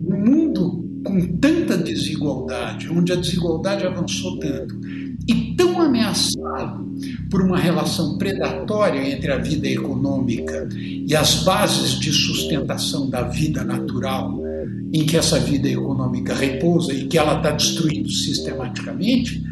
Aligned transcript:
no 0.00 0.16
mundo 0.16 0.88
com 1.04 1.20
tanta 1.38 1.76
desigualdade, 1.76 2.88
onde 2.90 3.12
a 3.12 3.16
desigualdade 3.16 3.86
avançou 3.86 4.38
tanto, 4.38 4.78
e 5.26 5.54
tão 5.56 5.80
ameaçado 5.80 6.88
por 7.30 7.42
uma 7.42 7.58
relação 7.58 8.16
predatória 8.16 9.12
entre 9.12 9.30
a 9.30 9.38
vida 9.38 9.68
econômica 9.68 10.68
e 10.72 11.14
as 11.14 11.44
bases 11.44 11.98
de 12.00 12.12
sustentação 12.12 13.10
da 13.10 13.22
vida 13.22 13.62
natural, 13.62 14.40
em 14.92 15.04
que 15.04 15.16
essa 15.16 15.38
vida 15.38 15.68
econômica 15.68 16.34
repousa 16.34 16.94
e 16.94 17.06
que 17.06 17.18
ela 17.18 17.36
está 17.36 17.50
destruindo 17.50 18.10
sistematicamente, 18.10 19.42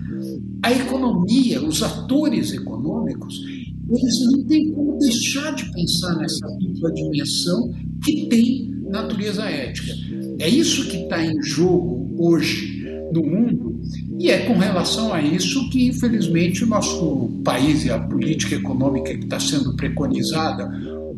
a 0.62 0.72
economia, 0.72 1.62
os 1.62 1.82
atores 1.82 2.52
econômicos, 2.52 3.40
eles 3.88 4.20
não 4.24 4.42
têm 4.44 4.72
como 4.72 4.98
deixar 4.98 5.54
de 5.54 5.70
pensar 5.72 6.16
nessa 6.16 6.46
dupla 6.58 6.92
dimensão 6.92 7.72
que 8.02 8.26
tem 8.28 8.75
natureza 9.02 9.44
ética. 9.44 9.92
É 10.38 10.48
isso 10.48 10.88
que 10.88 10.96
está 11.04 11.24
em 11.24 11.40
jogo 11.42 12.14
hoje 12.18 12.84
no 13.12 13.22
mundo 13.22 13.80
e 14.18 14.30
é 14.30 14.40
com 14.46 14.54
relação 14.54 15.12
a 15.12 15.20
isso 15.20 15.68
que, 15.70 15.86
infelizmente, 15.86 16.64
o 16.64 16.66
nosso 16.66 17.30
país 17.44 17.84
e 17.84 17.90
a 17.90 17.98
política 17.98 18.56
econômica 18.56 19.14
que 19.14 19.24
está 19.24 19.38
sendo 19.38 19.76
preconizada, 19.76 20.70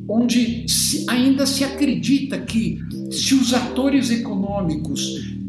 onde 0.09 0.66
ainda 1.09 1.47
se 1.47 1.65
acredita 1.65 2.38
que 2.38 2.79
se 3.11 3.35
os 3.35 3.55
atores 3.55 4.10
econômicos 4.10 5.01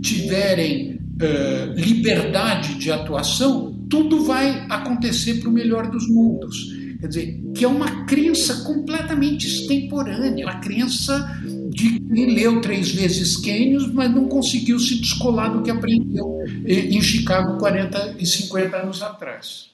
tiverem 0.02 0.94
uh, 0.94 1.73
liberdade 1.75 2.75
de 2.75 2.91
atuação, 2.91 3.73
tudo 3.89 4.23
vai 4.23 4.66
acontecer 4.70 5.39
para 5.39 5.50
o 5.50 5.52
melhor 5.52 5.89
dos 5.89 6.08
mundos. 6.08 6.77
Quer 7.00 7.08
dizer, 7.08 7.41
que 7.55 7.64
é 7.64 7.67
uma 7.67 8.05
crença 8.05 8.64
completamente 8.66 9.48
extemporânea, 9.48 10.45
uma 10.45 10.59
crença 10.59 11.41
de 11.70 12.00
que 12.00 12.26
leu 12.26 12.59
três 12.62 12.91
vezes 12.91 13.38
Keynes, 13.38 13.91
mas 13.94 14.09
não 14.14 14.28
conseguiu 14.28 14.80
se 14.80 15.00
descolar 15.00 15.50
do 15.50 15.62
que 15.62 15.70
aprendeu 15.70 16.44
em 16.66 17.00
Chicago 17.00 17.59
40 17.59 18.16
e 18.17 18.26
50 18.26 18.78
anos 18.78 19.03
atrás. 19.03 19.70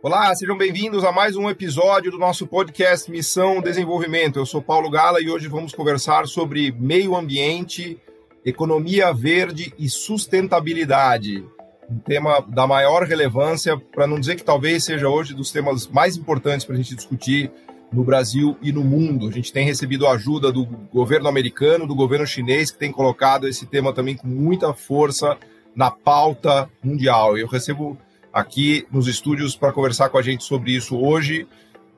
Olá, 0.00 0.32
sejam 0.36 0.56
bem-vindos 0.56 1.02
a 1.02 1.10
mais 1.10 1.36
um 1.36 1.50
episódio 1.50 2.12
do 2.12 2.18
nosso 2.18 2.46
podcast 2.46 3.10
Missão 3.10 3.60
Desenvolvimento. 3.60 4.38
Eu 4.38 4.46
sou 4.46 4.62
Paulo 4.62 4.88
Gala 4.88 5.20
e 5.20 5.28
hoje 5.28 5.48
vamos 5.48 5.72
conversar 5.72 6.28
sobre 6.28 6.70
meio 6.78 7.16
ambiente 7.16 7.98
economia 8.44 9.12
verde 9.12 9.74
e 9.76 9.90
sustentabilidade. 9.90 11.44
Um 11.90 11.98
tema 11.98 12.40
da 12.46 12.66
maior 12.66 13.04
relevância, 13.04 13.78
para 13.78 14.06
não 14.06 14.20
dizer 14.20 14.36
que 14.36 14.44
talvez 14.44 14.84
seja 14.84 15.08
hoje 15.08 15.34
dos 15.34 15.50
temas 15.50 15.86
mais 15.86 16.16
importantes 16.16 16.66
para 16.66 16.74
a 16.74 16.78
gente 16.78 16.94
discutir 16.94 17.50
no 17.90 18.04
Brasil 18.04 18.56
e 18.60 18.70
no 18.70 18.84
mundo. 18.84 19.28
A 19.28 19.32
gente 19.32 19.52
tem 19.52 19.64
recebido 19.64 20.06
ajuda 20.06 20.52
do 20.52 20.66
governo 20.66 21.28
americano, 21.28 21.86
do 21.86 21.94
governo 21.94 22.26
chinês, 22.26 22.70
que 22.70 22.78
tem 22.78 22.92
colocado 22.92 23.48
esse 23.48 23.66
tema 23.66 23.92
também 23.92 24.16
com 24.16 24.26
muita 24.26 24.74
força 24.74 25.36
na 25.74 25.90
pauta 25.90 26.68
mundial. 26.82 27.38
Eu 27.38 27.46
recebo 27.46 27.96
aqui 28.32 28.86
nos 28.90 29.06
estúdios 29.06 29.56
para 29.56 29.72
conversar 29.72 30.10
com 30.10 30.18
a 30.18 30.22
gente 30.22 30.44
sobre 30.44 30.72
isso 30.72 30.98
hoje 30.98 31.46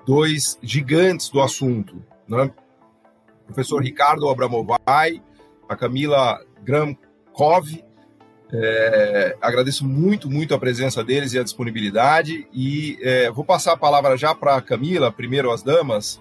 dois 0.06 0.58
gigantes 0.62 1.28
do 1.28 1.40
assunto, 1.40 2.02
né? 2.28 2.50
O 3.42 3.46
professor 3.46 3.82
Ricardo 3.82 4.28
Abramovay, 4.28 5.22
a 5.68 5.76
Camila 5.76 6.40
Gramkov. 6.62 7.66
É, 8.52 9.36
agradeço 9.40 9.86
muito, 9.86 10.28
muito 10.28 10.54
a 10.54 10.58
presença 10.58 11.04
deles 11.04 11.32
e 11.32 11.38
a 11.38 11.42
disponibilidade. 11.42 12.46
E 12.52 12.98
é, 13.02 13.30
vou 13.30 13.44
passar 13.44 13.72
a 13.72 13.76
palavra 13.76 14.16
já 14.16 14.34
para 14.34 14.56
a 14.56 14.62
Camila, 14.62 15.12
primeiro 15.12 15.50
as 15.50 15.62
damas, 15.62 16.20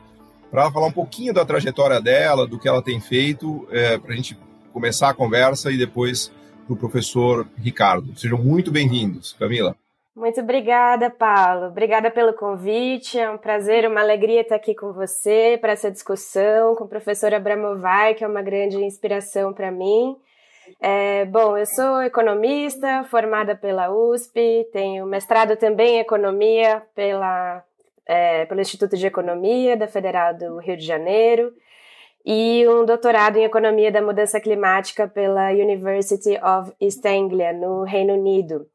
para 0.52 0.72
falar 0.72 0.88
um 0.88 0.92
pouquinho 0.92 1.34
da 1.34 1.46
trajetória 1.46 2.02
dela, 2.02 2.48
do 2.48 2.60
que 2.60 2.68
ela 2.68 2.82
tem 2.82 3.00
feito, 3.00 3.68
é, 3.72 3.98
para 3.98 4.14
a 4.14 4.16
gente 4.16 4.38
começar 4.72 5.10
a 5.10 5.14
conversa 5.14 5.72
e 5.72 5.78
depois 5.78 6.32
para 6.66 6.74
o 6.74 6.78
professor 6.78 7.48
Ricardo. 7.58 8.18
Sejam 8.18 8.38
muito 8.38 8.72
bem-vindos, 8.72 9.34
Camila. 9.34 9.76
Muito 10.16 10.42
obrigada, 10.42 11.10
Paulo. 11.10 11.68
Obrigada 11.68 12.12
pelo 12.12 12.34
convite. 12.34 13.18
É 13.18 13.30
um 13.32 13.38
prazer, 13.38 13.88
uma 13.88 14.02
alegria 14.02 14.42
estar 14.42 14.56
aqui 14.56 14.76
com 14.76 14.92
você 14.92 15.58
para 15.62 15.72
essa 15.72 15.90
discussão, 15.90 16.76
com 16.76 16.84
o 16.84 16.90
professor 16.90 17.34
Abramovay, 17.34 18.16
que 18.16 18.24
é 18.24 18.28
uma 18.28 18.42
grande 18.42 18.78
inspiração 18.78 19.54
para 19.54 19.72
mim. 19.72 20.18
É, 20.80 21.26
bom, 21.26 21.58
eu 21.58 21.66
sou 21.66 22.02
economista, 22.04 23.04
formada 23.06 23.56
pela 23.56 23.92
USP, 23.92 24.68
tenho 24.72 25.06
mestrado 25.06 25.56
também 25.58 25.96
em 25.96 26.00
economia 26.00 26.82
pela, 26.96 27.64
é, 28.06 28.46
pelo 28.46 28.62
Instituto 28.62 28.98
de 28.98 29.08
Economia 29.08 29.76
da 29.76 29.88
Federal 29.88 30.34
do 30.34 30.58
Rio 30.58 30.78
de 30.78 30.86
Janeiro 30.86 31.54
e 32.26 32.68
um 32.68 32.86
doutorado 32.86 33.38
em 33.38 33.44
economia 33.44 33.92
da 33.92 34.02
mudança 34.02 34.40
climática 34.40 35.08
pela 35.08 35.52
University 35.52 36.38
of 36.44 36.72
East 36.80 37.06
Anglia, 37.06 37.54
no 37.54 37.84
Reino 37.84 38.14
Unido. 38.14 38.68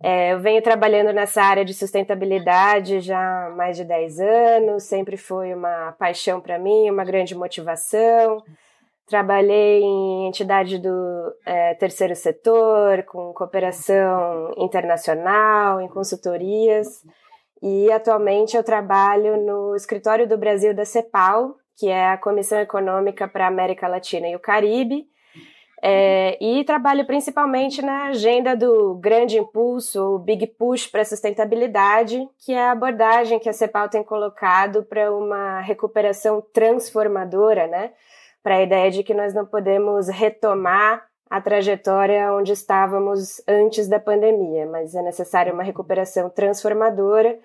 É, 0.00 0.32
eu 0.32 0.38
venho 0.38 0.62
trabalhando 0.62 1.12
nessa 1.12 1.42
área 1.42 1.64
de 1.64 1.74
sustentabilidade 1.74 3.00
já 3.00 3.46
há 3.46 3.50
mais 3.50 3.76
de 3.76 3.84
10 3.84 4.20
anos, 4.20 4.84
sempre 4.84 5.16
foi 5.16 5.52
uma 5.52 5.92
paixão 5.98 6.40
para 6.40 6.58
mim, 6.58 6.88
uma 6.88 7.04
grande 7.04 7.34
motivação. 7.34 8.42
Trabalhei 9.08 9.80
em 9.80 10.28
entidade 10.28 10.78
do 10.78 11.34
é, 11.46 11.74
terceiro 11.74 12.14
setor, 12.14 13.04
com 13.04 13.32
cooperação 13.32 14.52
internacional, 14.58 15.80
em 15.80 15.88
consultorias, 15.88 17.02
e 17.62 17.90
atualmente 17.90 18.54
eu 18.54 18.62
trabalho 18.62 19.38
no 19.38 19.74
escritório 19.74 20.28
do 20.28 20.36
Brasil 20.36 20.74
da 20.74 20.84
CEPAL, 20.84 21.54
que 21.78 21.88
é 21.88 22.10
a 22.10 22.18
Comissão 22.18 22.60
Econômica 22.60 23.26
para 23.26 23.46
a 23.46 23.48
América 23.48 23.88
Latina 23.88 24.28
e 24.28 24.36
o 24.36 24.40
Caribe, 24.40 25.06
é, 25.82 26.36
e 26.44 26.64
trabalho 26.64 27.06
principalmente 27.06 27.80
na 27.80 28.08
agenda 28.08 28.54
do 28.54 28.96
grande 28.96 29.38
impulso, 29.38 30.16
o 30.16 30.18
Big 30.18 30.46
Push 30.48 30.88
para 30.88 31.02
a 31.02 31.04
sustentabilidade, 31.04 32.28
que 32.44 32.52
é 32.52 32.60
a 32.60 32.72
abordagem 32.72 33.38
que 33.38 33.48
a 33.48 33.52
CEPAL 33.52 33.88
tem 33.88 34.02
colocado 34.02 34.84
para 34.84 35.14
uma 35.14 35.60
recuperação 35.60 36.42
transformadora, 36.52 37.66
né? 37.68 37.92
Para 38.48 38.56
a 38.56 38.62
ideia 38.62 38.90
de 38.90 39.02
que 39.02 39.12
nós 39.12 39.34
não 39.34 39.44
podemos 39.44 40.08
retomar 40.08 41.04
a 41.28 41.38
trajetória 41.38 42.32
onde 42.32 42.50
estávamos 42.50 43.42
antes 43.46 43.86
da 43.86 44.00
pandemia, 44.00 44.64
mas 44.64 44.94
é 44.94 45.02
necessária 45.02 45.52
uma 45.52 45.62
recuperação 45.62 46.30
transformadora 46.30 47.38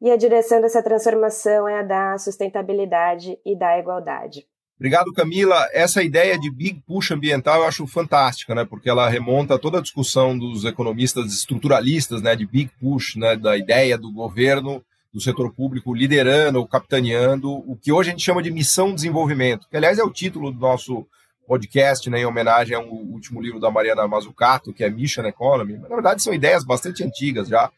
e 0.00 0.10
a 0.10 0.16
direção 0.16 0.62
dessa 0.62 0.82
transformação 0.82 1.68
é 1.68 1.80
a 1.80 1.82
da 1.82 2.16
sustentabilidade 2.16 3.38
e 3.44 3.54
da 3.54 3.78
igualdade. 3.78 4.46
Obrigado, 4.76 5.12
Camila. 5.12 5.68
Essa 5.74 6.02
ideia 6.02 6.38
de 6.38 6.50
big 6.50 6.82
push 6.86 7.10
ambiental 7.10 7.60
eu 7.60 7.68
acho 7.68 7.86
fantástica, 7.86 8.54
né? 8.54 8.64
Porque 8.64 8.88
ela 8.88 9.10
remonta 9.10 9.56
a 9.56 9.58
toda 9.58 9.76
a 9.76 9.82
discussão 9.82 10.38
dos 10.38 10.64
economistas 10.64 11.34
estruturalistas, 11.34 12.22
né? 12.22 12.34
De 12.34 12.46
big 12.46 12.70
push, 12.80 13.16
né? 13.16 13.36
Da 13.36 13.58
ideia 13.58 13.98
do 13.98 14.10
governo, 14.10 14.82
do 15.16 15.22
setor 15.22 15.50
público 15.50 15.94
liderando 15.94 16.58
ou 16.58 16.68
capitaneando 16.68 17.50
o 17.50 17.74
que 17.74 17.90
hoje 17.90 18.10
a 18.10 18.12
gente 18.12 18.22
chama 18.22 18.42
de 18.42 18.50
missão 18.50 18.94
desenvolvimento, 18.94 19.66
que 19.66 19.74
aliás 19.74 19.98
é 19.98 20.04
o 20.04 20.10
título 20.10 20.52
do 20.52 20.60
nosso 20.60 21.06
podcast, 21.48 22.10
né? 22.10 22.20
Em 22.20 22.26
homenagem 22.26 22.76
ao 22.76 22.86
último 22.86 23.40
livro 23.40 23.58
da 23.58 23.70
Mariana 23.70 24.06
Mazzucato, 24.06 24.74
que 24.74 24.84
é 24.84 24.90
Mission 24.90 25.24
Economy. 25.24 25.78
Mas, 25.78 25.88
na 25.88 25.96
verdade, 25.96 26.22
são 26.22 26.34
ideias 26.34 26.64
bastante 26.64 27.02
antigas 27.02 27.48
já, 27.48 27.70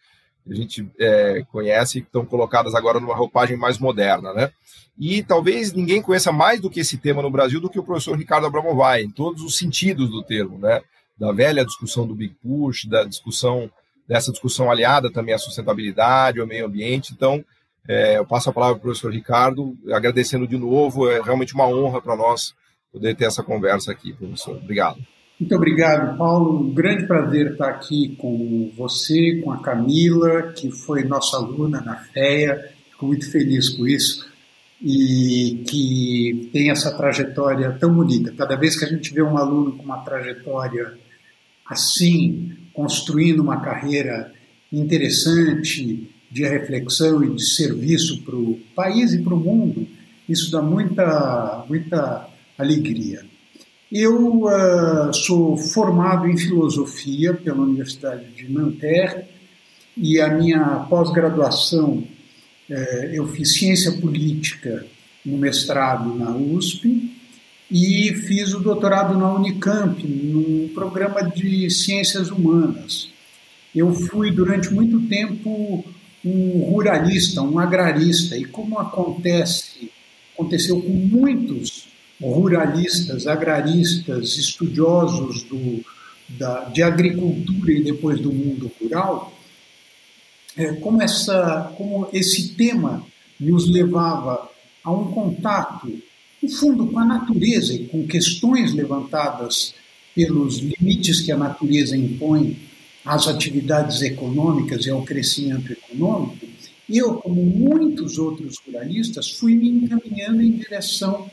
que 0.44 0.52
a 0.52 0.56
gente 0.56 0.90
é, 0.98 1.44
conhece 1.52 1.98
e 1.98 2.02
estão 2.02 2.26
colocadas 2.26 2.74
agora 2.74 2.98
numa 2.98 3.14
roupagem 3.14 3.56
mais 3.56 3.78
moderna, 3.78 4.32
né? 4.32 4.50
E 4.98 5.22
talvez 5.22 5.72
ninguém 5.72 6.02
conheça 6.02 6.32
mais 6.32 6.60
do 6.60 6.68
que 6.68 6.80
esse 6.80 6.98
tema 6.98 7.22
no 7.22 7.30
Brasil 7.30 7.60
do 7.60 7.70
que 7.70 7.78
o 7.78 7.84
professor 7.84 8.18
Ricardo 8.18 8.48
Abramovay, 8.48 9.04
em 9.04 9.10
todos 9.10 9.44
os 9.44 9.56
sentidos 9.56 10.10
do 10.10 10.24
termo, 10.24 10.58
né? 10.58 10.82
Da 11.16 11.30
velha 11.30 11.64
discussão 11.64 12.04
do 12.04 12.16
Big 12.16 12.34
Push, 12.42 12.86
da 12.86 13.04
discussão, 13.04 13.70
dessa 14.08 14.32
discussão 14.32 14.70
aliada 14.70 15.12
também 15.12 15.34
à 15.34 15.38
sustentabilidade, 15.38 16.40
ao 16.40 16.46
meio 16.46 16.66
ambiente. 16.66 17.12
Então, 17.12 17.44
é, 17.86 18.18
eu 18.18 18.26
passo 18.26 18.48
a 18.48 18.52
palavra 18.52 18.76
para 18.76 18.80
o 18.80 18.84
professor 18.84 19.12
Ricardo, 19.12 19.76
agradecendo 19.92 20.46
de 20.46 20.56
novo, 20.56 21.08
é 21.10 21.20
realmente 21.20 21.54
uma 21.54 21.68
honra 21.68 22.00
para 22.00 22.16
nós 22.16 22.54
poder 22.92 23.14
ter 23.14 23.26
essa 23.26 23.42
conversa 23.42 23.92
aqui, 23.92 24.12
professor. 24.14 24.56
Obrigado. 24.56 24.98
Muito 25.38 25.54
obrigado, 25.54 26.18
Paulo. 26.18 26.60
Um 26.60 26.74
grande 26.74 27.06
prazer 27.06 27.52
estar 27.52 27.68
aqui 27.68 28.16
com 28.16 28.72
você, 28.76 29.40
com 29.44 29.52
a 29.52 29.62
Camila, 29.62 30.52
que 30.52 30.70
foi 30.70 31.04
nossa 31.04 31.36
aluna 31.36 31.80
na 31.80 31.96
FEA. 31.96 32.72
Fico 32.90 33.06
muito 33.06 33.30
feliz 33.30 33.68
com 33.68 33.86
isso 33.86 34.26
e 34.82 35.64
que 35.68 36.50
tem 36.52 36.70
essa 36.70 36.96
trajetória 36.96 37.72
tão 37.78 37.92
bonita. 37.92 38.32
Cada 38.36 38.56
vez 38.56 38.78
que 38.78 38.84
a 38.84 38.88
gente 38.88 39.12
vê 39.12 39.22
um 39.22 39.36
aluno 39.36 39.76
com 39.76 39.82
uma 39.82 39.98
trajetória 39.98 40.96
assim, 41.68 42.56
construindo 42.78 43.40
uma 43.40 43.60
carreira 43.60 44.32
interessante 44.72 46.08
de 46.30 46.46
reflexão 46.46 47.24
e 47.24 47.34
de 47.34 47.44
serviço 47.44 48.22
para 48.22 48.36
o 48.36 48.60
país 48.72 49.12
e 49.12 49.18
para 49.20 49.34
o 49.34 49.36
mundo, 49.36 49.84
isso 50.28 50.48
dá 50.52 50.62
muita, 50.62 51.64
muita 51.68 52.28
alegria. 52.56 53.24
Eu 53.90 54.44
uh, 54.44 55.12
sou 55.12 55.56
formado 55.56 56.28
em 56.28 56.36
filosofia 56.36 57.34
pela 57.34 57.62
Universidade 57.62 58.26
de 58.36 58.48
Nanterre 58.48 59.24
e 59.96 60.20
a 60.20 60.28
minha 60.28 60.86
pós-graduação 60.88 62.04
é, 62.70 63.10
eu 63.12 63.26
fiz 63.26 63.58
ciência 63.58 63.90
política 63.90 64.86
no 65.26 65.36
mestrado 65.36 66.14
na 66.14 66.30
USP 66.30 67.17
e 67.70 68.14
fiz 68.14 68.54
o 68.54 68.60
doutorado 68.60 69.16
na 69.16 69.32
Unicamp, 69.34 70.02
num 70.06 70.68
programa 70.74 71.22
de 71.22 71.68
ciências 71.70 72.30
humanas. 72.30 73.10
Eu 73.74 73.92
fui 73.92 74.30
durante 74.30 74.72
muito 74.72 75.00
tempo 75.08 75.84
um 76.24 76.70
ruralista, 76.70 77.42
um 77.42 77.58
agrarista, 77.58 78.36
e 78.36 78.44
como 78.44 78.78
acontece, 78.78 79.90
aconteceu 80.34 80.80
com 80.80 80.88
muitos 80.88 81.88
ruralistas, 82.20 83.26
agraristas, 83.26 84.36
estudiosos 84.36 85.42
do, 85.44 85.84
da, 86.28 86.64
de 86.64 86.82
agricultura 86.82 87.72
e 87.72 87.84
depois 87.84 88.18
do 88.20 88.32
mundo 88.32 88.70
rural, 88.80 89.32
é, 90.56 90.72
como, 90.74 91.00
essa, 91.00 91.72
como 91.76 92.08
esse 92.12 92.54
tema 92.54 93.04
nos 93.38 93.70
levava 93.70 94.50
a 94.82 94.90
um 94.90 95.12
contato, 95.12 95.92
no 96.42 96.48
fundo, 96.48 96.86
com 96.86 96.98
a 96.98 97.04
natureza 97.04 97.74
e 97.74 97.86
com 97.86 98.06
questões 98.06 98.72
levantadas 98.72 99.74
pelos 100.14 100.58
limites 100.58 101.20
que 101.20 101.32
a 101.32 101.36
natureza 101.36 101.96
impõe 101.96 102.56
às 103.04 103.26
atividades 103.26 104.02
econômicas 104.02 104.86
e 104.86 104.90
ao 104.90 105.02
crescimento 105.02 105.72
econômico, 105.72 106.46
eu, 106.88 107.14
como 107.16 107.44
muitos 107.44 108.18
outros 108.18 108.56
ruralistas, 108.66 109.30
fui 109.30 109.54
me 109.54 109.68
encaminhando 109.68 110.42
em 110.42 110.52
direção 110.52 111.30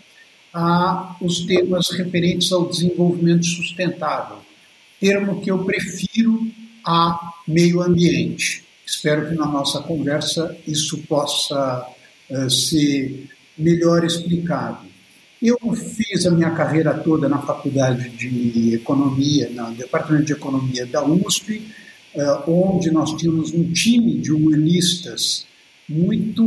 aos 0.51 1.41
temas 1.41 1.89
referentes 1.89 2.51
ao 2.51 2.69
desenvolvimento 2.69 3.45
sustentável, 3.45 4.37
termo 4.99 5.41
que 5.41 5.51
eu 5.51 5.63
prefiro 5.63 6.49
a 6.85 7.33
meio 7.47 7.81
ambiente. 7.81 8.63
Espero 8.85 9.29
que 9.29 9.35
na 9.35 9.45
nossa 9.45 9.81
conversa 9.81 10.55
isso 10.67 10.99
possa 10.99 11.87
uh, 12.29 12.49
ser 12.49 13.27
melhor 13.57 14.05
explicado. 14.05 14.84
Eu 15.45 15.59
fiz 15.75 16.25
a 16.25 16.31
minha 16.31 16.49
carreira 16.51 16.91
toda 16.93 17.29
na 17.29 17.37
Faculdade 17.37 18.09
de 18.09 18.73
Economia, 18.73 19.47
no 19.51 19.75
Departamento 19.75 20.25
de 20.25 20.33
Economia 20.33 20.87
da 20.87 21.05
USP, 21.05 21.61
uh, 22.15 22.49
onde 22.51 22.89
nós 22.89 23.13
tínhamos 23.13 23.53
um 23.53 23.71
time 23.71 24.17
de 24.17 24.31
humanistas 24.31 25.45
muito 25.87 26.43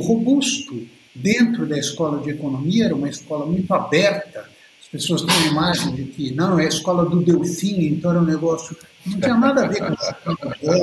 robusto 0.00 0.86
dentro 1.14 1.66
da 1.66 1.78
escola 1.78 2.22
de 2.22 2.30
economia, 2.30 2.86
era 2.86 2.94
uma 2.94 3.10
escola 3.10 3.44
muito 3.44 3.70
aberta. 3.74 4.48
As 4.80 4.88
pessoas 4.88 5.20
têm 5.20 5.34
a 5.34 5.46
imagem 5.48 5.94
de 5.94 6.04
que 6.04 6.32
não, 6.32 6.58
é 6.58 6.64
a 6.64 6.68
escola 6.68 7.04
do 7.04 7.20
Delfim, 7.20 7.84
então 7.84 8.12
era 8.12 8.20
um 8.20 8.24
negócio 8.24 8.74
não 9.06 9.20
tinha 9.20 9.36
nada 9.36 9.64
a 9.64 9.68
ver 9.68 9.80
com 9.80 9.92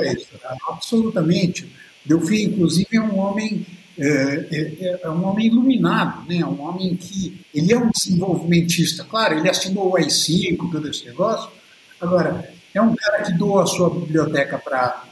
isso, 0.04 0.28
absolutamente. 0.68 1.68
Delfim, 2.04 2.44
inclusive, 2.44 2.96
é 2.96 3.00
um 3.00 3.18
homem 3.18 3.66
é, 3.98 4.46
é, 4.50 5.00
é, 5.02 5.10
um 5.10 5.26
homem 5.26 5.46
iluminado, 5.46 6.28
né? 6.28 6.44
um 6.44 6.60
homem 6.60 6.94
que 6.96 7.40
ele 7.54 7.72
é 7.72 7.78
um 7.78 7.90
desenvolvimentista. 7.90 9.04
Claro, 9.04 9.38
ele 9.38 9.48
assinou 9.48 9.90
o 9.90 9.96
AI-5, 9.96 10.70
todo 10.70 10.88
esse 10.88 11.06
negócio. 11.06 11.50
Agora, 12.00 12.52
é 12.74 12.80
um 12.80 12.94
cara 12.94 13.22
que 13.22 13.32
doa 13.32 13.62
a 13.62 13.66
sua 13.66 13.88
biblioteca 13.90 14.58
para 14.58 15.04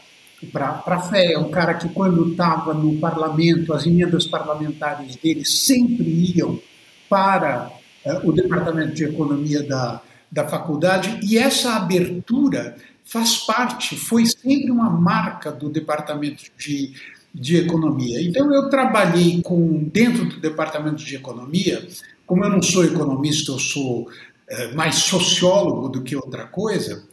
para 0.52 0.82
a 0.84 1.00
fé, 1.00 1.32
é 1.32 1.38
um 1.38 1.50
cara 1.50 1.72
que 1.72 1.88
quando 1.88 2.30
estava 2.30 2.74
no 2.74 2.98
parlamento, 2.98 3.72
as 3.72 3.86
emendas 3.86 4.26
parlamentares 4.26 5.16
dele 5.16 5.42
sempre 5.42 6.04
iam 6.36 6.60
para 7.08 7.70
uh, 8.04 8.28
o 8.28 8.32
departamento 8.32 8.92
de 8.92 9.04
economia 9.04 9.62
da, 9.62 10.02
da 10.30 10.46
faculdade, 10.46 11.18
e 11.22 11.38
essa 11.38 11.76
abertura 11.76 12.76
faz 13.04 13.38
parte, 13.38 13.96
foi 13.96 14.26
sempre 14.26 14.70
uma 14.70 14.90
marca 14.90 15.52
do 15.52 15.68
departamento 15.68 16.44
de, 16.58 16.92
de 17.34 17.56
economia. 17.56 18.22
Então 18.22 18.54
eu 18.54 18.68
trabalhei 18.70 19.42
com 19.42 19.88
dentro 19.92 20.24
do 20.26 20.40
departamento 20.40 21.04
de 21.04 21.16
economia, 21.16 21.86
como 22.24 22.44
eu 22.44 22.50
não 22.50 22.62
sou 22.62 22.84
economista, 22.84 23.50
eu 23.50 23.58
sou 23.58 24.08
é, 24.48 24.72
mais 24.72 24.96
sociólogo 24.96 25.88
do 25.88 26.02
que 26.02 26.14
outra 26.14 26.46
coisa. 26.46 27.04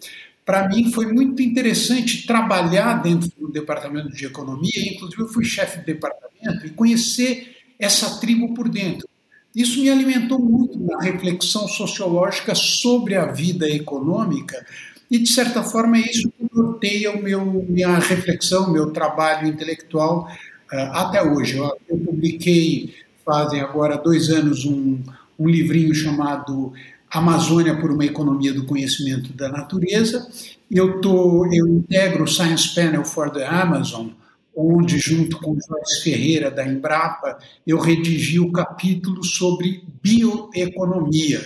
Para 0.46 0.70
mim 0.70 0.92
foi 0.92 1.12
muito 1.12 1.42
interessante 1.42 2.26
trabalhar 2.28 3.02
dentro 3.02 3.32
do 3.40 3.52
departamento 3.52 4.10
de 4.10 4.26
economia, 4.26 4.94
inclusive 4.94 5.22
eu 5.24 5.28
fui 5.28 5.44
chefe 5.44 5.80
de 5.80 5.86
departamento 5.86 6.66
e 6.66 6.70
conhecer 6.70 7.58
essa 7.80 8.20
tribo 8.20 8.54
por 8.54 8.70
dentro. 8.70 9.08
Isso 9.56 9.82
me 9.82 9.90
alimentou 9.90 10.40
muito 10.40 10.80
na 10.80 11.00
reflexão 11.02 11.68
sociológica 11.68 12.56
sobre 12.56 13.16
a 13.16 13.26
vida 13.26 13.70
econômica, 13.70 14.66
e, 15.12 15.20
de 15.20 15.30
certa 15.30 15.62
forma, 15.62 15.98
é 15.98 16.10
isso 16.10 16.32
que 16.32 16.50
norteia 16.56 17.12
o 17.12 17.22
meu, 17.22 17.46
minha 17.68 18.00
reflexão, 18.00 18.72
meu 18.72 18.92
trabalho 18.92 19.46
intelectual 19.46 20.26
uh, 20.72 20.76
até 20.94 21.22
hoje. 21.22 21.58
Eu, 21.58 21.78
eu, 21.90 21.98
publiquei, 21.98 22.96
fazem 23.26 23.60
agora 23.60 23.98
dois 23.98 24.30
anos, 24.30 24.64
um, 24.64 25.04
um 25.38 25.50
livrinho 25.50 25.94
chamado 25.94 26.72
Amazônia 27.10 27.78
por 27.78 27.92
uma 27.92 28.06
Economia 28.06 28.54
do 28.54 28.66
Conhecimento 28.66 29.34
da 29.34 29.50
Natureza. 29.50 30.26
Eu, 30.72 31.02
tô, 31.02 31.46
eu 31.52 31.68
integro 31.68 32.24
o 32.24 32.28
Science 32.28 32.74
Panel 32.74 33.04
for 33.04 33.30
the 33.32 33.46
Amazon, 33.46 34.12
onde, 34.56 34.98
junto 34.98 35.38
com 35.40 35.58
Joyce 35.60 36.04
Ferreira, 36.04 36.50
da 36.50 36.66
Embrapa, 36.66 37.38
eu 37.68 37.78
redigi 37.78 38.40
o 38.40 38.54
capítulo 38.54 39.26
sobre 39.26 39.84
bioeconomia. 40.02 41.42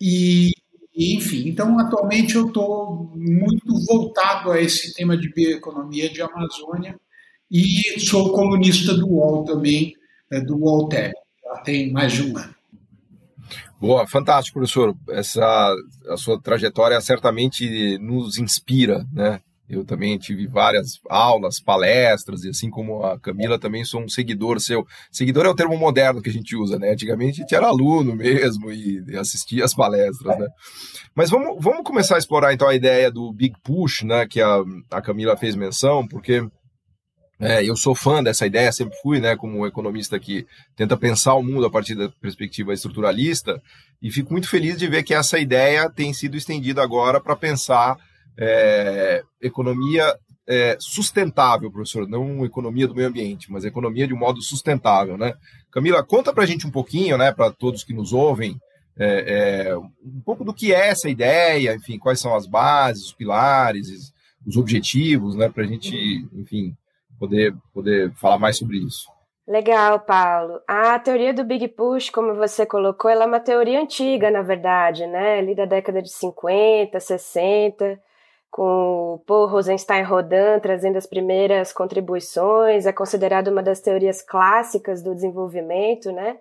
E 0.00 0.52
enfim, 0.96 1.48
então 1.48 1.78
atualmente 1.78 2.36
eu 2.36 2.46
estou 2.46 3.10
muito 3.16 3.74
voltado 3.86 4.52
a 4.52 4.60
esse 4.60 4.94
tema 4.94 5.16
de 5.16 5.32
bioeconomia 5.32 6.08
de 6.08 6.22
Amazônia 6.22 6.96
e 7.50 7.98
sou 8.00 8.32
colunista 8.32 8.94
do 8.94 9.08
UOL 9.08 9.44
também, 9.44 9.94
é, 10.30 10.40
do 10.40 10.56
UOL 10.56 10.88
Tech, 10.88 11.12
já 11.42 11.56
tem 11.58 11.92
mais 11.92 12.12
de 12.12 12.22
um 12.22 12.36
ano. 12.38 12.54
Boa, 13.80 14.06
fantástico, 14.06 14.58
professor. 14.58 14.96
Essa 15.10 15.74
a 16.08 16.16
sua 16.16 16.40
trajetória 16.40 17.00
certamente 17.00 17.98
nos 17.98 18.38
inspira, 18.38 19.04
né? 19.12 19.40
Eu 19.68 19.82
também 19.82 20.18
tive 20.18 20.46
várias 20.46 21.00
aulas, 21.08 21.58
palestras, 21.58 22.44
e 22.44 22.50
assim 22.50 22.68
como 22.68 23.02
a 23.02 23.18
Camila, 23.18 23.58
também 23.58 23.82
sou 23.84 24.02
um 24.02 24.08
seguidor 24.08 24.60
seu. 24.60 24.86
Seguidor 25.10 25.46
é 25.46 25.48
o 25.48 25.54
termo 25.54 25.76
moderno 25.78 26.20
que 26.20 26.28
a 26.28 26.32
gente 26.32 26.54
usa, 26.54 26.78
né? 26.78 26.90
Antigamente 26.90 27.40
a 27.40 27.44
gente 27.44 27.54
era 27.54 27.66
aluno 27.66 28.14
mesmo 28.14 28.70
e 28.70 29.02
assistia 29.16 29.64
as 29.64 29.74
palestras, 29.74 30.38
né? 30.38 30.46
Mas 31.14 31.30
vamos, 31.30 31.56
vamos 31.62 31.82
começar 31.82 32.16
a 32.16 32.18
explorar 32.18 32.52
então 32.52 32.68
a 32.68 32.74
ideia 32.74 33.10
do 33.10 33.32
Big 33.32 33.54
Push, 33.62 34.02
né? 34.02 34.26
Que 34.26 34.42
a, 34.42 34.62
a 34.90 35.00
Camila 35.00 35.34
fez 35.34 35.56
menção, 35.56 36.06
porque 36.06 36.46
é, 37.40 37.64
eu 37.64 37.74
sou 37.74 37.94
fã 37.94 38.22
dessa 38.22 38.46
ideia, 38.46 38.70
sempre 38.70 38.96
fui, 39.02 39.18
né, 39.18 39.36
como 39.36 39.58
um 39.58 39.66
economista 39.66 40.18
que 40.20 40.46
tenta 40.76 40.96
pensar 40.96 41.34
o 41.34 41.42
mundo 41.42 41.66
a 41.66 41.70
partir 41.70 41.94
da 41.94 42.08
perspectiva 42.08 42.72
estruturalista, 42.72 43.60
e 44.00 44.10
fico 44.10 44.32
muito 44.32 44.48
feliz 44.48 44.78
de 44.78 44.86
ver 44.86 45.02
que 45.02 45.12
essa 45.12 45.38
ideia 45.38 45.90
tem 45.90 46.12
sido 46.12 46.36
estendida 46.36 46.82
agora 46.82 47.20
para 47.20 47.34
pensar 47.34 47.96
é, 48.38 49.22
economia 49.40 50.14
é, 50.46 50.76
sustentável, 50.78 51.70
professor, 51.70 52.08
não 52.08 52.44
economia 52.44 52.86
do 52.86 52.94
meio 52.94 53.08
ambiente, 53.08 53.50
mas 53.50 53.64
economia 53.64 54.06
de 54.06 54.14
um 54.14 54.18
modo 54.18 54.42
sustentável, 54.42 55.16
né? 55.16 55.34
Camila, 55.70 56.04
conta 56.04 56.32
para 56.32 56.44
a 56.44 56.46
gente 56.46 56.66
um 56.66 56.70
pouquinho, 56.70 57.16
né, 57.16 57.32
para 57.32 57.50
todos 57.50 57.82
que 57.82 57.94
nos 57.94 58.12
ouvem, 58.12 58.56
é, 58.96 59.68
é, 59.68 59.76
um 59.76 60.20
pouco 60.24 60.44
do 60.44 60.54
que 60.54 60.72
é 60.72 60.88
essa 60.88 61.08
ideia, 61.08 61.74
enfim, 61.74 61.98
quais 61.98 62.20
são 62.20 62.34
as 62.34 62.46
bases, 62.46 63.06
os 63.06 63.12
pilares, 63.12 63.88
os 64.46 64.56
objetivos, 64.56 65.34
né, 65.34 65.48
para 65.48 65.64
a 65.64 65.66
gente, 65.66 65.96
enfim, 66.32 66.74
poder, 67.18 67.54
poder 67.72 68.12
falar 68.14 68.38
mais 68.38 68.56
sobre 68.58 68.76
isso. 68.78 69.12
Legal, 69.46 70.00
Paulo. 70.00 70.60
A 70.66 70.98
teoria 70.98 71.34
do 71.34 71.44
Big 71.44 71.68
Push, 71.68 72.08
como 72.08 72.34
você 72.34 72.64
colocou, 72.64 73.10
ela 73.10 73.24
é 73.24 73.26
uma 73.26 73.40
teoria 73.40 73.80
antiga, 73.80 74.30
na 74.30 74.40
verdade, 74.40 75.06
né? 75.06 75.38
Ali 75.38 75.54
da 75.54 75.66
década 75.66 76.00
de 76.00 76.10
50, 76.10 76.98
60 76.98 78.00
com 78.54 79.14
o 79.14 79.18
Paul 79.26 79.48
Rosenstein 79.48 80.04
Rodin 80.04 80.60
trazendo 80.62 80.96
as 80.96 81.08
primeiras 81.08 81.72
contribuições, 81.72 82.86
é 82.86 82.92
considerado 82.92 83.48
uma 83.48 83.60
das 83.60 83.80
teorias 83.80 84.22
clássicas 84.22 85.02
do 85.02 85.12
desenvolvimento, 85.12 86.12
né? 86.12 86.36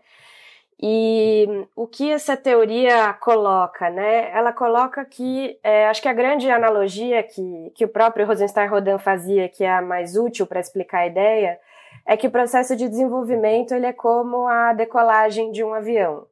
E 0.79 1.65
o 1.75 1.87
que 1.87 2.11
essa 2.11 2.37
teoria 2.37 3.11
coloca, 3.13 3.89
né? 3.89 4.29
Ela 4.31 4.53
coloca 4.53 5.03
que, 5.03 5.57
é, 5.63 5.87
acho 5.87 6.03
que 6.03 6.07
a 6.07 6.13
grande 6.13 6.51
analogia 6.51 7.23
que, 7.23 7.71
que 7.73 7.83
o 7.83 7.89
próprio 7.89 8.27
Rosenstein 8.27 8.67
Rodin 8.67 8.99
fazia, 8.99 9.49
que 9.49 9.63
é 9.63 9.71
a 9.73 9.81
mais 9.81 10.15
útil 10.15 10.45
para 10.45 10.59
explicar 10.59 10.99
a 10.99 11.07
ideia, 11.07 11.59
é 12.05 12.15
que 12.15 12.27
o 12.27 12.31
processo 12.31 12.75
de 12.75 12.87
desenvolvimento 12.87 13.73
ele 13.73 13.87
é 13.87 13.93
como 13.93 14.47
a 14.47 14.71
decolagem 14.73 15.51
de 15.51 15.63
um 15.63 15.73
avião. 15.73 16.27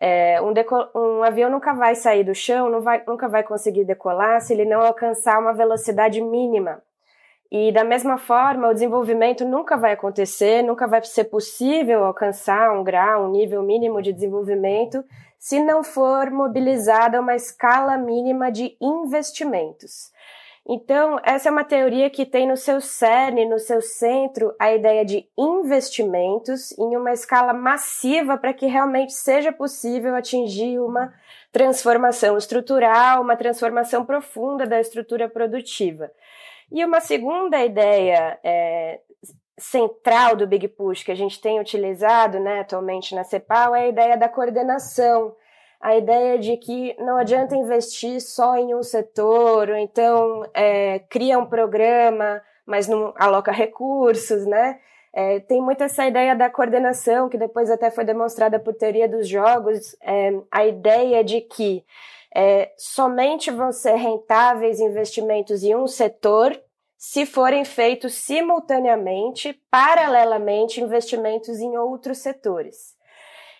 É, 0.00 0.40
um, 0.40 0.52
um, 0.94 1.22
avião 1.22 1.50
nunca 1.50 1.72
vai 1.72 1.94
sair 1.94 2.22
do 2.22 2.34
chão, 2.34 2.80
vai, 2.80 3.02
nunca 3.06 3.28
vai 3.28 3.42
conseguir 3.42 3.84
decolar 3.84 4.40
se 4.40 4.52
ele 4.52 4.64
não 4.64 4.80
alcançar 4.80 5.38
uma 5.40 5.52
velocidade 5.52 6.20
mínima. 6.20 6.82
E 7.50 7.72
da 7.72 7.82
mesma 7.82 8.18
forma, 8.18 8.68
o 8.68 8.74
desenvolvimento 8.74 9.44
nunca 9.44 9.76
vai 9.76 9.92
acontecer, 9.92 10.62
nunca 10.62 10.86
vai 10.86 11.02
ser 11.02 11.24
possível 11.24 12.04
alcançar 12.04 12.72
um 12.72 12.84
grau, 12.84 13.24
um 13.24 13.30
nível 13.30 13.62
mínimo 13.62 14.02
de 14.02 14.12
desenvolvimento, 14.12 15.02
se 15.38 15.62
não 15.62 15.82
for 15.82 16.30
mobilizada 16.30 17.20
uma 17.20 17.34
escala 17.34 17.96
mínima 17.96 18.52
de 18.52 18.76
investimentos. 18.80 20.12
Então, 20.70 21.18
essa 21.24 21.48
é 21.48 21.52
uma 21.52 21.64
teoria 21.64 22.10
que 22.10 22.26
tem 22.26 22.46
no 22.46 22.56
seu 22.56 22.78
cerne, 22.78 23.46
no 23.46 23.58
seu 23.58 23.80
centro, 23.80 24.54
a 24.58 24.70
ideia 24.74 25.02
de 25.02 25.26
investimentos 25.36 26.76
em 26.78 26.94
uma 26.94 27.10
escala 27.10 27.54
massiva 27.54 28.36
para 28.36 28.52
que 28.52 28.66
realmente 28.66 29.14
seja 29.14 29.50
possível 29.50 30.14
atingir 30.14 30.78
uma 30.78 31.10
transformação 31.50 32.36
estrutural, 32.36 33.22
uma 33.22 33.34
transformação 33.34 34.04
profunda 34.04 34.66
da 34.66 34.78
estrutura 34.78 35.26
produtiva. 35.26 36.12
E 36.70 36.84
uma 36.84 37.00
segunda 37.00 37.64
ideia 37.64 38.38
é, 38.44 39.00
central 39.56 40.36
do 40.36 40.46
Big 40.46 40.68
Push 40.68 41.02
que 41.02 41.12
a 41.12 41.16
gente 41.16 41.40
tem 41.40 41.58
utilizado 41.58 42.38
né, 42.38 42.60
atualmente 42.60 43.14
na 43.14 43.24
CEPAL 43.24 43.74
é 43.74 43.84
a 43.84 43.88
ideia 43.88 44.18
da 44.18 44.28
coordenação 44.28 45.34
a 45.80 45.96
ideia 45.96 46.38
de 46.38 46.56
que 46.56 46.96
não 46.98 47.16
adianta 47.16 47.56
investir 47.56 48.20
só 48.20 48.56
em 48.56 48.74
um 48.74 48.82
setor, 48.82 49.70
ou 49.70 49.76
então 49.76 50.44
é, 50.52 50.98
cria 51.08 51.38
um 51.38 51.46
programa, 51.46 52.42
mas 52.66 52.88
não 52.88 53.14
aloca 53.16 53.52
recursos, 53.52 54.44
né? 54.46 54.80
É, 55.12 55.40
tem 55.40 55.60
muito 55.60 55.82
essa 55.82 56.06
ideia 56.06 56.36
da 56.36 56.50
coordenação, 56.50 57.28
que 57.28 57.38
depois 57.38 57.70
até 57.70 57.90
foi 57.90 58.04
demonstrada 58.04 58.58
por 58.58 58.74
teoria 58.74 59.08
dos 59.08 59.26
jogos, 59.26 59.96
é, 60.02 60.32
a 60.50 60.66
ideia 60.66 61.24
de 61.24 61.40
que 61.40 61.84
é, 62.34 62.72
somente 62.76 63.50
vão 63.50 63.72
ser 63.72 63.94
rentáveis 63.94 64.80
investimentos 64.80 65.62
em 65.62 65.74
um 65.74 65.86
setor 65.86 66.60
se 66.96 67.24
forem 67.24 67.64
feitos 67.64 68.14
simultaneamente, 68.14 69.58
paralelamente, 69.70 70.80
investimentos 70.80 71.60
em 71.60 71.78
outros 71.78 72.18
setores. 72.18 72.97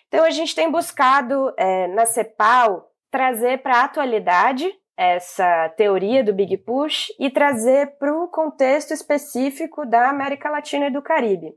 Então, 0.09 0.25
a 0.25 0.31
gente 0.31 0.53
tem 0.53 0.69
buscado 0.69 1.53
é, 1.55 1.87
na 1.87 2.05
CEPAL 2.05 2.91
trazer 3.09 3.61
para 3.61 3.77
a 3.77 3.83
atualidade 3.85 4.69
essa 4.97 5.69
teoria 5.77 6.23
do 6.23 6.33
Big 6.33 6.57
Push 6.57 7.13
e 7.17 7.29
trazer 7.29 7.97
para 7.97 8.13
o 8.13 8.27
contexto 8.27 8.91
específico 8.91 9.85
da 9.85 10.09
América 10.09 10.49
Latina 10.49 10.87
e 10.87 10.91
do 10.91 11.01
Caribe. 11.01 11.53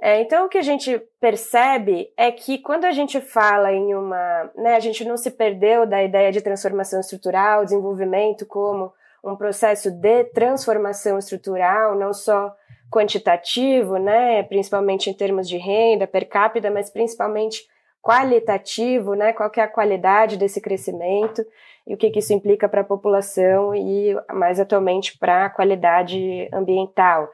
É, 0.00 0.20
então, 0.20 0.46
o 0.46 0.48
que 0.48 0.56
a 0.56 0.62
gente 0.62 0.98
percebe 1.20 2.12
é 2.16 2.30
que 2.30 2.58
quando 2.58 2.84
a 2.84 2.92
gente 2.92 3.20
fala 3.20 3.72
em 3.72 3.94
uma. 3.94 4.50
Né, 4.54 4.76
a 4.76 4.80
gente 4.80 5.04
não 5.04 5.16
se 5.16 5.30
perdeu 5.30 5.84
da 5.84 6.02
ideia 6.02 6.30
de 6.30 6.40
transformação 6.40 7.00
estrutural, 7.00 7.64
desenvolvimento 7.64 8.46
como 8.46 8.92
um 9.22 9.36
processo 9.36 9.90
de 9.90 10.24
transformação 10.24 11.18
estrutural, 11.18 11.98
não 11.98 12.12
só 12.12 12.54
quantitativo, 12.90 13.96
né, 13.96 14.42
principalmente 14.42 15.08
em 15.08 15.14
termos 15.14 15.48
de 15.48 15.56
renda 15.56 16.06
per 16.06 16.28
capita, 16.28 16.70
mas 16.70 16.90
principalmente 16.90 17.64
qualitativo, 18.02 19.14
né, 19.14 19.32
qual 19.32 19.50
é 19.56 19.60
a 19.60 19.68
qualidade 19.68 20.36
desse 20.36 20.60
crescimento 20.60 21.44
e 21.86 21.94
o 21.94 21.96
que, 21.96 22.10
que 22.10 22.18
isso 22.18 22.32
implica 22.32 22.68
para 22.68 22.80
a 22.80 22.84
população 22.84 23.74
e 23.74 24.16
mais 24.32 24.58
atualmente 24.58 25.16
para 25.18 25.46
a 25.46 25.50
qualidade 25.50 26.48
ambiental. 26.52 27.28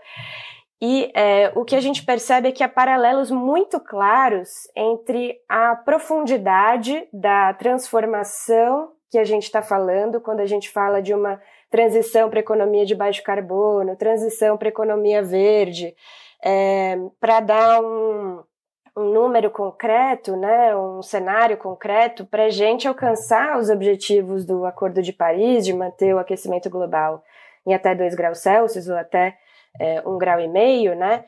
E 0.81 1.11
é, 1.15 1.53
o 1.55 1.65
que 1.65 1.75
a 1.75 1.81
gente 1.81 2.05
percebe 2.05 2.49
é 2.49 2.53
que 2.53 2.63
há 2.63 2.69
paralelos 2.69 3.31
muito 3.31 3.81
claros 3.81 4.69
entre 4.77 5.39
a 5.49 5.75
profundidade 5.75 7.09
da 7.13 7.55
transformação 7.55 8.91
que 9.11 9.19
a 9.19 9.25
gente 9.25 9.45
está 9.45 9.63
falando 9.63 10.21
quando 10.21 10.41
a 10.41 10.47
gente 10.47 10.69
fala 10.69 11.01
de 11.01 11.15
uma 11.15 11.41
transição 11.71 12.31
para 12.31 12.41
economia 12.41 12.87
de 12.87 12.95
baixo 12.95 13.23
carbono, 13.23 13.97
transição 13.97 14.57
para 14.57 14.69
economia 14.69 15.23
verde, 15.23 15.95
é, 16.43 16.97
para 17.21 17.41
dar 17.41 17.81
um, 17.81 18.43
um 18.97 19.05
número 19.13 19.51
concreto, 19.51 20.37
né, 20.37 20.75
um 20.77 21.03
cenário 21.03 21.57
concreto 21.57 22.25
para 22.25 22.45
a 22.45 22.51
gente 22.51 22.87
alcançar 22.87 23.59
os 23.59 23.69
objetivos 23.69 24.45
do 24.45 24.65
Acordo 24.65 25.03
de 25.03 25.13
Paris 25.13 25.65
de 25.65 25.73
manter 25.73 26.15
o 26.15 26.19
aquecimento 26.19 26.71
global 26.71 27.23
em 27.67 27.75
até 27.75 27.95
2 27.95 28.15
graus 28.15 28.39
Celsius 28.39 28.89
ou 28.89 28.97
até 28.97 29.37
é, 29.79 30.01
1 30.07 30.19
grau 30.19 30.41
e 30.41 30.49
meio, 30.49 30.95
né, 30.95 31.25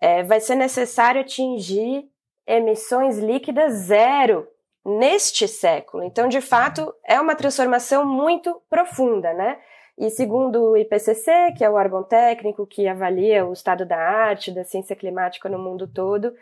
é, 0.00 0.22
vai 0.22 0.40
ser 0.40 0.54
necessário 0.54 1.20
atingir 1.20 2.08
emissões 2.46 3.18
líquidas 3.18 3.72
zero 3.74 4.46
neste 4.84 5.46
século. 5.46 6.02
Então, 6.02 6.28
de 6.28 6.40
fato, 6.40 6.94
é 7.04 7.20
uma 7.20 7.34
transformação 7.34 8.06
muito 8.06 8.62
profunda, 8.70 9.34
né? 9.34 9.58
E 9.98 10.10
segundo 10.10 10.62
o 10.62 10.76
IPCC, 10.76 11.54
que 11.56 11.64
é 11.64 11.68
o 11.68 11.74
órgão 11.74 12.04
técnico 12.04 12.64
que 12.64 12.86
avalia 12.86 13.44
o 13.44 13.52
estado 13.52 13.84
da 13.84 13.98
arte, 13.98 14.52
da 14.52 14.62
ciência 14.62 14.94
climática 14.94 15.48
no 15.48 15.58
mundo 15.58 15.88
todo, 15.88 16.32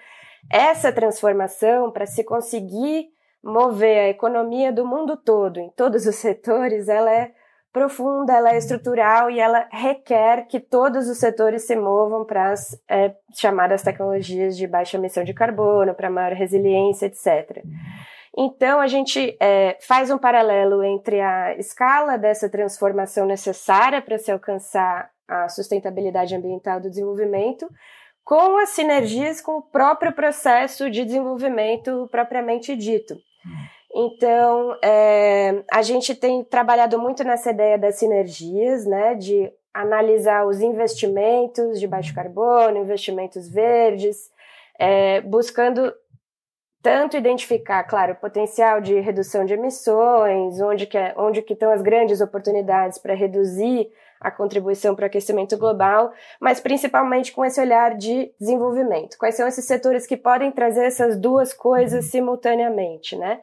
essa 0.51 0.93
transformação 0.93 1.91
para 1.91 2.05
se 2.05 2.23
conseguir 2.23 3.09
mover 3.43 3.99
a 3.99 4.09
economia 4.09 4.71
do 4.71 4.85
mundo 4.87 5.17
todo, 5.17 5.59
em 5.59 5.71
todos 5.71 6.07
os 6.07 6.17
setores, 6.17 6.89
ela 6.89 7.11
é 7.11 7.33
profunda, 7.73 8.33
ela 8.33 8.55
é 8.55 8.59
estrutural 8.59 9.31
e 9.31 9.39
ela 9.39 9.69
requer 9.71 10.47
que 10.49 10.59
todos 10.59 11.09
os 11.09 11.19
setores 11.19 11.67
se 11.67 11.77
movam 11.77 12.25
para 12.25 12.51
as 12.51 12.79
é, 12.89 13.15
chamadas 13.35 13.83
tecnologias 13.83 14.57
de 14.57 14.67
baixa 14.67 14.97
emissão 14.97 15.25
de 15.25 15.35
carbono, 15.35 15.95
para 15.95 16.11
maior 16.11 16.33
resiliência, 16.33 17.07
etc. 17.07 17.63
Então, 18.39 18.81
a 18.81 18.87
gente 18.87 19.35
é, 19.41 19.79
faz 19.81 20.11
um 20.11 20.19
paralelo 20.19 20.85
entre 20.85 21.21
a 21.21 21.57
escala 21.57 22.19
dessa 22.19 22.51
transformação 22.51 23.25
necessária 23.25 24.03
para 24.03 24.19
se 24.19 24.31
alcançar 24.31 25.11
a 25.27 25.49
sustentabilidade 25.49 26.35
ambiental 26.35 26.81
do 26.81 26.91
desenvolvimento, 26.91 27.67
com 28.23 28.59
as 28.59 28.71
sinergias 28.71 29.41
com 29.41 29.59
o 29.59 29.63
próprio 29.63 30.13
processo 30.13 30.91
de 30.91 31.05
desenvolvimento 31.05 32.09
propriamente 32.11 32.77
dito. 32.77 33.17
Então, 33.95 34.77
é, 34.85 35.63
a 35.73 35.81
gente 35.81 36.15
tem 36.15 36.45
trabalhado 36.45 36.99
muito 37.01 37.25
nessa 37.25 37.51
ideia 37.51 37.79
das 37.79 37.95
sinergias, 37.95 38.85
né, 38.85 39.15
de 39.15 39.51
analisar 39.73 40.47
os 40.47 40.61
investimentos 40.61 41.81
de 41.81 41.87
baixo 41.87 42.15
carbono, 42.15 42.79
investimentos 42.79 43.49
verdes, 43.49 44.31
é, 44.79 45.21
buscando 45.23 45.95
tanto 46.87 47.17
identificar, 47.17 47.83
claro, 47.83 48.13
o 48.13 48.17
potencial 48.17 48.81
de 48.81 49.01
redução 49.01 49.45
de 49.45 49.55
emissões, 49.55 50.61
onde 50.61 50.87
que, 50.87 50.97
é, 50.97 51.13
onde 51.17 51.43
que 51.43 51.53
estão 51.53 51.73
as 51.73 51.83
grandes 51.83 52.21
oportunidades 52.21 52.97
para 52.97 53.13
reduzir 53.13 53.91
a 54.21 54.31
contribuição 54.31 54.95
para 54.95 55.03
o 55.03 55.07
aquecimento 55.07 55.59
global, 55.59 56.13
mas 56.39 56.61
principalmente 56.61 57.33
com 57.33 57.45
esse 57.45 57.61
olhar 57.61 57.97
de 57.97 58.33
desenvolvimento. 58.39 59.19
Quais 59.19 59.35
são 59.35 59.49
esses 59.49 59.65
setores 59.65 60.07
que 60.07 60.17
podem 60.17 60.53
trazer 60.53 60.85
essas 60.85 61.19
duas 61.19 61.53
coisas 61.53 62.05
simultaneamente, 62.05 63.17
né? 63.17 63.41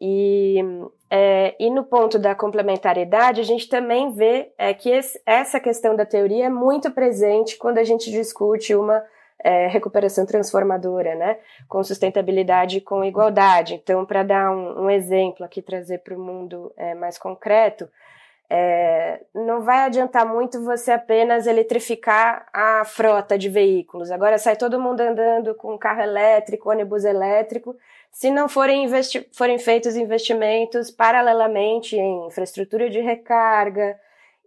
E, 0.00 0.64
é, 1.10 1.54
e 1.60 1.68
no 1.68 1.84
ponto 1.84 2.18
da 2.18 2.34
complementariedade, 2.34 3.42
a 3.42 3.44
gente 3.44 3.68
também 3.68 4.10
vê 4.10 4.52
é, 4.56 4.72
que 4.72 4.88
esse, 4.88 5.20
essa 5.26 5.60
questão 5.60 5.94
da 5.94 6.06
teoria 6.06 6.46
é 6.46 6.50
muito 6.50 6.90
presente 6.92 7.58
quando 7.58 7.76
a 7.76 7.84
gente 7.84 8.10
discute 8.10 8.74
uma 8.74 9.04
é, 9.42 9.66
recuperação 9.66 10.26
transformadora, 10.26 11.14
né? 11.14 11.38
Com 11.68 11.82
sustentabilidade 11.82 12.78
e 12.78 12.80
com 12.80 13.04
igualdade. 13.04 13.74
Então, 13.74 14.04
para 14.04 14.22
dar 14.22 14.50
um, 14.50 14.84
um, 14.84 14.90
exemplo 14.90 15.44
aqui, 15.44 15.62
trazer 15.62 15.98
para 15.98 16.14
o 16.14 16.20
mundo 16.20 16.72
é, 16.76 16.94
mais 16.94 17.18
concreto, 17.18 17.88
é, 18.52 19.20
não 19.32 19.62
vai 19.62 19.84
adiantar 19.84 20.26
muito 20.26 20.62
você 20.64 20.90
apenas 20.90 21.46
eletrificar 21.46 22.46
a 22.52 22.84
frota 22.84 23.38
de 23.38 23.48
veículos. 23.48 24.10
Agora 24.10 24.38
sai 24.38 24.56
todo 24.56 24.80
mundo 24.80 25.00
andando 25.00 25.54
com 25.54 25.78
carro 25.78 26.02
elétrico, 26.02 26.70
ônibus 26.70 27.04
elétrico, 27.04 27.76
se 28.10 28.28
não 28.30 28.48
forem, 28.48 28.88
forem 29.32 29.58
feitos 29.58 29.94
investimentos 29.94 30.90
paralelamente 30.90 31.96
em 31.96 32.26
infraestrutura 32.26 32.90
de 32.90 33.00
recarga, 33.00 33.96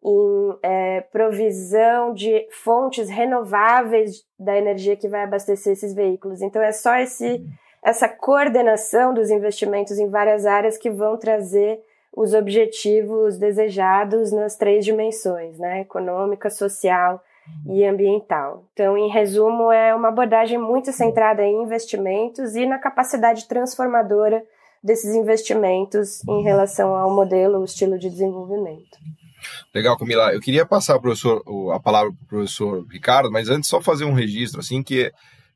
em 0.03 0.57
é, 0.61 1.01
provisão 1.01 2.13
de 2.13 2.45
fontes 2.51 3.09
renováveis 3.09 4.25
da 4.37 4.57
energia 4.57 4.95
que 4.95 5.07
vai 5.07 5.23
abastecer 5.23 5.73
esses 5.73 5.93
veículos. 5.93 6.41
Então, 6.41 6.61
é 6.61 6.71
só 6.71 6.95
esse, 6.97 7.45
essa 7.83 8.09
coordenação 8.09 9.13
dos 9.13 9.29
investimentos 9.29 9.97
em 9.97 10.09
várias 10.09 10.45
áreas 10.45 10.77
que 10.77 10.89
vão 10.89 11.17
trazer 11.17 11.79
os 12.15 12.33
objetivos 12.33 13.37
desejados 13.37 14.31
nas 14.31 14.55
três 14.55 14.85
dimensões, 14.85 15.57
né? 15.57 15.81
Econômica, 15.81 16.49
social 16.49 17.23
e 17.65 17.83
ambiental. 17.85 18.65
Então, 18.73 18.97
em 18.97 19.09
resumo, 19.09 19.71
é 19.71 19.95
uma 19.95 20.09
abordagem 20.09 20.57
muito 20.57 20.91
centrada 20.91 21.43
em 21.43 21.63
investimentos 21.63 22.55
e 22.55 22.65
na 22.65 22.77
capacidade 22.77 23.47
transformadora 23.47 24.43
desses 24.83 25.15
investimentos 25.15 26.23
em 26.27 26.43
relação 26.43 26.95
ao 26.95 27.09
modelo, 27.09 27.59
o 27.59 27.65
estilo 27.65 27.97
de 27.97 28.09
desenvolvimento. 28.09 28.97
Legal, 29.73 29.97
Camila. 29.97 30.33
Eu 30.33 30.39
queria 30.39 30.65
passar 30.65 30.99
professor, 30.99 31.43
a 31.73 31.79
palavra 31.79 32.11
para 32.11 32.23
o 32.23 32.27
professor 32.27 32.85
Ricardo, 32.89 33.31
mas 33.31 33.49
antes 33.49 33.69
só 33.69 33.81
fazer 33.81 34.05
um 34.05 34.13
registro, 34.13 34.59
assim, 34.59 34.83
que 34.83 35.11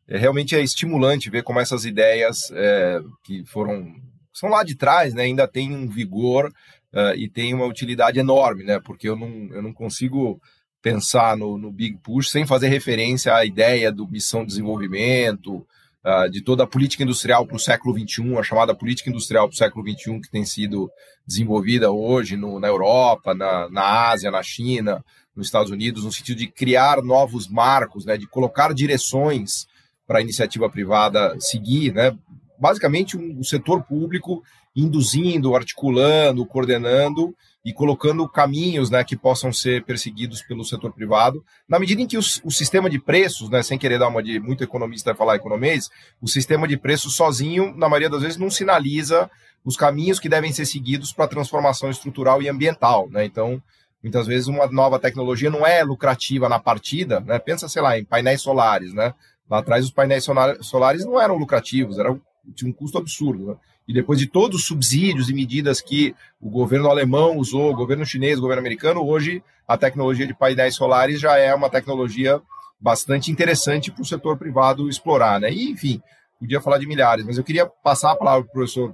é, 0.08 0.18
realmente 0.18 0.56
é 0.56 0.62
estimulante 0.62 1.30
ver 1.30 1.44
como 1.44 1.60
essas 1.60 1.86
ideias 1.86 2.52
é, 2.52 3.00
que 3.24 3.44
foram 3.46 3.94
são 4.38 4.50
lá 4.50 4.64
de 4.64 4.76
trás, 4.76 5.16
né, 5.16 5.24
ainda 5.24 5.48
têm 5.48 5.74
um 5.74 5.90
vigor 5.90 6.54
uh, 6.94 7.16
e 7.16 7.28
têm 7.28 7.56
uma 7.56 7.66
utilidade 7.66 8.20
enorme, 8.20 8.64
né, 8.64 8.80
porque 8.80 9.10
eu 9.10 9.16
não, 9.16 9.50
eu 9.52 9.64
não 9.64 9.74
consigo 9.74 10.40
pensar 10.80 11.36
no, 11.36 11.58
no 11.58 11.72
Big 11.72 11.98
Push 12.04 12.30
sem 12.30 12.46
fazer 12.46 12.68
referência 12.68 13.34
à 13.34 13.44
ideia 13.44 13.92
do 13.92 14.08
missão 14.08 14.42
de 14.42 14.50
desenvolvimento, 14.50 15.66
uh, 16.08 16.30
de 16.30 16.42
toda 16.42 16.64
a 16.64 16.68
política 16.68 17.04
industrial 17.04 17.46
para 17.46 17.58
o 17.58 17.60
século 17.60 17.94
XXI, 17.94 18.38
a 18.38 18.44
chamada 18.44 18.74
política 18.74 19.10
industrial 19.10 19.48
para 19.48 19.54
o 19.54 19.58
século 19.58 19.86
XXI, 19.86 20.22
que 20.22 20.32
tem 20.32 20.46
sido 20.46 20.90
desenvolvida 21.28 21.92
hoje 21.92 22.38
no, 22.38 22.60
na 22.60 22.68
Europa, 22.68 23.34
na, 23.34 23.70
na 23.70 24.10
Ásia, 24.10 24.32
na 24.32 24.42
China, 24.42 25.04
nos 25.36 25.48
Estados 25.48 25.70
Unidos, 25.70 26.06
no 26.06 26.12
sentido 26.12 26.38
de 26.38 26.48
criar 26.48 27.04
novos 27.04 27.48
marcos, 27.48 28.06
né, 28.06 28.18
de 28.18 28.28
colocar 28.28 28.74
direções 28.74 29.68
para 30.08 30.20
a 30.20 30.22
iniciativa 30.22 30.70
privada 30.70 31.36
seguir, 31.40 31.94
né, 31.94 32.18
basicamente 32.60 33.18
um, 33.18 33.40
um 33.40 33.44
setor 33.44 33.84
público 33.84 34.44
induzindo, 34.76 35.56
articulando, 35.56 36.46
coordenando 36.46 37.36
e 37.66 37.74
colocando 37.74 38.30
caminhos 38.30 38.90
né, 38.90 39.04
que 39.04 39.18
possam 39.18 39.52
ser 39.52 39.84
perseguidos 39.84 40.42
pelo 40.42 40.64
setor 40.64 40.94
privado, 40.94 41.44
na 41.68 41.80
medida 41.80 42.02
em 42.02 42.08
que 42.08 42.18
o, 42.18 42.22
o 42.44 42.52
sistema 42.52 42.90
de 42.90 43.00
preços, 43.00 43.50
né, 43.50 43.64
sem 43.64 43.78
querer 43.78 44.00
dar 44.00 44.08
uma 44.08 44.22
de 44.22 44.40
muito 44.40 44.64
economista 44.64 45.16
falar 45.16 45.36
economês, 45.36 45.90
o 46.22 46.28
sistema 46.28 46.68
de 46.68 46.78
preços 46.78 47.16
sozinho, 47.16 47.76
na 47.76 47.90
maioria 47.90 48.10
das 48.10 48.22
vezes, 48.22 48.38
não 48.38 48.50
sinaliza 48.50 49.30
os 49.66 49.76
caminhos 49.76 50.20
que 50.20 50.30
devem 50.30 50.54
ser 50.54 50.66
seguidos 50.66 51.12
para 51.12 51.26
a 51.26 51.28
transformação 51.28 51.90
estrutural 51.90 52.42
e 52.42 52.48
ambiental. 52.48 53.10
Né? 53.10 53.26
Então, 53.26 53.62
muitas 54.02 54.26
vezes, 54.26 54.48
uma 54.48 54.68
nova 54.68 54.98
tecnologia 54.98 55.50
não 55.50 55.68
é 55.68 55.84
lucrativa 55.84 56.48
na 56.48 56.60
partida, 56.60 57.20
né? 57.20 57.38
pensa, 57.38 57.68
sei 57.68 57.82
lá, 57.82 58.00
em 58.00 58.06
painéis 58.06 58.42
solares. 58.42 58.94
Né? 58.94 59.14
Lá 59.50 59.60
atrás, 59.60 59.84
os 59.84 59.92
painéis 59.92 60.26
solares 60.62 61.04
não 61.04 61.20
eram 61.20 61.36
lucrativos, 61.36 62.00
eram, 62.00 62.22
tinha 62.54 62.70
um 62.70 62.74
custo 62.74 62.98
absurdo. 62.98 63.48
Né? 63.48 63.56
e 63.88 63.94
depois 63.94 64.20
de 64.20 64.28
todos 64.28 64.60
os 64.60 64.68
subsídios 64.68 65.30
e 65.30 65.34
medidas 65.34 65.80
que 65.80 66.14
o 66.42 66.50
governo 66.50 66.90
alemão 66.90 67.38
usou, 67.38 67.72
o 67.72 67.76
governo 67.76 68.06
chinês, 68.06 68.38
o 68.38 68.42
governo 68.42 68.60
americano, 68.60 69.02
hoje 69.02 69.42
a 69.66 69.78
tecnologia 69.78 70.28
de 70.28 70.34
painéis 70.34 70.76
solares 70.76 71.22
já 71.22 71.38
é 71.38 71.56
uma 71.56 71.70
tecnologia 71.70 72.42
bastante 72.80 73.32
interessante 73.32 73.90
para 73.90 74.02
o 74.02 74.06
setor 74.06 74.38
privado 74.38 74.90
explorar, 74.90 75.40
né? 75.40 75.52
E, 75.52 75.72
enfim, 75.72 76.02
podia 76.38 76.60
falar 76.60 76.78
de 76.80 76.88
milhares, 76.88 77.26
mas 77.26 77.38
eu 77.38 77.44
queria 77.44 77.66
passar 77.66 78.12
a 78.12 78.16
palavra 78.16 78.44
para 78.44 78.50
o 78.50 78.54
professor 78.54 78.94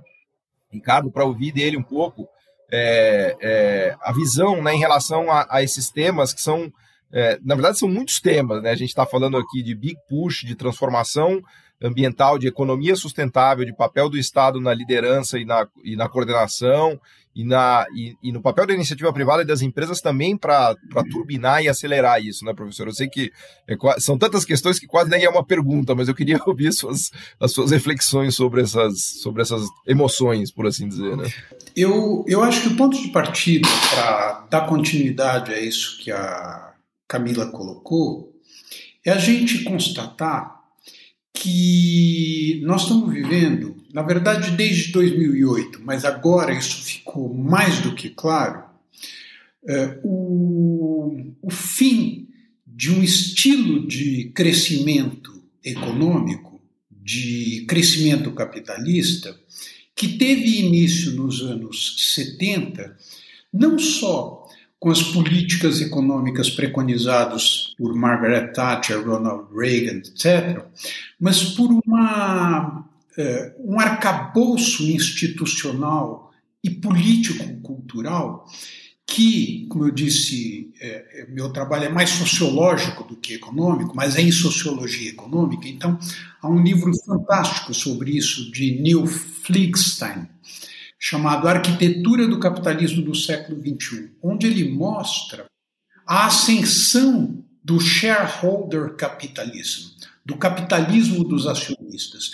Ricardo 0.72 1.12
para 1.12 1.26
ouvir 1.26 1.52
dele 1.52 1.76
um 1.76 1.84
pouco 1.84 2.28
é, 2.72 3.36
é, 3.42 3.96
a 4.00 4.12
visão 4.12 4.62
né, 4.62 4.74
em 4.74 4.80
relação 4.80 5.30
a, 5.32 5.46
a 5.50 5.64
esses 5.64 5.90
temas 5.90 6.34
que 6.34 6.42
são 6.42 6.72
é, 7.16 7.38
na 7.44 7.54
verdade, 7.54 7.78
são 7.78 7.88
muitos 7.88 8.20
temas, 8.20 8.64
né? 8.64 8.72
A 8.72 8.76
gente 8.76 8.90
está 8.90 9.06
falando 9.06 9.38
aqui 9.38 9.62
de 9.62 9.76
big 9.76 9.98
push, 10.10 10.44
de 10.44 10.56
transformação 10.56 11.44
ambiental, 11.84 12.40
de 12.40 12.48
economia 12.48 12.96
sustentável, 12.96 13.66
de 13.66 13.76
papel 13.76 14.10
do 14.10 14.18
Estado 14.18 14.60
na 14.62 14.74
liderança 14.74 15.38
e 15.38 15.44
na, 15.44 15.68
e 15.84 15.96
na 15.98 16.08
coordenação, 16.08 17.00
e, 17.36 17.44
na, 17.44 17.86
e, 17.96 18.16
e 18.22 18.32
no 18.32 18.42
papel 18.42 18.68
da 18.68 18.74
iniciativa 18.74 19.12
privada 19.12 19.42
e 19.42 19.46
das 19.46 19.62
empresas 19.62 20.00
também 20.00 20.38
para 20.38 20.76
turbinar 21.12 21.64
e 21.64 21.68
acelerar 21.68 22.24
isso, 22.24 22.46
né, 22.46 22.54
professor? 22.54 22.88
Eu 22.88 22.94
sei 22.94 23.08
que 23.08 23.32
é, 23.68 23.76
são 24.00 24.18
tantas 24.18 24.46
questões 24.46 24.80
que 24.80 24.88
quase 24.88 25.10
nem 25.10 25.26
é 25.26 25.30
uma 25.30 25.44
pergunta, 25.44 25.96
mas 25.96 26.08
eu 26.08 26.16
queria 26.16 26.40
ouvir 26.46 26.72
suas, 26.72 27.12
as 27.40 27.52
suas 27.52 27.72
reflexões 27.72 28.36
sobre 28.36 28.62
essas, 28.62 28.94
sobre 29.22 29.42
essas 29.42 29.64
emoções, 29.86 30.52
por 30.52 30.68
assim 30.68 30.88
dizer, 30.88 31.18
né? 31.18 31.30
Eu, 31.76 32.24
eu 32.28 32.44
acho 32.44 32.62
que 32.62 32.68
o 32.68 32.78
ponto 32.78 33.02
de 33.02 33.10
partida 33.10 33.68
para 33.90 34.48
dar 34.50 34.68
continuidade 34.68 35.52
a 35.52 35.60
isso 35.60 35.98
que 36.00 36.12
a 36.12 36.74
Camila 37.08 37.48
colocou 37.48 38.32
é 39.04 39.12
a 39.12 39.18
gente 39.18 39.64
constatar 39.64 40.63
que 41.44 42.62
nós 42.64 42.84
estamos 42.84 43.14
vivendo, 43.14 43.76
na 43.94 44.02
verdade, 44.02 44.52
desde 44.52 44.94
2008, 44.94 45.82
mas 45.84 46.06
agora 46.06 46.58
isso 46.58 46.82
ficou 46.82 47.34
mais 47.34 47.80
do 47.80 47.94
que 47.94 48.10
claro, 48.10 48.64
é, 49.68 50.00
o, 50.06 51.34
o 51.42 51.52
fim 51.52 52.30
de 52.66 52.92
um 52.92 53.04
estilo 53.04 53.86
de 53.86 54.32
crescimento 54.34 55.44
econômico, 55.62 56.62
de 56.90 57.66
crescimento 57.68 58.32
capitalista, 58.32 59.38
que 59.94 60.18
teve 60.18 60.62
início 60.62 61.12
nos 61.12 61.42
anos 61.42 62.14
70, 62.16 62.98
não 63.52 63.78
só 63.78 64.43
com 64.84 64.92
as 64.92 65.02
políticas 65.02 65.80
econômicas 65.80 66.50
preconizadas 66.50 67.74
por 67.78 67.96
Margaret 67.96 68.52
Thatcher, 68.52 69.02
Ronald 69.02 69.46
Reagan, 69.56 70.00
etc., 70.00 70.62
mas 71.18 71.42
por 71.42 71.72
uma, 71.72 72.82
uh, 73.18 73.72
um 73.72 73.80
arcabouço 73.80 74.84
institucional 74.84 76.34
e 76.62 76.70
político-cultural 76.70 78.46
que, 79.08 79.68
como 79.70 79.86
eu 79.86 79.92
disse, 79.92 80.74
é, 80.82 81.28
meu 81.30 81.54
trabalho 81.54 81.86
é 81.86 81.90
mais 81.90 82.10
sociológico 82.10 83.06
do 83.06 83.16
que 83.16 83.36
econômico, 83.36 83.96
mas 83.96 84.18
é 84.18 84.22
em 84.22 84.34
sociologia 84.34 85.12
econômica. 85.12 85.66
Então, 85.66 85.98
há 86.42 86.50
um 86.50 86.62
livro 86.62 86.92
fantástico 87.06 87.74
sobre 87.74 88.18
isso 88.18 88.52
de 88.52 88.82
Neil 88.82 89.08
Fligstein, 89.08 90.28
chamado 91.06 91.50
Arquitetura 91.50 92.26
do 92.26 92.40
Capitalismo 92.40 93.02
do 93.02 93.14
Século 93.14 93.62
XXI, 93.62 94.12
onde 94.24 94.48
ele 94.48 94.70
mostra 94.70 95.48
a 96.08 96.28
ascensão 96.28 97.44
do 97.62 97.78
shareholder 97.78 98.96
capitalismo, 98.96 99.92
do 100.26 100.38
capitalismo 100.38 101.26
dos 101.26 101.46
acionistas. 101.46 102.32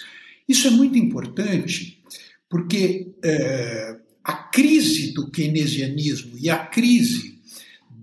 Isso 0.47 0.67
é 0.67 0.69
muito 0.69 0.99
importante 0.99 1.99
porque 2.47 3.11
é, 3.23 3.95
a 4.23 4.33
crise 4.33 5.15
do 5.15 5.31
keynesianismo 5.31 6.37
e 6.37 6.47
a 6.47 6.59
crise 6.59 7.39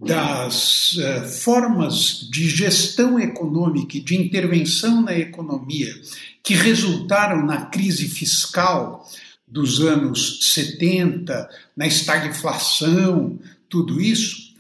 das 0.05 0.99
é, 0.99 1.23
formas 1.29 2.29
de 2.29 2.49
gestão 2.49 3.21
econômica 3.21 3.97
e 3.97 4.01
de 4.01 4.17
intervenção 4.17 5.01
na 5.01 5.17
economia 5.17 5.95
que 6.43 6.55
resultaram 6.55 7.47
na 7.47 7.67
crise 7.67 8.09
fiscal 8.09 9.09
dos 9.47 9.81
anos 9.81 10.53
70, 10.55 11.49
na 11.77 11.87
estagflação, 11.87 13.39
tudo 13.69 14.01
isso, 14.01 14.55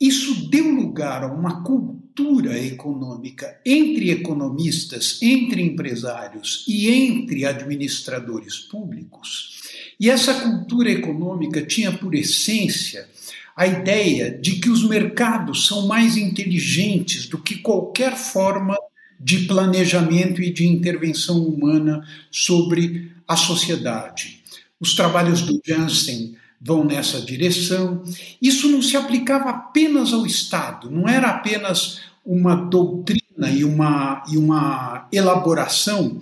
isso 0.00 0.48
deu 0.50 0.70
lugar 0.70 1.24
a 1.24 1.32
uma 1.32 1.62
cultura 1.62 2.58
econômica 2.58 3.58
entre 3.64 4.10
economistas, 4.10 5.18
entre 5.22 5.62
empresários 5.62 6.64
e 6.68 6.90
entre 6.90 7.44
administradores 7.46 8.58
públicos. 8.58 9.62
E 9.98 10.10
essa 10.10 10.34
cultura 10.34 10.90
econômica 10.90 11.64
tinha 11.64 11.92
por 11.92 12.14
essência 12.14 13.08
a 13.56 13.66
ideia 13.66 14.30
de 14.30 14.56
que 14.56 14.68
os 14.68 14.86
mercados 14.86 15.66
são 15.66 15.86
mais 15.86 16.18
inteligentes 16.18 17.26
do 17.26 17.38
que 17.38 17.56
qualquer 17.56 18.14
forma 18.14 18.76
de 19.18 19.40
planejamento 19.46 20.42
e 20.42 20.52
de 20.52 20.66
intervenção 20.66 21.42
humana 21.44 22.06
sobre 22.30 23.12
a 23.26 23.36
sociedade. 23.36 24.42
Os 24.78 24.94
trabalhos 24.94 25.42
do 25.42 25.60
Jansen 25.66 26.36
vão 26.60 26.84
nessa 26.84 27.20
direção. 27.20 28.02
Isso 28.40 28.68
não 28.68 28.82
se 28.82 28.96
aplicava 28.96 29.50
apenas 29.50 30.12
ao 30.12 30.26
Estado, 30.26 30.90
não 30.90 31.08
era 31.08 31.28
apenas 31.28 32.00
uma 32.24 32.54
doutrina 32.54 33.50
e 33.50 33.64
uma, 33.64 34.22
e 34.30 34.36
uma 34.36 35.08
elaboração 35.12 36.20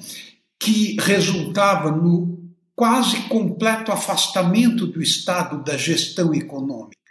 que 0.59 0.97
resultava 1.01 1.91
no 1.91 2.43
quase 2.75 3.21
completo 3.29 3.93
afastamento 3.93 4.87
do 4.87 5.01
Estado 5.01 5.63
da 5.63 5.77
gestão 5.77 6.35
econômica. 6.35 7.04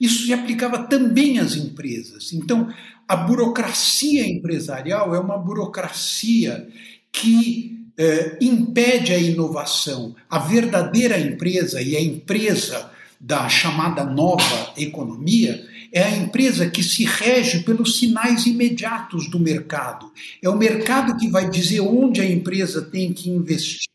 Isso 0.00 0.26
se 0.26 0.32
aplicava 0.32 0.84
também 0.84 1.38
às 1.38 1.56
empresas. 1.56 2.32
Então, 2.32 2.72
a 3.06 3.16
burocracia 3.16 4.26
empresarial 4.26 5.14
é 5.14 5.18
uma 5.18 5.36
burocracia 5.36 6.68
que 7.12 7.80
eh, 7.98 8.38
impede 8.40 9.12
a 9.12 9.18
inovação. 9.18 10.14
A 10.28 10.38
verdadeira 10.38 11.18
empresa 11.18 11.82
e 11.82 11.96
a 11.96 12.00
empresa 12.00 12.90
da 13.20 13.48
chamada 13.48 14.04
nova 14.04 14.72
economia 14.76 15.66
é 15.92 16.02
a 16.04 16.16
empresa 16.16 16.70
que 16.70 16.82
se 16.82 17.04
rege 17.04 17.60
pelos 17.60 17.98
sinais 17.98 18.46
imediatos 18.46 19.28
do 19.28 19.38
mercado. 19.38 20.10
É 20.40 20.48
o 20.48 20.56
mercado 20.56 21.16
que 21.16 21.28
vai 21.28 21.50
dizer 21.50 21.80
onde 21.80 22.20
a 22.20 22.24
empresa 22.24 22.80
tem 22.80 23.12
que 23.12 23.28
investir. 23.28 23.90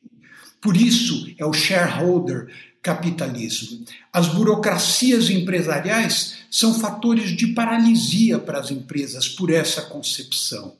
Por 0.61 0.75
isso 0.75 1.31
é 1.37 1.45
o 1.45 1.53
shareholder 1.53 2.47
capitalismo. 2.85 3.83
As 4.13 4.27
burocracias 4.27 5.31
empresariais 5.31 6.37
são 6.51 6.75
fatores 6.75 7.35
de 7.35 7.47
paralisia 7.47 8.37
para 8.37 8.59
as 8.59 8.69
empresas 8.69 9.27
por 9.27 9.49
essa 9.49 9.81
concepção. 9.81 10.75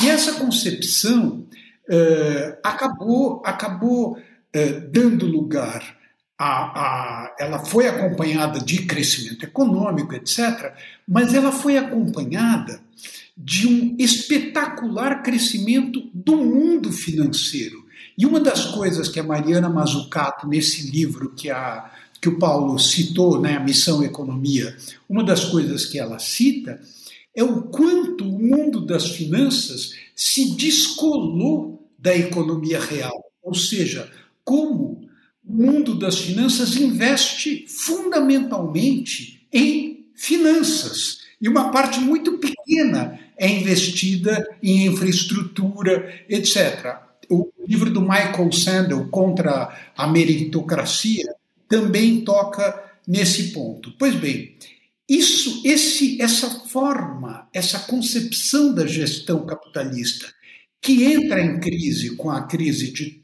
E 0.00 0.08
essa 0.08 0.34
concepção 0.34 1.44
uh, 1.88 2.56
acabou, 2.62 3.42
acabou 3.44 4.12
uh, 4.12 4.90
dando 4.92 5.26
lugar 5.26 5.96
a, 6.38 6.46
a, 6.46 7.36
ela 7.38 7.58
foi 7.64 7.88
acompanhada 7.88 8.60
de 8.60 8.86
crescimento 8.86 9.44
econômico, 9.44 10.14
etc., 10.14 10.72
mas 11.06 11.34
ela 11.34 11.50
foi 11.50 11.76
acompanhada 11.76 12.80
de 13.36 13.66
um 13.66 13.96
espetacular 13.98 15.22
crescimento 15.22 16.08
do 16.14 16.36
mundo 16.36 16.92
financeiro. 16.92 17.83
E 18.16 18.24
uma 18.24 18.40
das 18.40 18.66
coisas 18.66 19.08
que 19.08 19.18
a 19.18 19.24
Mariana 19.24 19.68
Mazzucato, 19.68 20.46
nesse 20.46 20.90
livro 20.90 21.30
que, 21.30 21.50
a, 21.50 21.90
que 22.20 22.28
o 22.28 22.38
Paulo 22.38 22.78
citou, 22.78 23.40
né, 23.40 23.56
a 23.56 23.60
Missão 23.60 24.02
Economia, 24.02 24.76
uma 25.08 25.24
das 25.24 25.44
coisas 25.44 25.84
que 25.84 25.98
ela 25.98 26.18
cita 26.18 26.80
é 27.34 27.42
o 27.42 27.62
quanto 27.62 28.24
o 28.24 28.38
mundo 28.38 28.80
das 28.80 29.10
finanças 29.10 29.92
se 30.14 30.54
descolou 30.54 31.88
da 31.98 32.16
economia 32.16 32.78
real, 32.78 33.24
ou 33.42 33.54
seja, 33.54 34.10
como 34.44 35.08
o 35.44 35.52
mundo 35.52 35.98
das 35.98 36.18
finanças 36.18 36.76
investe 36.76 37.66
fundamentalmente 37.66 39.46
em 39.52 40.06
finanças 40.14 41.24
e 41.40 41.48
uma 41.48 41.70
parte 41.70 42.00
muito 42.00 42.38
pequena 42.38 43.18
é 43.36 43.48
investida 43.48 44.46
em 44.62 44.86
infraestrutura, 44.86 46.24
etc. 46.28 47.03
O 47.30 47.50
livro 47.66 47.90
do 47.90 48.00
Michael 48.00 48.52
Sandel 48.52 49.08
contra 49.08 49.76
a 49.96 50.06
meritocracia 50.06 51.24
também 51.68 52.22
toca 52.22 52.82
nesse 53.06 53.52
ponto. 53.52 53.92
Pois 53.98 54.14
bem, 54.14 54.56
isso, 55.08 55.62
esse, 55.64 56.20
essa 56.20 56.48
forma, 56.68 57.48
essa 57.52 57.80
concepção 57.80 58.74
da 58.74 58.86
gestão 58.86 59.44
capitalista 59.44 60.32
que 60.80 61.04
entra 61.04 61.42
em 61.42 61.60
crise 61.60 62.16
com 62.16 62.30
a 62.30 62.42
crise 62.46 62.92
de 62.92 63.22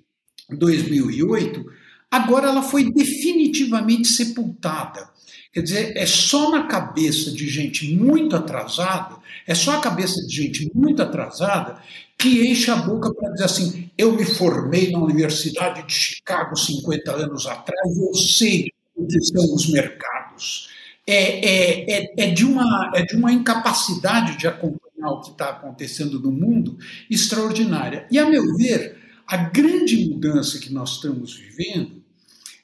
2008, 0.50 1.64
agora 2.10 2.48
ela 2.48 2.62
foi 2.62 2.90
definitivamente 2.90 4.08
sepultada. 4.08 5.08
Quer 5.52 5.62
dizer, 5.62 5.96
é 5.96 6.06
só 6.06 6.50
na 6.50 6.66
cabeça 6.66 7.30
de 7.32 7.48
gente 7.48 7.92
muito 7.94 8.36
atrasada, 8.36 9.16
é 9.46 9.54
só 9.54 9.78
a 9.78 9.80
cabeça 9.80 10.14
de 10.26 10.34
gente 10.34 10.70
muito 10.74 11.02
atrasada 11.02 11.82
que 12.20 12.46
enche 12.50 12.70
a 12.70 12.76
boca 12.76 13.12
para 13.14 13.30
dizer 13.30 13.44
assim: 13.44 13.90
eu 13.96 14.12
me 14.12 14.24
formei 14.24 14.90
na 14.90 14.98
Universidade 14.98 15.86
de 15.86 15.92
Chicago 15.92 16.54
50 16.54 17.10
anos 17.12 17.46
atrás, 17.46 17.96
eu 17.96 18.14
sei 18.14 18.70
o 18.94 19.06
que 19.06 19.20
são 19.22 19.54
os 19.54 19.70
mercados. 19.70 20.68
É, 21.06 21.14
é, 21.14 21.90
é, 21.90 22.14
é, 22.18 22.30
de 22.30 22.44
uma, 22.44 22.92
é 22.94 23.02
de 23.02 23.16
uma 23.16 23.32
incapacidade 23.32 24.36
de 24.36 24.46
acompanhar 24.46 25.10
o 25.10 25.22
que 25.22 25.30
está 25.30 25.48
acontecendo 25.48 26.20
no 26.20 26.30
mundo 26.30 26.78
extraordinária. 27.10 28.06
E, 28.10 28.18
a 28.18 28.28
meu 28.28 28.54
ver, 28.56 28.98
a 29.26 29.38
grande 29.38 30.08
mudança 30.08 30.58
que 30.58 30.72
nós 30.72 30.92
estamos 30.96 31.34
vivendo 31.34 32.02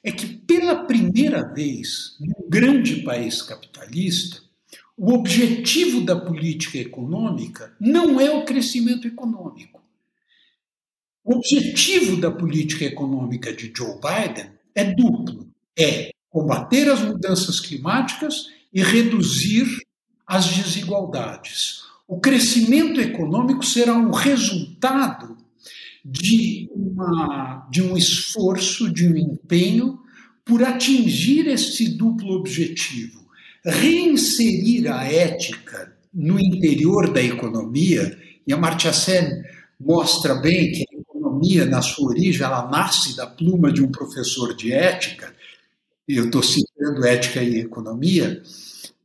é 0.03 0.11
que, 0.11 0.27
pela 0.27 0.85
primeira 0.85 1.43
vez, 1.51 2.15
num 2.19 2.47
grande 2.47 3.01
país 3.01 3.41
capitalista, 3.41 4.46
o 4.97 5.13
objetivo 5.13 6.01
da 6.01 6.15
política 6.15 6.79
econômica 6.79 7.71
não 7.79 8.19
é 8.19 8.31
o 8.31 8.43
crescimento 8.43 9.07
econômico. 9.07 9.79
O 11.23 11.35
objetivo 11.35 12.17
da 12.17 12.31
política 12.31 12.85
econômica 12.85 13.53
de 13.53 13.71
Joe 13.75 13.99
Biden 14.01 14.49
é 14.73 14.85
duplo: 14.95 15.47
é 15.77 16.09
combater 16.29 16.89
as 16.89 17.01
mudanças 17.01 17.59
climáticas 17.59 18.47
e 18.73 18.81
reduzir 18.81 19.67
as 20.25 20.47
desigualdades. 20.47 21.83
O 22.07 22.19
crescimento 22.19 22.99
econômico 22.99 23.63
será 23.63 23.93
um 23.93 24.11
resultado 24.11 25.37
de, 26.03 26.69
uma, 26.73 27.67
de 27.69 27.83
um 27.83 27.95
esforço, 27.95 28.91
de 28.91 29.07
um 29.07 29.15
empenho 29.15 29.99
por 30.43 30.63
atingir 30.63 31.47
esse 31.47 31.89
duplo 31.89 32.33
objetivo. 32.33 33.26
Reinserir 33.65 34.91
a 34.91 35.03
ética 35.03 35.93
no 36.13 36.39
interior 36.39 37.11
da 37.11 37.21
economia, 37.21 38.17
e 38.45 38.53
a 38.53 38.93
Sen 38.93 39.43
mostra 39.79 40.35
bem 40.35 40.71
que 40.71 40.85
a 40.91 40.99
economia, 40.99 41.65
na 41.65 41.81
sua 41.81 42.09
origem, 42.09 42.43
ela 42.43 42.69
nasce 42.69 43.15
da 43.15 43.27
pluma 43.27 43.71
de 43.71 43.83
um 43.83 43.91
professor 43.91 44.55
de 44.55 44.71
ética, 44.71 45.33
eu 46.07 46.25
estou 46.25 46.41
citando 46.41 47.05
ética 47.05 47.43
e 47.43 47.59
economia, 47.59 48.41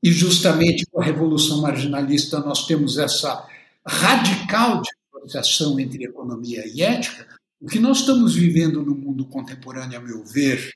e 0.02 0.10
justamente 0.10 0.86
com 0.86 1.00
a 1.00 1.04
Revolução 1.04 1.60
Marginalista 1.60 2.40
nós 2.40 2.66
temos 2.66 2.96
essa 2.98 3.46
radical 3.86 4.80
dissociação 4.80 5.78
entre 5.78 6.04
economia 6.04 6.64
e 6.66 6.82
ética. 6.82 7.26
O 7.60 7.66
que 7.66 7.78
nós 7.78 8.00
estamos 8.00 8.34
vivendo 8.34 8.82
no 8.82 8.94
mundo 8.94 9.24
contemporâneo, 9.26 9.98
a 9.98 10.02
meu 10.02 10.24
ver, 10.24 10.72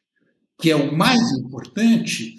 que 0.58 0.70
é 0.70 0.76
o 0.76 0.96
mais 0.96 1.20
importante, 1.32 2.38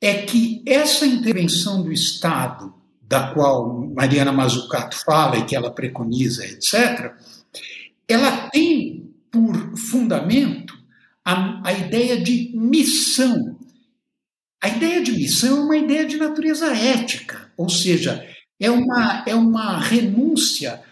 é 0.00 0.22
que 0.22 0.62
essa 0.66 1.04
intervenção 1.04 1.82
do 1.82 1.92
Estado, 1.92 2.72
da 3.02 3.32
qual 3.34 3.90
Mariana 3.94 4.32
Mazzucato 4.32 4.96
fala 5.04 5.38
e 5.38 5.44
que 5.44 5.54
ela 5.54 5.70
preconiza, 5.70 6.44
etc., 6.46 7.14
ela 8.08 8.48
tem 8.48 9.12
por 9.30 9.76
fundamento 9.76 10.78
a, 11.24 11.68
a 11.68 11.72
ideia 11.72 12.20
de 12.20 12.50
missão. 12.54 13.58
A 14.62 14.68
ideia 14.68 15.02
de 15.02 15.12
missão 15.12 15.58
é 15.58 15.60
uma 15.60 15.76
ideia 15.76 16.06
de 16.06 16.16
natureza 16.16 16.74
ética, 16.74 17.52
ou 17.56 17.68
seja, 17.68 18.26
é 18.58 18.70
uma, 18.70 19.24
é 19.26 19.34
uma 19.34 19.78
renúncia 19.78 20.82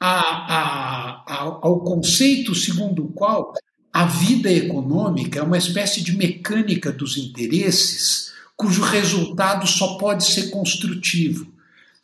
a, 0.00 1.22
a, 1.26 1.34
ao 1.36 1.80
conceito 1.80 2.54
segundo 2.54 3.04
o 3.04 3.12
qual 3.12 3.52
a 3.92 4.04
vida 4.06 4.50
econômica 4.50 5.38
é 5.38 5.42
uma 5.42 5.56
espécie 5.56 6.02
de 6.02 6.16
mecânica 6.16 6.90
dos 6.90 7.16
interesses 7.16 8.33
cujo 8.56 8.82
resultado 8.82 9.66
só 9.66 9.96
pode 9.96 10.24
ser 10.24 10.50
construtivo. 10.50 11.52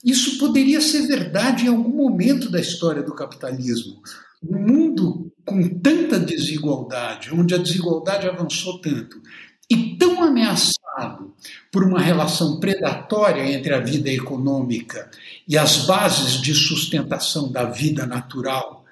Isso 0.05 0.39
poderia 0.39 0.81
ser 0.81 1.07
verdade 1.07 1.67
em 1.67 1.69
algum 1.69 1.95
momento 1.95 2.51
da 2.51 2.61
história 2.61 3.03
do 3.03 3.15
capitalismo. 3.15 4.01
Um 4.43 4.59
mundo 4.59 5.31
com 5.45 5.69
tanta 5.81 6.19
desigualdade, 6.19 7.31
onde 7.33 7.55
a 7.55 7.59
desigualdade 7.59 8.27
avançou 8.27 8.81
tanto, 8.81 9.21
e 9.69 9.97
tão 9.97 10.23
ameaçado 10.23 11.35
por 11.71 11.85
uma 11.85 12.01
relação 12.01 12.59
predatória 12.59 13.55
entre 13.55 13.73
a 13.73 13.81
vida 13.81 14.11
econômica 14.11 15.11
e 15.47 15.57
as 15.57 15.87
bases 15.87 16.41
de 16.41 16.55
sustentação 16.55 17.53
da 17.53 17.65
vida 17.65 18.07
natural, 18.07 18.85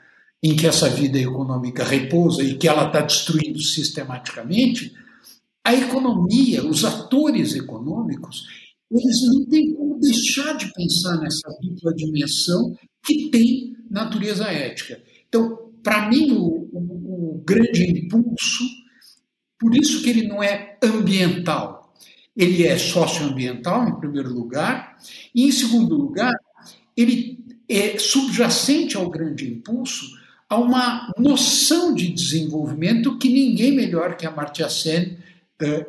em 0.42 0.54
que 0.54 0.66
essa 0.66 0.88
vida 0.88 1.18
econômica 1.18 1.82
repousa 1.82 2.44
e 2.44 2.54
que 2.54 2.68
ela 2.68 2.86
está 2.86 3.00
destruindo 3.00 3.60
sistematicamente, 3.60 4.94
a 5.68 5.74
economia, 5.74 6.64
os 6.64 6.82
atores 6.82 7.54
econômicos, 7.54 8.46
eles 8.90 9.20
não 9.26 9.44
têm 9.50 9.74
como 9.74 10.00
deixar 10.00 10.56
de 10.56 10.72
pensar 10.72 11.20
nessa 11.20 11.46
dupla 11.60 11.94
dimensão 11.94 12.74
que 13.04 13.30
tem 13.30 13.76
natureza 13.90 14.46
ética. 14.46 14.98
Então, 15.28 15.70
para 15.82 16.08
mim, 16.08 16.32
o, 16.32 16.70
o, 16.72 17.34
o 17.36 17.42
grande 17.44 17.84
impulso, 17.84 18.64
por 19.58 19.76
isso 19.76 20.02
que 20.02 20.08
ele 20.08 20.26
não 20.26 20.42
é 20.42 20.78
ambiental, 20.82 21.92
ele 22.34 22.66
é 22.66 22.78
socioambiental, 22.78 23.88
em 23.90 24.00
primeiro 24.00 24.32
lugar, 24.32 24.96
e, 25.34 25.44
em 25.44 25.52
segundo 25.52 25.94
lugar, 25.96 26.32
ele 26.96 27.44
é 27.68 27.98
subjacente 27.98 28.96
ao 28.96 29.10
grande 29.10 29.46
impulso 29.46 30.06
a 30.48 30.56
uma 30.56 31.12
noção 31.18 31.94
de 31.94 32.08
desenvolvimento 32.08 33.18
que 33.18 33.28
ninguém 33.28 33.72
melhor 33.72 34.16
que 34.16 34.24
a 34.24 34.30
Amartya 34.30 34.70
Sen 34.70 35.18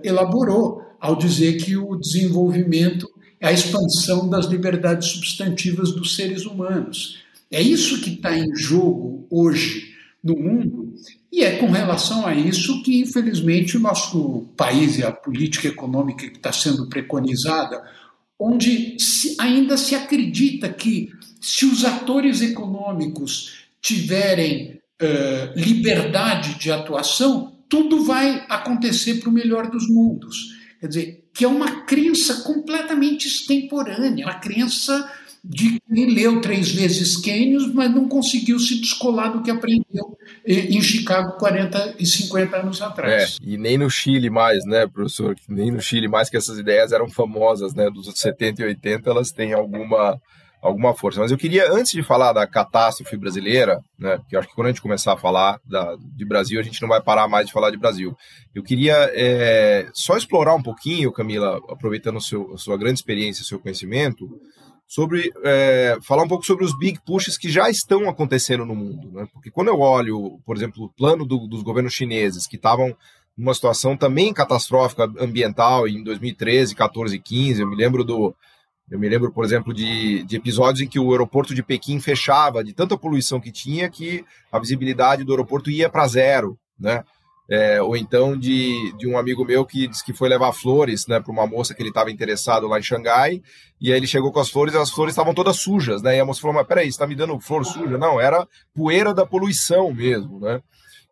elaborou, 0.04 0.84
ao 1.00 1.16
dizer 1.16 1.58
que 1.58 1.78
o 1.78 1.96
desenvolvimento 1.96 3.10
é 3.40 3.48
a 3.48 3.54
expansão 3.54 4.30
das 4.30 4.46
liberdades 4.46 5.10
substantivas 5.10 5.92
dos 5.92 6.16
seres 6.16 6.46
humanos. 6.46 7.20
É 7.52 7.62
isso 7.62 8.02
que 8.02 8.12
está 8.12 8.38
em 8.38 8.54
jogo 8.56 9.26
hoje 9.30 9.96
no 10.24 10.36
mundo, 10.36 10.94
e 11.32 11.44
é 11.44 11.58
com 11.58 11.68
relação 11.68 12.26
a 12.28 12.36
isso 12.36 12.84
que, 12.84 13.00
infelizmente, 13.00 13.78
o 13.78 13.80
nosso 13.80 14.50
país 14.58 14.98
e 14.98 15.04
a 15.04 15.12
política 15.12 15.68
econômica 15.68 16.28
que 16.28 16.38
está 16.38 16.52
sendo 16.52 16.90
preconizada, 16.90 17.82
onde 18.38 18.98
ainda 19.40 19.78
se 19.78 19.96
acredita 19.96 20.68
que, 20.68 21.12
se 21.40 21.66
os 21.66 21.86
atores 21.86 22.42
econômicos 22.42 23.66
tiverem 23.82 24.80
uh, 25.02 25.58
liberdade 25.60 26.60
de 26.60 26.72
atuação, 26.72 27.59
tudo 27.70 28.04
vai 28.04 28.46
acontecer 28.50 29.20
para 29.20 29.30
o 29.30 29.34
melhor 29.34 29.70
dos 29.70 29.88
mundos. 29.88 30.58
Quer 30.80 30.88
dizer, 30.88 31.30
que 31.34 31.46
é 31.46 31.48
uma 31.48 31.82
crença 31.86 32.42
completamente 32.44 33.28
extemporânea, 33.28 34.26
uma 34.26 34.40
crença 34.40 35.10
de 35.44 35.80
quem 35.88 36.14
leu 36.14 36.42
três 36.42 36.72
vezes 36.72 37.16
Keynes, 37.16 37.72
mas 37.74 37.94
não 37.94 38.08
conseguiu 38.10 38.60
se 38.60 38.80
descolar 38.82 39.32
do 39.32 39.42
que 39.42 39.50
aprendeu 39.50 40.18
em 40.46 40.82
Chicago 40.82 41.38
40 41.38 41.96
e 42.00 42.06
50 42.06 42.58
anos 42.58 42.82
atrás. 42.82 43.38
É, 43.42 43.50
e 43.50 43.58
nem 43.58 43.78
no 43.78 43.90
Chile 43.90 44.30
mais, 44.30 44.66
né, 44.66 44.86
professor? 44.88 45.36
Nem 45.48 45.72
no 45.72 45.82
Chile 45.82 46.08
mais 46.08 46.30
que 46.30 46.38
essas 46.38 46.58
ideias 46.58 46.92
eram 46.92 47.08
famosas, 47.10 47.74
né, 47.74 47.90
dos 47.90 48.12
70 48.20 48.62
e 48.62 48.66
80, 48.66 49.10
elas 49.10 49.32
têm 49.32 49.54
alguma 49.54 50.20
alguma 50.62 50.94
força. 50.94 51.20
Mas 51.20 51.32
eu 51.32 51.38
queria, 51.38 51.72
antes 51.72 51.92
de 51.92 52.04
falar 52.04 52.34
da 52.34 52.46
catástrofe 52.46 53.16
brasileira, 53.18 53.80
né, 53.98 54.18
porque 54.18 54.36
eu 54.36 54.40
acho 54.40 54.50
que 54.50 54.56
quando 54.56 54.68
a 54.68 54.70
gente 54.70 54.82
começar 54.82 55.14
a 55.14 55.18
falar 55.18 55.60
da, 55.66 55.96
de 56.16 56.26
Brasil, 56.26 56.60
a 56.60 56.64
gente 56.64 56.82
não 56.82 56.90
vai 56.90 57.02
parar 57.02 57.28
mais 57.28 57.48
de 57.48 57.54
falar 57.54 57.72
de 57.72 57.78
Brasil. 57.78 58.16
Eu 58.54 58.64
queria 58.64 59.10
é, 59.14 59.88
só 59.94 60.18
explorar 60.18 60.56
um 60.56 60.64
pouquinho, 60.64 61.12
Camila, 61.12 61.62
aproveitando 61.70 62.22
seu, 62.22 62.54
a 62.54 62.58
sua 62.58 62.78
grande 62.78 63.00
experiência, 63.00 63.46
seu 63.46 63.60
conhecimento, 63.60 64.28
sobre 64.88 65.32
é, 65.44 65.98
falar 66.02 66.24
um 66.24 66.28
pouco 66.28 66.46
sobre 66.46 66.66
os 66.66 66.78
big 66.78 67.00
pushes 67.06 67.38
que 67.38 67.50
já 67.50 67.70
estão 67.70 68.10
acontecendo 68.10 68.66
no 68.66 68.76
mundo. 68.76 69.12
Né? 69.12 69.28
Porque 69.32 69.52
quando 69.52 69.68
eu 69.68 69.80
olho, 69.80 70.40
por 70.46 70.58
exemplo, 70.58 70.86
o 70.86 70.90
plano 70.90 71.26
do, 71.26 71.48
dos 71.48 71.62
governos 71.62 71.94
chineses, 71.94 72.48
que 72.48 72.56
estavam 72.56 72.98
numa 73.38 73.54
situação 73.54 73.96
também 73.96 74.34
catastrófica 74.34 75.04
ambiental 75.20 75.88
em 75.88 76.04
2013, 76.04 76.76
14 76.76 77.16
e 77.16 77.20
15, 77.20 77.62
eu 77.62 77.70
me 77.70 77.76
lembro 77.76 78.04
do 78.04 78.36
Eu 78.92 78.98
me 78.98 79.08
lembro, 79.08 79.32
por 79.32 79.46
exemplo, 79.46 79.74
de, 79.74 80.24
de 80.24 80.36
episódios 80.36 80.82
em 80.82 80.88
que 80.88 81.00
o 81.00 81.12
aeroporto 81.12 81.54
de 81.54 81.62
Pequim 81.62 82.00
fechava 82.00 82.64
de 82.64 82.74
tanta 82.74 82.98
poluição 82.98 83.40
que 83.40 83.52
tinha 83.52 83.90
que 83.90 84.26
a 84.52 84.60
visibilidade 84.60 85.24
do 85.24 85.32
aeroporto 85.32 85.70
ia 85.70 85.90
para 85.90 86.08
zero, 86.08 86.58
né? 86.80 87.04
É, 87.52 87.82
ou 87.82 87.98
então 87.98 88.38
de, 88.38 88.96
de 88.96 89.08
um 89.08 89.18
amigo 89.18 89.44
meu 89.44 89.66
que 89.66 89.88
disse 89.88 90.06
que 90.06 90.14
foi 90.14 90.30
levar 90.30 90.54
flores 90.54 91.08
né, 91.08 91.20
para 91.20 91.32
uma 91.32 91.48
moça 91.48 91.74
que 91.74 91.82
ele 91.82 91.90
estava 91.90 92.12
interessado 92.12 92.68
lá 92.68 92.78
em 92.78 92.84
Xangai, 92.84 93.42
e 93.82 93.92
aí 93.92 93.98
ele 93.98 94.06
chegou 94.06 94.32
com 94.32 94.40
as 94.40 94.52
flores 94.52 94.76
e 94.76 94.78
as 94.78 94.92
flores 94.92 95.14
estavam 95.14 95.34
todas 95.34 95.58
sujas, 95.58 96.04
né? 96.04 96.18
E 96.18 96.20
a 96.20 96.26
moça 96.26 96.42
falou, 96.42 96.56
mas 96.56 96.68
peraí, 96.68 96.86
você 96.86 96.90
está 96.90 97.08
me 97.08 97.16
dando 97.16 97.40
flor 97.40 97.66
suja? 97.66 97.98
Não, 97.98 98.20
era 98.20 98.48
poeira 98.74 99.14
da 99.14 99.26
poluição 99.26 99.92
mesmo, 99.92 100.40
né? 100.40 100.62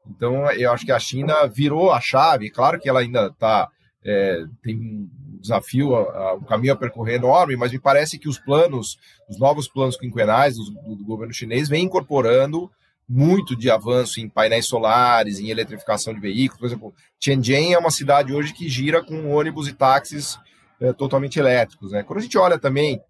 Então, 0.09 0.49
eu 0.51 0.71
acho 0.71 0.85
que 0.85 0.91
a 0.91 0.99
China 0.99 1.47
virou 1.47 1.91
a 1.91 1.99
chave, 1.99 2.49
claro 2.49 2.79
que 2.79 2.87
ela 2.87 3.01
ainda 3.01 3.27
está 3.27 3.67
é, 4.05 4.45
tem 4.63 5.09
desafio, 5.39 5.93
um 6.36 6.43
caminho 6.43 6.73
a 6.73 6.78
percorrer 6.78 7.15
enorme, 7.15 7.56
mas 7.56 7.71
me 7.71 7.80
parece 7.80 8.17
que 8.17 8.30
os 8.30 8.38
planos, 8.38 8.97
os 9.30 9.39
novos 9.39 9.67
planos 9.67 9.97
quinquenais 9.97 10.56
do, 10.56 10.95
do 10.95 11.06
governo 11.06 11.34
chinês 11.34 11.69
vêm 11.69 11.86
incorporando 11.86 12.69
muito 13.08 13.56
de 13.56 13.69
avanço 13.69 14.19
em 14.19 14.28
painéis 14.28 14.65
solares, 14.65 15.39
em 15.39 15.50
eletrificação 15.50 16.13
de 16.13 16.19
veículos. 16.19 16.60
Por 16.60 16.65
exemplo, 16.65 16.93
Tianjin 17.19 17.73
é 17.73 17.78
uma 17.78 17.91
cidade 17.91 18.34
hoje 18.34 18.54
que 18.54 18.67
gira 18.67 19.04
com 19.04 19.32
ônibus 19.32 19.67
e 19.67 19.73
táxis 19.73 20.38
é, 20.82 20.91
totalmente 20.91 21.39
elétricos. 21.39 21.91
Né? 21.91 22.04
Quando 22.04 22.19
a 22.19 22.21
gente 22.21 22.38
olha 22.38 22.60
também 22.60 23.02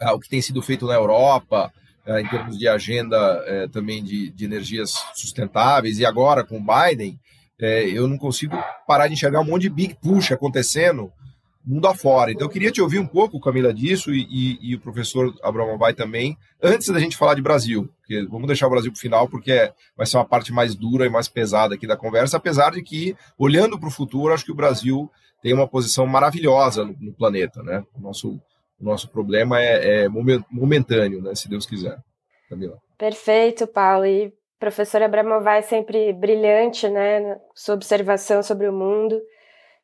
é, 0.00 0.10
o 0.10 0.18
que 0.18 0.28
tem 0.28 0.40
sido 0.40 0.62
feito 0.62 0.86
na 0.86 0.94
Europa, 0.94 1.70
é, 2.06 2.20
em 2.20 2.28
termos 2.28 2.58
de 2.58 2.66
agenda 2.66 3.16
é, 3.46 3.68
também 3.68 4.02
de, 4.02 4.30
de, 4.30 4.44
energias 4.46 4.92
sustentáveis, 5.14 5.98
e 5.98 6.06
agora 6.06 6.42
com 6.42 6.58
o 6.58 6.64
Biden, 6.64 7.20
é, 7.60 7.86
eu 7.86 8.08
não 8.08 8.16
consigo 8.16 8.56
parar 8.86 9.08
de 9.08 9.14
enxergar 9.14 9.40
um 9.40 9.44
monte 9.44 9.62
de 9.62 9.70
big 9.70 9.96
push 10.00 10.32
acontecendo 10.32 11.12
mundo 11.68 11.86
afora. 11.86 12.32
Então, 12.32 12.46
eu 12.46 12.50
queria 12.50 12.72
te 12.72 12.80
ouvir 12.80 12.98
um 12.98 13.06
pouco, 13.06 13.38
Camila, 13.38 13.74
disso 13.74 14.12
e, 14.12 14.26
e, 14.30 14.70
e 14.70 14.74
o 14.74 14.80
professor 14.80 15.34
Abraão 15.42 15.76
vai 15.76 15.92
também, 15.92 16.36
antes 16.62 16.88
da 16.88 16.98
gente 16.98 17.16
falar 17.16 17.34
de 17.34 17.42
Brasil, 17.42 17.88
porque 17.98 18.26
vamos 18.30 18.46
deixar 18.46 18.66
o 18.66 18.70
Brasil 18.70 18.90
para 18.90 18.96
o 18.96 19.00
final, 19.00 19.28
porque 19.28 19.52
é, 19.52 19.72
vai 19.96 20.06
ser 20.06 20.16
uma 20.16 20.24
parte 20.24 20.52
mais 20.52 20.74
dura 20.74 21.04
e 21.04 21.10
mais 21.10 21.28
pesada 21.28 21.74
aqui 21.74 21.86
da 21.86 21.96
conversa, 21.96 22.38
apesar 22.38 22.72
de 22.72 22.82
que, 22.82 23.14
olhando 23.38 23.78
para 23.78 23.88
o 23.88 23.92
futuro, 23.92 24.32
acho 24.32 24.46
que 24.46 24.52
o 24.52 24.56
Brasil 24.56 25.10
tem 25.42 25.52
uma 25.52 25.68
posição 25.68 26.06
maravilhosa 26.06 26.84
no, 26.84 26.96
no 26.98 27.12
planeta, 27.12 27.62
né? 27.62 27.84
O 27.94 28.00
nosso, 28.00 28.40
o 28.80 28.84
nosso 28.84 29.08
problema 29.10 29.60
é, 29.60 30.04
é 30.04 30.08
momentâneo, 30.08 31.20
né? 31.22 31.34
Se 31.34 31.48
Deus 31.48 31.66
quiser. 31.66 31.98
Camila. 32.48 32.78
Perfeito, 32.96 33.66
Paulo. 33.66 34.06
E 34.06 34.32
professor 34.58 35.02
Abramovay 35.02 35.58
é 35.58 35.62
sempre 35.62 36.12
brilhante, 36.12 36.88
né? 36.88 37.36
Sua 37.54 37.74
observação 37.74 38.42
sobre 38.42 38.68
o 38.68 38.72
mundo. 38.72 39.20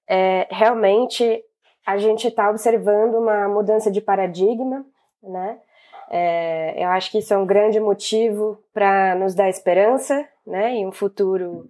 É, 0.09 0.49
realmente 0.51 1.43
a 1.87 1.99
gente 1.99 2.29
está 2.29 2.49
observando 2.51 3.17
uma 3.17 3.49
mudança 3.49 3.91
de 3.91 4.01
paradigma, 4.01 4.85
né? 5.23 5.59
É, 6.11 6.83
eu 6.83 6.89
acho 6.91 7.11
que 7.11 7.19
isso 7.19 7.33
é 7.33 7.39
um 7.39 7.47
grande 7.47 7.81
motivo 7.81 8.63
para 8.73 9.15
nos 9.15 9.35
dar 9.35 9.49
esperança, 9.49 10.27
né? 10.47 10.73
Em 10.73 10.87
um 10.87 10.93
futuro 10.93 11.69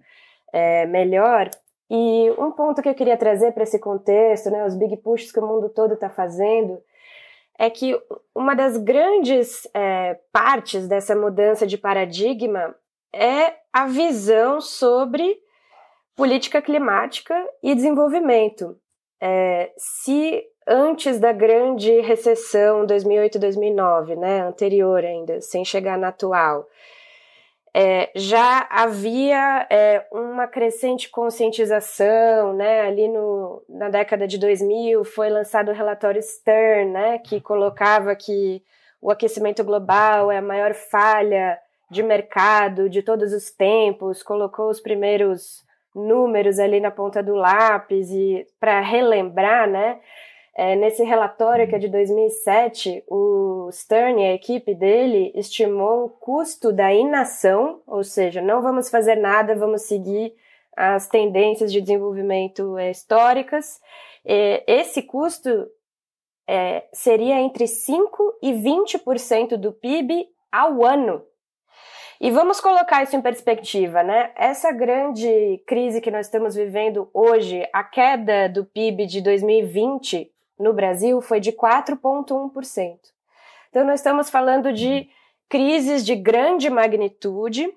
é, 0.53 0.85
melhor. 0.85 1.49
E 1.89 2.31
um 2.37 2.51
ponto 2.51 2.81
que 2.81 2.89
eu 2.89 2.95
queria 2.95 3.17
trazer 3.17 3.51
para 3.51 3.63
esse 3.63 3.79
contexto, 3.79 4.49
né? 4.49 4.65
Os 4.65 4.75
big 4.75 4.97
pushes 4.97 5.31
que 5.31 5.39
o 5.39 5.45
mundo 5.45 5.69
todo 5.69 5.93
está 5.93 6.09
fazendo, 6.09 6.81
é 7.57 7.69
que 7.69 7.99
uma 8.33 8.55
das 8.55 8.77
grandes 8.77 9.67
é, 9.73 10.19
partes 10.31 10.87
dessa 10.87 11.15
mudança 11.15 11.65
de 11.65 11.77
paradigma 11.77 12.75
é 13.13 13.53
a 13.71 13.85
visão 13.85 14.59
sobre 14.59 15.37
política 16.15 16.61
climática 16.61 17.35
e 17.63 17.75
desenvolvimento 17.75 18.77
é, 19.21 19.71
se 19.77 20.43
antes 20.67 21.19
da 21.19 21.31
grande 21.31 21.99
recessão 22.01 22.85
2008-2009, 22.85 24.15
né, 24.15 24.41
anterior 24.41 25.03
ainda, 25.03 25.41
sem 25.41 25.63
chegar 25.63 25.97
na 25.97 26.09
atual, 26.09 26.67
é, 27.77 28.09
já 28.15 28.65
havia 28.69 29.67
é, 29.69 30.05
uma 30.09 30.47
crescente 30.47 31.09
conscientização, 31.09 32.53
né, 32.53 32.81
ali 32.81 33.07
no, 33.09 33.61
na 33.67 33.89
década 33.89 34.25
de 34.25 34.37
2000 34.37 35.03
foi 35.03 35.29
lançado 35.29 35.69
o 35.69 35.73
relatório 35.73 36.21
Stern, 36.21 36.91
né, 36.91 37.19
que 37.19 37.41
colocava 37.41 38.15
que 38.15 38.63
o 39.01 39.11
aquecimento 39.11 39.63
global 39.63 40.31
é 40.31 40.37
a 40.37 40.41
maior 40.41 40.73
falha 40.73 41.59
de 41.91 42.01
mercado 42.01 42.89
de 42.89 43.03
todos 43.03 43.33
os 43.33 43.51
tempos, 43.51 44.23
colocou 44.23 44.69
os 44.69 44.79
primeiros 44.79 45.64
números 45.95 46.59
ali 46.59 46.79
na 46.79 46.91
ponta 46.91 47.23
do 47.23 47.33
lápis 47.33 48.11
e 48.11 48.45
para 48.59 48.81
relembrar, 48.81 49.69
né? 49.69 49.99
É, 50.57 50.75
nesse 50.75 51.03
relatório 51.03 51.67
que 51.67 51.75
é 51.75 51.79
de 51.79 51.89
2007, 51.89 53.03
o 53.09 53.69
Stern 53.71 54.21
e 54.21 54.25
a 54.25 54.33
equipe 54.33 54.73
dele 54.73 55.31
estimou 55.35 56.05
um 56.05 56.09
custo 56.09 56.71
da 56.71 56.93
inação, 56.93 57.81
ou 57.85 58.03
seja, 58.03 58.41
não 58.41 58.61
vamos 58.61 58.89
fazer 58.89 59.15
nada, 59.15 59.53
vamos 59.53 59.81
seguir 59.81 60.33
as 60.75 61.07
tendências 61.07 61.71
de 61.71 61.81
desenvolvimento 61.81 62.77
é, 62.77 62.89
históricas. 62.89 63.81
É, 64.23 64.63
esse 64.65 65.01
custo 65.01 65.49
é, 66.47 66.85
seria 66.93 67.39
entre 67.41 67.65
5% 67.65 67.97
e 68.41 68.53
20% 68.53 69.57
do 69.57 69.73
PIB 69.73 70.27
ao 70.51 70.85
ano. 70.85 71.21
E 72.19 72.31
vamos 72.31 72.61
colocar 72.61 73.03
isso 73.03 73.15
em 73.15 73.21
perspectiva, 73.21 74.01
né? 74.01 74.31
Essa 74.35 74.71
grande 74.71 75.61
crise 75.67 75.99
que 75.99 76.11
nós 76.11 76.27
estamos 76.27 76.55
vivendo 76.55 77.09
hoje, 77.13 77.67
a 77.73 77.83
queda 77.83 78.47
do 78.47 78.65
PIB 78.65 79.05
de 79.05 79.21
2020 79.21 80.31
no 80.57 80.73
Brasil 80.73 81.21
foi 81.21 81.39
de 81.39 81.51
4,1%. 81.51 82.97
Então, 83.69 83.85
nós 83.85 83.99
estamos 83.99 84.29
falando 84.29 84.71
de 84.71 85.09
crises 85.49 86.05
de 86.05 86.15
grande 86.15 86.69
magnitude 86.69 87.69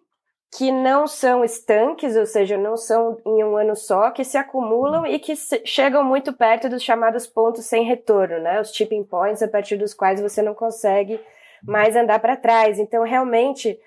que 0.57 0.71
não 0.73 1.07
são 1.07 1.45
estanques, 1.45 2.17
ou 2.17 2.25
seja, 2.25 2.57
não 2.57 2.77
são 2.77 3.19
em 3.27 3.45
um 3.45 3.57
ano 3.57 3.77
só, 3.77 4.11
que 4.11 4.25
se 4.25 4.39
acumulam 4.39 5.05
e 5.05 5.19
que 5.19 5.35
chegam 5.65 6.03
muito 6.03 6.33
perto 6.33 6.71
dos 6.71 6.83
chamados 6.83 7.27
pontos 7.27 7.67
sem 7.67 7.85
retorno, 7.85 8.39
né? 8.39 8.61
Os 8.61 8.71
tipping 8.71 9.05
points 9.05 9.43
a 9.43 9.49
partir 9.49 9.77
dos 9.77 9.93
quais 9.93 10.21
você 10.21 10.41
não 10.41 10.55
consegue 10.55 11.21
mais 11.63 11.97
andar 11.97 12.19
para 12.21 12.37
trás. 12.37 12.79
Então, 12.79 13.03
realmente, 13.03 13.79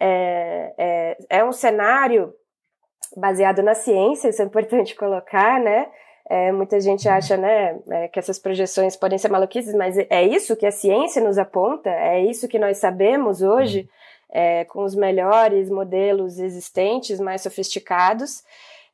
é, 0.00 0.74
é, 0.78 1.16
é 1.38 1.44
um 1.44 1.52
cenário 1.52 2.32
baseado 3.16 3.62
na 3.62 3.74
ciência, 3.74 4.28
isso 4.28 4.42
é 4.42 4.44
importante 4.44 4.94
colocar, 4.94 5.60
né? 5.60 5.88
É, 6.28 6.50
muita 6.50 6.80
gente 6.80 7.08
acha 7.08 7.36
né, 7.36 7.78
é, 7.88 8.08
que 8.08 8.18
essas 8.18 8.36
projeções 8.36 8.96
podem 8.96 9.16
ser 9.16 9.30
maluquices, 9.30 9.72
mas 9.74 9.96
é 9.96 10.24
isso 10.24 10.56
que 10.56 10.66
a 10.66 10.72
ciência 10.72 11.22
nos 11.22 11.38
aponta, 11.38 11.88
é 11.88 12.20
isso 12.24 12.48
que 12.48 12.58
nós 12.58 12.78
sabemos 12.78 13.42
hoje, 13.42 13.88
é, 14.32 14.64
com 14.64 14.82
os 14.82 14.96
melhores 14.96 15.70
modelos 15.70 16.40
existentes, 16.40 17.20
mais 17.20 17.42
sofisticados. 17.42 18.42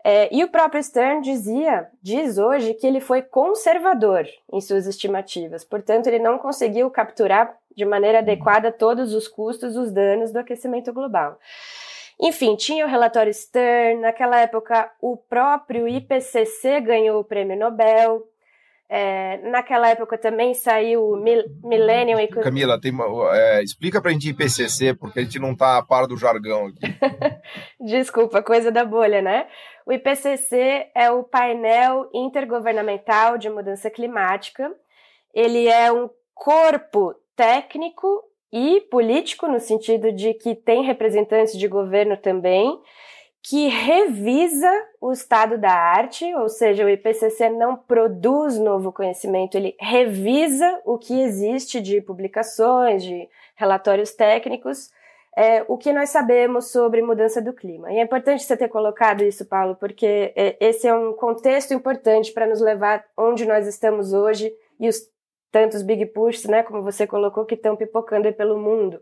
É, 0.05 0.29
e 0.35 0.43
o 0.43 0.49
próprio 0.49 0.83
Stern 0.83 1.23
dizia, 1.23 1.88
diz 2.03 2.37
hoje, 2.37 2.75
que 2.75 2.87
ele 2.87 3.01
foi 3.01 3.23
conservador 3.23 4.27
em 4.53 4.61
suas 4.61 4.87
estimativas, 4.87 5.65
portanto, 5.65 6.09
ele 6.09 6.19
não 6.19 6.38
conseguiu 6.38 6.91
capturar 6.91 7.57
de 7.77 7.85
maneira 7.85 8.19
adequada 8.19 8.73
todos 8.73 9.15
os 9.15 9.29
custos, 9.29 9.77
os 9.77 9.93
danos 9.93 10.33
do 10.33 10.38
aquecimento 10.38 10.93
global. 10.93 11.38
Enfim, 12.21 12.55
tinha 12.57 12.85
o 12.85 12.88
relatório 12.88 13.33
Stern, 13.33 14.01
naquela 14.01 14.41
época 14.41 14.91
o 15.01 15.17
próprio 15.17 15.88
IPCC 15.88 16.81
ganhou 16.81 17.21
o 17.21 17.25
prêmio 17.25 17.59
Nobel, 17.59 18.27
é, 18.94 19.38
naquela 19.48 19.88
época 19.88 20.18
também 20.18 20.52
saiu 20.52 21.02
o 21.02 21.16
Millennium 21.16 22.18
Economic... 22.18 22.42
Camila, 22.42 22.78
tem 22.78 22.92
é, 23.33 23.62
explica 23.62 24.02
pra 24.02 24.11
gente 24.11 24.28
IPCC, 24.28 24.92
porque 24.92 25.20
a 25.20 25.22
gente 25.22 25.38
não 25.38 25.57
tá 25.57 25.78
a 25.78 25.83
par 25.83 26.07
do 26.07 26.14
jargão 26.14 26.66
aqui. 26.66 26.81
Desculpa, 27.81 28.42
coisa 28.42 28.70
da 28.70 28.85
bolha, 28.85 29.22
né? 29.22 29.46
O 29.87 29.94
IPCC 29.94 30.90
é 30.94 31.11
o 31.11 31.24
painel 31.24 32.11
intergovernamental 32.12 33.38
de 33.38 33.48
mudança 33.48 33.88
climática. 33.88 34.70
Ele 35.33 35.68
é 35.68 35.90
um 35.90 36.11
corpo 36.35 37.14
técnico 37.35 38.22
e 38.52 38.83
político, 38.90 39.48
no 39.48 39.59
sentido 39.59 40.12
de 40.12 40.35
que 40.35 40.55
tem 40.55 40.85
representantes 40.85 41.59
de 41.59 41.66
governo 41.66 42.18
também, 42.18 42.78
que 43.42 43.66
revisa 43.66 44.70
o 45.00 45.11
estado 45.11 45.59
da 45.59 45.72
arte, 45.72 46.33
ou 46.37 46.48
seja, 46.48 46.85
o 46.85 46.88
IPCC 46.88 47.50
não 47.50 47.76
produz 47.76 48.57
novo 48.57 48.92
conhecimento, 48.92 49.57
ele 49.57 49.74
revisa 49.81 50.81
o 50.85 50.96
que 50.96 51.20
existe 51.20 51.81
de 51.81 52.00
publicações, 52.00 53.02
de 53.02 53.28
relatórios 53.57 54.12
técnicos, 54.12 54.90
é, 55.37 55.64
o 55.66 55.76
que 55.76 55.92
nós 55.92 56.11
sabemos 56.11 56.70
sobre 56.70 57.02
mudança 57.02 57.42
do 57.42 57.52
clima. 57.52 57.92
E 57.92 57.98
é 57.98 58.02
importante 58.02 58.44
você 58.44 58.57
ter 58.57 58.68
colocado 58.68 59.24
isso, 59.24 59.44
Paulo, 59.44 59.74
porque 59.74 60.33
é, 60.37 60.57
esse 60.61 60.87
é 60.87 60.94
um 60.94 61.12
contexto 61.12 61.74
importante 61.74 62.31
para 62.33 62.46
nos 62.46 62.61
levar 62.61 63.05
onde 63.16 63.44
nós 63.44 63.66
estamos 63.66 64.12
hoje 64.12 64.55
e 64.78 64.88
os 64.88 65.00
tantos 65.50 65.83
big 65.83 66.07
pushs, 66.07 66.44
né, 66.44 66.62
como 66.62 66.83
você 66.83 67.07
colocou, 67.07 67.44
que 67.44 67.55
estão 67.55 67.76
pipocando 67.76 68.26
aí 68.26 68.33
pelo 68.33 68.59
mundo. 68.59 69.00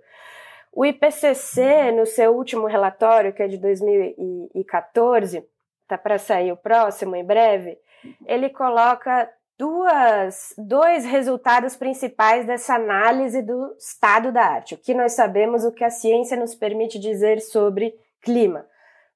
O 0.73 0.85
IPCC, 0.85 1.91
no 1.93 2.07
seu 2.07 2.35
último 2.35 2.67
relatório, 2.67 3.33
que 3.33 3.43
é 3.43 3.49
de 3.49 3.59
2014, 3.59 5.45
está 5.83 5.99
para 5.99 6.19
sair 6.19 6.53
o 6.53 6.57
próximo 6.57 7.17
em 7.17 7.25
breve, 7.25 7.77
ele 8.25 8.49
coloca 8.49 9.29
duas, 9.59 10.55
dois 10.57 11.05
resultados 11.05 11.77
principais 11.77 12.47
dessa 12.47 12.77
análise 12.77 13.43
do 13.43 13.77
estado 13.77 14.33
da 14.33 14.43
arte. 14.43 14.75
O 14.75 14.79
que 14.79 14.95
nós 14.95 15.13
sabemos, 15.13 15.65
o 15.65 15.73
que 15.73 15.85
a 15.85 15.91
ciência 15.91 16.37
nos 16.37 16.55
permite 16.55 16.99
dizer 16.99 17.41
sobre 17.41 17.95
clima. 18.23 18.65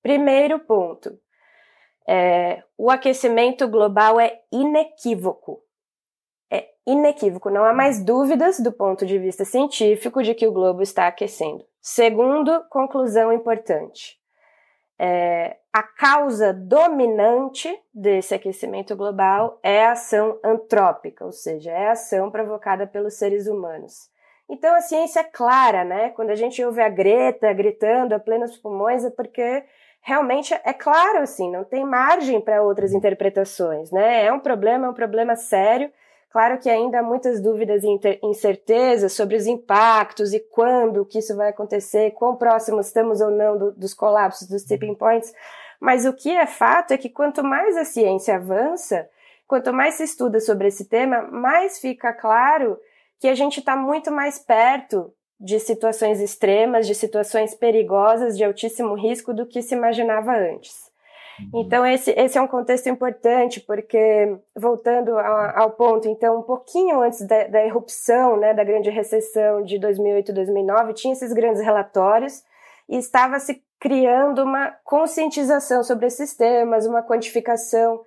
Primeiro 0.03 0.59
ponto: 0.59 1.19
é, 2.07 2.63
o 2.77 2.91
aquecimento 2.91 3.67
global 3.67 4.21
é 4.21 4.41
inequívoco. 4.53 5.64
Inequívoco, 6.87 7.49
não 7.49 7.65
há 7.65 7.73
mais 7.73 8.05
dúvidas 8.05 8.61
do 8.61 8.71
ponto 8.71 9.07
de 9.07 9.19
vista 9.19 9.45
científico 9.45 10.23
de 10.23 10.35
que 10.35 10.47
o 10.47 10.53
globo 10.53 10.83
está 10.83 11.07
aquecendo. 11.07 11.65
Segundo, 11.81 12.63
conclusão 12.69 13.33
importante: 13.33 14.19
é, 14.99 15.57
a 15.73 15.83
causa 15.83 16.53
dominante 16.53 17.75
desse 17.93 18.35
aquecimento 18.35 18.95
global 18.95 19.59
é 19.63 19.87
a 19.87 19.93
ação 19.93 20.39
antrópica, 20.45 21.25
ou 21.25 21.33
seja, 21.33 21.71
é 21.71 21.89
a 21.89 21.93
ação 21.93 22.31
provocada 22.31 22.87
pelos 22.87 23.15
seres 23.15 23.47
humanos. 23.47 24.11
Então 24.49 24.75
a 24.75 24.83
ciência 24.83 25.21
é 25.21 25.25
clara, 25.25 25.85
né? 25.85 26.11
Quando 26.11 26.31
a 26.31 26.35
gente 26.35 26.63
ouve 26.63 26.83
a 26.83 26.89
Greta 26.91 27.51
gritando 27.55 28.15
a 28.15 28.21
plenos 28.21 28.59
pulmões 28.59 29.05
é 29.05 29.11
porque 29.11 29.65
realmente 30.03 30.53
é 30.53 30.73
claro 30.75 31.21
assim, 31.21 31.51
não 31.51 31.65
tem 31.65 31.83
margem 31.83 32.43
para 32.43 32.63
outras 32.63 32.93
interpretações, 32.93 33.91
né? 33.91 34.27
É 34.27 34.31
um 34.31 34.41
problema, 34.41 34.87
é 34.87 34.91
um 34.91 34.95
problema 34.95 35.35
sério 35.35 35.91
Claro 36.35 36.59
que 36.59 36.69
ainda 36.69 36.99
há 36.99 37.03
muitas 37.05 37.41
dúvidas 37.41 37.85
e 37.85 38.01
incertezas 38.25 39.13
sobre 39.13 39.37
os 39.37 39.47
impactos 39.47 40.35
e 40.35 40.41
quando 40.41 41.07
que 41.07 41.21
isso 41.21 41.37
vai 41.37 41.51
acontecer, 41.51 42.11
quão 42.11 42.35
próximos 42.35 42.89
estamos 42.89 43.21
ou 43.21 43.31
não 43.31 43.57
do, 43.57 43.71
dos 43.71 43.95
colapsos, 43.95 44.49
dos 44.49 44.65
tipping 44.65 44.97
points, 44.97 45.33
mas 45.79 46.05
o 46.05 46.13
que 46.13 46.33
é 46.33 46.45
fato 46.45 46.91
é 46.91 46.99
que 46.99 47.09
quanto 47.09 47.45
mais 47.45 47.77
a 47.77 47.85
ciência 47.85 48.35
avança, 48.35 49.09
quanto 49.47 49.73
mais 49.73 49.95
se 49.95 50.03
estuda 50.03 50.41
sobre 50.41 50.67
esse 50.67 50.87
tema, 50.87 51.23
mais 51.23 51.79
fica 51.79 52.13
claro 52.13 52.81
que 53.21 53.29
a 53.29 53.35
gente 53.37 53.61
está 53.61 53.77
muito 53.77 54.11
mais 54.11 54.37
perto 54.37 55.15
de 55.39 55.61
situações 55.61 56.21
extremas, 56.21 56.85
de 56.85 56.97
situações 56.97 57.55
perigosas, 57.55 58.37
de 58.37 58.43
altíssimo 58.43 58.95
risco 58.97 59.33
do 59.33 59.47
que 59.47 59.63
se 59.63 59.77
imaginava 59.77 60.33
antes. 60.33 60.93
Uhum. 61.41 61.63
Então, 61.63 61.87
esse, 61.87 62.11
esse 62.13 62.39
é 62.39 62.43
um 62.43 62.47
contexto 62.47 62.89
importante, 62.89 63.61
porque, 63.61 64.37
voltando 64.57 65.19
ao, 65.19 65.63
ao 65.63 65.71
ponto, 65.73 66.09
então, 66.09 66.39
um 66.39 66.43
pouquinho 66.43 67.01
antes 67.01 67.27
da, 67.27 67.45
da 67.49 67.65
erupção, 67.65 68.37
né, 68.37 68.55
da 68.55 68.65
grande 68.65 68.91
recessão 68.91 69.63
de 69.63 69.79
2008 69.79 70.31
e 70.31 70.35
2009, 70.35 70.95
tinha 70.95 71.13
esses 71.13 71.33
grandes 71.33 71.63
relatórios 71.63 72.43
e 72.89 72.97
estava 72.97 73.39
se 73.39 73.63
criando 73.81 74.43
uma 74.43 74.75
conscientização 74.85 75.83
sobre 75.83 76.07
esses 76.07 76.35
temas, 76.37 76.87
uma 76.87 77.03
quantificação 77.03 78.01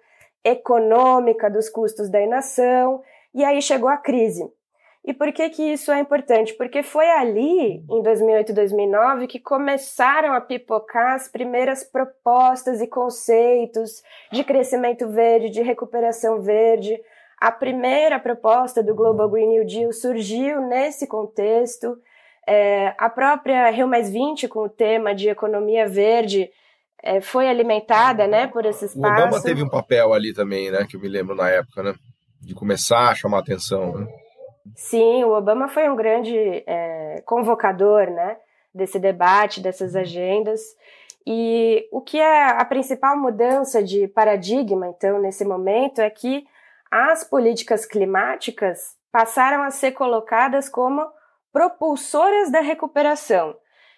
econômica 0.43 1.49
dos 1.49 1.69
custos 1.69 2.09
da 2.09 2.21
inação, 2.21 3.01
e 3.33 3.43
aí 3.43 3.61
chegou 3.61 3.89
a 3.89 3.97
crise. 3.97 4.49
E 5.07 5.13
por 5.13 5.31
que 5.31 5.49
que 5.49 5.63
isso 5.63 5.89
é 5.89 6.01
importante? 6.01 6.53
Porque 6.55 6.83
foi 6.83 7.09
ali, 7.09 7.81
em 7.89 8.03
2008 8.03 8.51
e 8.51 8.55
2009, 8.55 9.27
que 9.27 9.39
começaram 9.39 10.33
a 10.33 10.41
pipocar 10.41 11.15
as 11.15 11.29
primeiras 11.29 11.81
propostas 11.81 12.81
e 12.81 12.87
conceitos 12.87 14.03
de 14.33 14.43
crescimento 14.43 15.07
verde, 15.07 15.49
de 15.49 15.61
recuperação 15.61 16.41
verde. 16.41 16.99
A 17.39 17.49
primeira 17.53 18.19
proposta 18.19 18.83
do 18.83 18.93
Global 18.93 19.29
Green 19.29 19.47
New 19.47 19.65
Deal 19.65 19.93
surgiu 19.93 20.59
nesse 20.67 21.07
contexto. 21.07 21.97
É, 22.45 22.93
a 22.97 23.09
própria 23.09 23.69
Rio 23.69 23.87
Mais 23.87 24.09
20, 24.09 24.49
com 24.49 24.65
o 24.65 24.69
tema 24.69 25.15
de 25.15 25.29
economia 25.29 25.87
verde, 25.87 26.49
é, 27.01 27.21
foi 27.21 27.47
alimentada 27.47 28.27
né, 28.27 28.47
por 28.47 28.65
esse 28.65 28.83
espaço. 28.83 29.21
O 29.21 29.25
Obama 29.25 29.41
teve 29.41 29.63
um 29.63 29.69
papel 29.69 30.11
ali 30.11 30.33
também, 30.33 30.69
né, 30.69 30.85
que 30.85 30.97
eu 30.97 30.99
me 30.99 31.07
lembro 31.07 31.33
na 31.33 31.49
época, 31.49 31.81
né, 31.81 31.95
de 32.41 32.53
começar 32.53 33.07
a 33.07 33.15
chamar 33.15 33.39
atenção. 33.39 33.99
Né? 33.99 34.26
Sim, 34.75 35.23
o 35.23 35.31
Obama 35.31 35.67
foi 35.67 35.89
um 35.89 35.95
grande 35.95 36.35
é, 36.65 37.21
convocador 37.25 38.09
né, 38.09 38.37
desse 38.73 38.99
debate, 38.99 39.61
dessas 39.61 39.95
agendas. 39.95 40.61
E 41.25 41.87
o 41.91 42.01
que 42.01 42.19
é 42.19 42.51
a 42.51 42.63
principal 42.63 43.17
mudança 43.17 43.83
de 43.83 44.07
paradigma, 44.07 44.87
então, 44.87 45.19
nesse 45.19 45.43
momento, 45.43 45.99
é 45.99 46.09
que 46.09 46.47
as 46.89 47.23
políticas 47.23 47.85
climáticas 47.85 48.95
passaram 49.11 49.63
a 49.63 49.69
ser 49.69 49.91
colocadas 49.91 50.69
como 50.69 51.05
propulsoras 51.51 52.51
da 52.51 52.61
recuperação. 52.61 53.55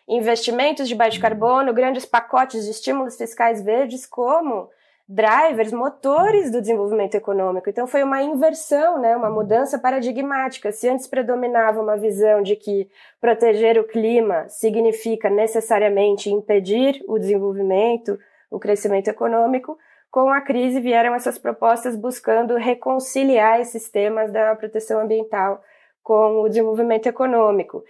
Investimentos 0.07 0.87
de 0.87 0.95
baixo 0.95 1.19
carbono, 1.19 1.73
grandes 1.73 2.05
pacotes 2.05 2.65
de 2.65 2.71
estímulos 2.71 3.15
fiscais 3.15 3.61
verdes, 3.61 4.07
como 4.07 4.69
drivers, 5.09 5.73
motores 5.73 6.51
do 6.51 6.61
desenvolvimento 6.61 7.15
econômico. 7.15 7.67
Então 7.67 7.87
foi 7.87 8.03
uma 8.03 8.21
inversão, 8.21 9.01
né, 9.01 9.17
uma 9.17 9.31
mudança 9.31 9.79
paradigmática. 9.79 10.71
Se 10.71 10.87
antes 10.87 11.07
predominava 11.07 11.81
uma 11.81 11.97
visão 11.97 12.43
de 12.43 12.55
que 12.55 12.87
proteger 13.19 13.79
o 13.79 13.83
clima 13.83 14.47
significa 14.47 15.27
necessariamente 15.27 16.29
impedir 16.29 17.03
o 17.07 17.17
desenvolvimento, 17.17 18.19
o 18.51 18.59
crescimento 18.59 19.07
econômico, 19.07 19.79
com 20.11 20.29
a 20.29 20.41
crise 20.41 20.79
vieram 20.79 21.15
essas 21.15 21.39
propostas 21.39 21.95
buscando 21.95 22.55
reconciliar 22.55 23.59
esses 23.59 23.89
temas 23.89 24.31
da 24.31 24.55
proteção 24.55 24.99
ambiental 24.99 25.63
com 26.03 26.41
o 26.41 26.47
desenvolvimento 26.47 27.07
econômico. 27.07 27.83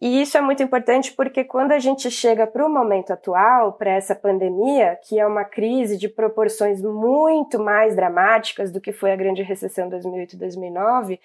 E 0.00 0.22
isso 0.22 0.38
é 0.38 0.40
muito 0.40 0.62
importante 0.62 1.12
porque 1.12 1.44
quando 1.44 1.72
a 1.72 1.78
gente 1.78 2.10
chega 2.10 2.46
para 2.46 2.64
o 2.64 2.70
momento 2.70 3.12
atual, 3.12 3.74
para 3.74 3.90
essa 3.90 4.14
pandemia, 4.14 4.98
que 5.06 5.20
é 5.20 5.26
uma 5.26 5.44
crise 5.44 5.98
de 5.98 6.08
proporções 6.08 6.80
muito 6.80 7.58
mais 7.58 7.94
dramáticas 7.94 8.70
do 8.72 8.80
que 8.80 8.92
foi 8.92 9.12
a 9.12 9.16
grande 9.16 9.42
recessão 9.42 9.90
2008-2009, 9.90 11.20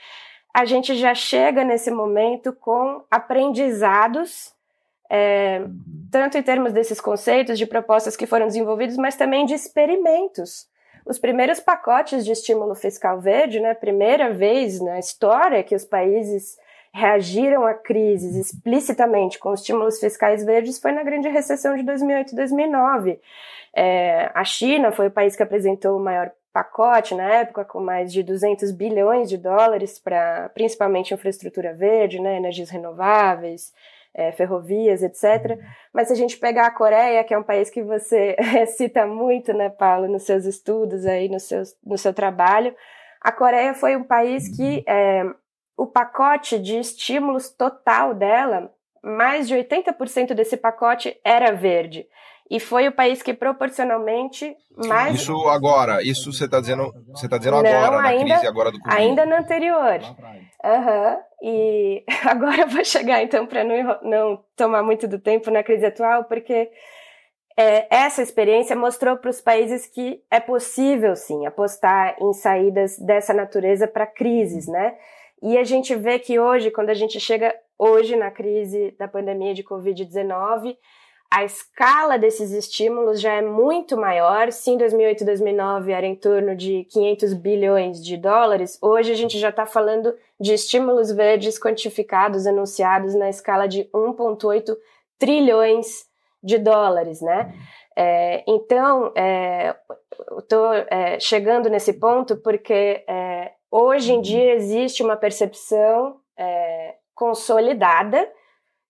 a 0.54 0.66
gente 0.66 0.94
já 0.96 1.14
chega 1.14 1.64
nesse 1.64 1.90
momento 1.90 2.52
com 2.52 3.02
aprendizados, 3.10 4.54
é, 5.10 5.62
tanto 6.12 6.38
em 6.38 6.44
termos 6.44 6.74
desses 6.74 7.00
conceitos, 7.00 7.58
de 7.58 7.66
propostas 7.66 8.18
que 8.18 8.28
foram 8.28 8.48
desenvolvidas, 8.48 8.98
mas 8.98 9.16
também 9.16 9.46
de 9.46 9.54
experimentos. 9.54 10.68
Os 11.06 11.18
primeiros 11.18 11.62
pacotes 11.62 12.26
de 12.26 12.32
estímulo 12.32 12.76
fiscal 12.76 13.22
verde, 13.22 13.60
né, 13.60 13.74
primeira 13.74 14.34
vez 14.34 14.82
na 14.82 15.00
história 15.00 15.64
que 15.64 15.76
os 15.76 15.86
países 15.86 16.58
reagiram 16.96 17.68
a 17.68 17.74
crises 17.74 18.38
explicitamente 18.38 19.38
com 19.38 19.54
estímulos 19.54 20.00
fiscais 20.00 20.46
verdes 20.46 20.80
foi 20.80 20.94
na 20.94 21.04
grande 21.04 21.28
recessão 21.28 21.76
de 21.76 21.84
2008 21.84 22.32
e 22.32 22.36
2009. 22.38 23.20
É, 23.76 24.32
a 24.34 24.46
China 24.46 24.94
foi 24.94 25.08
o 25.08 25.12
país 25.12 25.36
que 25.36 25.44
apresentou 25.44 25.98
o 25.98 26.02
maior 26.02 26.32
pacote 26.54 27.14
na 27.14 27.30
época, 27.30 27.66
com 27.66 27.82
mais 27.82 28.14
de 28.14 28.24
200 28.24 28.72
bilhões 28.72 29.28
de 29.28 29.38
dólares 29.38 30.00
para 30.00 30.48
principalmente 30.54 31.14
infraestrutura 31.14 31.74
verde, 31.74 32.22
né, 32.22 32.38
energias 32.38 32.70
renováveis, 32.70 33.74
é, 34.14 34.32
ferrovias, 34.32 35.04
etc. 35.04 35.60
Mas 35.92 36.08
se 36.08 36.14
a 36.14 36.16
gente 36.16 36.38
pegar 36.38 36.68
a 36.68 36.72
Coreia, 36.72 37.26
que 37.26 37.34
é 37.34 37.38
um 37.38 37.44
país 37.44 37.70
que 37.70 37.84
você 37.84 38.38
cita 38.78 39.06
muito, 39.06 39.52
né, 39.52 39.68
Paulo, 39.68 40.08
nos 40.08 40.24
seus 40.24 40.46
estudos 40.46 41.06
aí, 41.06 41.28
no 41.28 41.42
seu, 41.42 41.62
no 41.86 41.98
seu 41.98 42.14
trabalho, 42.14 42.74
a 43.20 43.34
Coreia 43.34 43.74
foi 43.74 43.98
um 43.98 44.04
país 44.04 44.48
que 44.56 44.82
é, 44.88 45.26
o 45.78 45.86
pacote 45.86 46.60
de 46.60 46.80
estímulos 46.80 47.50
total 47.50 48.14
dela, 48.14 48.72
mais 49.04 49.48
de 49.48 49.56
80% 49.56 50.34
desse 50.34 50.58
pacote 50.58 51.20
era 51.24 51.52
verde. 51.52 52.08
E 52.50 52.60
foi 52.60 52.88
o 52.88 52.92
país 52.92 53.24
que 53.24 53.34
proporcionalmente 53.34 54.56
mais. 54.78 55.16
Isso 55.16 55.34
agora, 55.50 56.04
isso 56.04 56.32
você 56.32 56.46
está 56.46 56.60
dizendo, 56.60 56.94
você 57.10 57.28
tá 57.28 57.38
dizendo 57.40 57.64
Não, 57.64 57.70
agora, 57.70 58.02
na 58.02 58.10
ainda, 58.10 58.34
crise 58.36 58.48
agora 58.48 58.72
do 58.72 58.80
Covid. 58.80 59.02
Ainda 59.02 59.26
no 59.26 59.36
anterior. 59.36 60.00
Uhum. 60.64 61.18
E 61.42 62.04
agora 62.24 62.62
eu 62.62 62.68
vou 62.68 62.86
chegar, 62.86 63.24
então, 63.24 63.48
para 63.48 63.64
não, 63.64 64.00
não 64.04 64.44
tomar 64.56 64.84
muito 64.84 65.08
do 65.08 65.20
tempo 65.20 65.50
na 65.50 65.64
crise 65.64 65.88
atual, 65.88 66.26
porque 66.26 66.70
é, 67.58 67.88
essa 67.90 68.22
experiência 68.22 68.76
mostrou 68.76 69.18
para 69.18 69.30
os 69.30 69.42
países 69.42 69.88
que 69.88 70.22
é 70.30 70.40
possível, 70.40 71.16
sim, 71.16 71.46
apostar 71.48 72.16
em 72.22 72.34
saídas 72.34 72.98
dessa 73.00 73.34
natureza 73.34 73.88
para 73.88 74.06
crises, 74.06 74.68
né? 74.68 74.96
E 75.46 75.60
a 75.60 75.64
gente 75.64 75.94
vê 75.94 76.18
que 76.18 76.40
hoje, 76.40 76.72
quando 76.72 76.90
a 76.90 76.96
gente 76.96 77.20
chega 77.20 77.56
hoje 77.78 78.16
na 78.16 78.32
crise 78.32 78.96
da 78.98 79.08
pandemia 79.08 79.54
de 79.54 79.64
Covid-19, 79.64 80.76
a 81.32 81.44
escala 81.44 82.18
desses 82.18 82.52
estímulos 82.52 83.22
já 83.22 83.34
é 83.34 83.44
muito 83.44 83.96
maior. 83.96 84.52
Se 84.52 84.72
em 84.72 84.78
2008 84.78 85.22
e 85.22 85.26
2009 85.28 85.92
era 85.92 86.08
em 86.08 86.16
torno 86.16 86.56
de 86.56 86.86
500 86.86 87.36
bilhões 87.36 88.04
de 88.04 88.18
dólares, 88.18 88.80
hoje 88.82 89.12
a 89.12 89.16
gente 89.16 89.38
já 89.38 89.50
está 89.50 89.68
falando 89.68 90.16
de 90.40 90.52
estímulos 90.52 91.12
verdes 91.12 91.60
quantificados, 91.60 92.48
anunciados 92.48 93.14
na 93.14 93.30
escala 93.30 93.68
de 93.68 93.84
1,8 93.94 94.76
trilhões 95.20 96.08
de 96.42 96.58
dólares, 96.58 97.22
né? 97.22 97.54
É, 97.96 98.44
então, 98.48 99.12
é, 99.16 99.76
estou 100.40 100.74
é, 100.74 101.20
chegando 101.20 101.70
nesse 101.70 101.94
ponto 101.94 102.36
porque 102.38 103.04
é, 103.08 103.52
Hoje 103.70 104.14
em 104.14 104.22
dia 104.22 104.54
existe 104.54 105.04
uma 105.04 105.18
percepção 105.18 106.20
é, 106.38 106.96
consolidada 107.14 108.30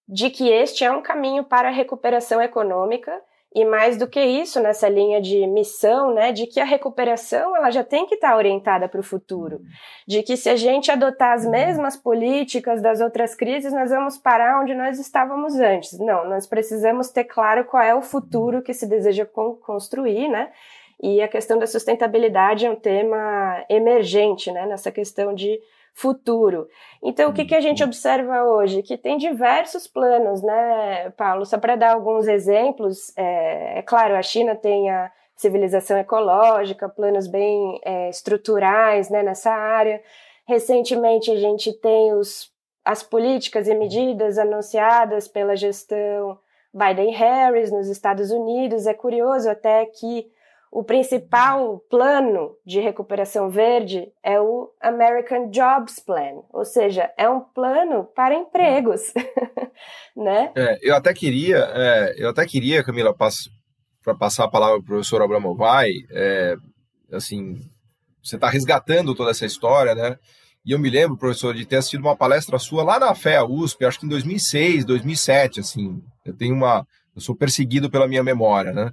de 0.07 0.30
que 0.30 0.49
este 0.49 0.84
é 0.84 0.91
um 0.91 1.01
caminho 1.01 1.43
para 1.43 1.69
a 1.69 1.71
recuperação 1.71 2.41
econômica 2.41 3.11
e 3.55 3.63
mais 3.63 3.95
do 3.95 4.05
que 4.05 4.19
isso, 4.19 4.59
nessa 4.59 4.89
linha 4.89 5.21
de 5.21 5.47
missão, 5.47 6.13
né, 6.13 6.34
de 6.34 6.45
que 6.45 6.59
a 6.59 6.65
recuperação 6.65 7.55
ela 7.55 7.71
já 7.71 7.86
tem 7.86 8.05
que 8.05 8.15
estar 8.15 8.32
tá 8.32 8.38
orientada 8.38 8.89
para 8.89 8.99
o 8.99 9.03
futuro, 9.03 9.61
de 10.05 10.21
que 10.23 10.36
se 10.36 10.49
a 10.49 10.57
gente 10.57 10.91
adotar 10.91 11.32
as 11.32 11.45
mesmas 11.45 11.95
políticas 11.95 12.82
das 12.82 12.99
outras 12.99 13.34
crises, 13.34 13.71
nós 13.71 13.91
vamos 13.91 14.17
parar 14.17 14.61
onde 14.61 14.76
nós 14.76 14.99
estávamos 14.99 15.55
antes. 15.55 15.97
Não, 15.97 16.28
nós 16.28 16.45
precisamos 16.45 17.09
ter 17.09 17.23
claro 17.23 17.63
qual 17.63 17.82
é 17.82 17.95
o 17.95 18.01
futuro 18.01 18.61
que 18.61 18.73
se 18.73 18.86
deseja 18.86 19.26
construir, 19.26 20.28
né? 20.28 20.51
E 21.08 21.22
a 21.22 21.28
questão 21.28 21.60
da 21.60 21.68
sustentabilidade 21.68 22.66
é 22.66 22.72
um 22.72 22.76
tema 22.76 23.64
emergente, 23.70 24.51
né, 24.51 24.66
nessa 24.66 24.91
questão 24.91 25.36
de 25.36 25.62
futuro. 25.93 26.68
Então, 27.03 27.30
o 27.30 27.34
que, 27.34 27.45
que 27.45 27.53
a 27.53 27.62
gente 27.62 27.84
observa 27.84 28.43
hoje? 28.43 28.82
Que 28.82 28.97
tem 28.97 29.16
diversos 29.16 29.86
planos, 29.86 30.41
né, 30.41 31.12
Paulo? 31.12 31.45
Só 31.45 31.60
para 31.60 31.76
dar 31.76 31.93
alguns 31.93 32.28
exemplos, 32.28 33.16
é, 33.16 33.78
é, 33.78 33.82
claro, 33.84 34.16
a 34.16 34.22
China 34.24 34.56
tem 34.56 34.89
a 34.89 35.12
civilização 35.36 35.95
ecológica, 35.95 36.89
planos 36.89 37.28
bem 37.28 37.80
é, 37.86 38.10
estruturais 38.10 39.08
né, 39.08 39.22
nessa 39.22 39.51
área. 39.51 40.01
Recentemente, 40.47 41.30
a 41.30 41.36
gente 41.36 41.72
tem 41.72 42.16
os, 42.16 42.51
as 42.84 43.03
políticas 43.03 43.68
e 43.68 43.76
medidas 43.76 44.39
anunciadas 44.39 45.28
pela 45.28 45.56
gestão 45.56 46.39
Biden-Harris 46.74 47.72
nos 47.72 47.89
Estados 47.89 48.32
Unidos. 48.32 48.88
É 48.88 48.93
curioso 48.95 49.47
até 49.47 49.86
que 49.86 50.34
o 50.76 50.84
principal 50.84 51.80
plano 51.89 52.57
de 52.65 52.82
recuperação 52.82 53.49
verde 53.49 54.11
é 54.21 54.41
o 54.41 54.69
American 54.82 55.49
Jobs 55.49 56.01
Plan, 56.01 56.41
ou 56.51 56.65
seja, 56.65 57.09
é 57.17 57.30
um 57.30 57.39
plano 57.39 58.03
para 58.13 58.36
empregos, 58.36 59.13
né? 60.13 60.51
É, 60.53 60.78
eu 60.82 60.93
até 60.93 61.13
queria, 61.13 61.59
é, 61.73 62.15
eu 62.17 62.28
até 62.28 62.45
queria, 62.45 62.84
Camila, 62.84 63.15
para 63.15 64.15
passar 64.15 64.43
a 64.43 64.49
palavra 64.49 64.76
para 64.76 64.84
o 64.84 64.86
professor 64.86 65.21
Abramovai, 65.21 65.91
é, 66.11 66.57
assim, 67.13 67.57
você 68.21 68.36
está 68.36 68.49
resgatando 68.49 69.15
toda 69.15 69.32
essa 69.32 69.45
história, 69.45 69.95
né? 69.95 70.19
E 70.65 70.73
eu 70.73 70.80
me 70.80 70.89
lembro, 70.89 71.17
professor, 71.17 71.55
de 71.55 71.65
ter 71.65 71.78
assistido 71.78 72.01
uma 72.01 72.17
palestra 72.17 72.59
sua 72.59 72.84
lá 72.84 72.99
na 72.99 73.15
FEA 73.15 73.45
USP, 73.45 73.86
acho 73.86 74.01
que 74.01 74.07
em 74.07 74.09
2006, 74.09 74.84
2007, 74.84 75.61
assim. 75.61 76.03
Eu 76.26 76.36
tenho 76.36 76.53
uma, 76.53 76.86
eu 77.15 77.21
sou 77.21 77.34
perseguido 77.34 77.89
pela 77.89 78.09
minha 78.09 78.23
memória, 78.23 78.73
né? 78.73 78.91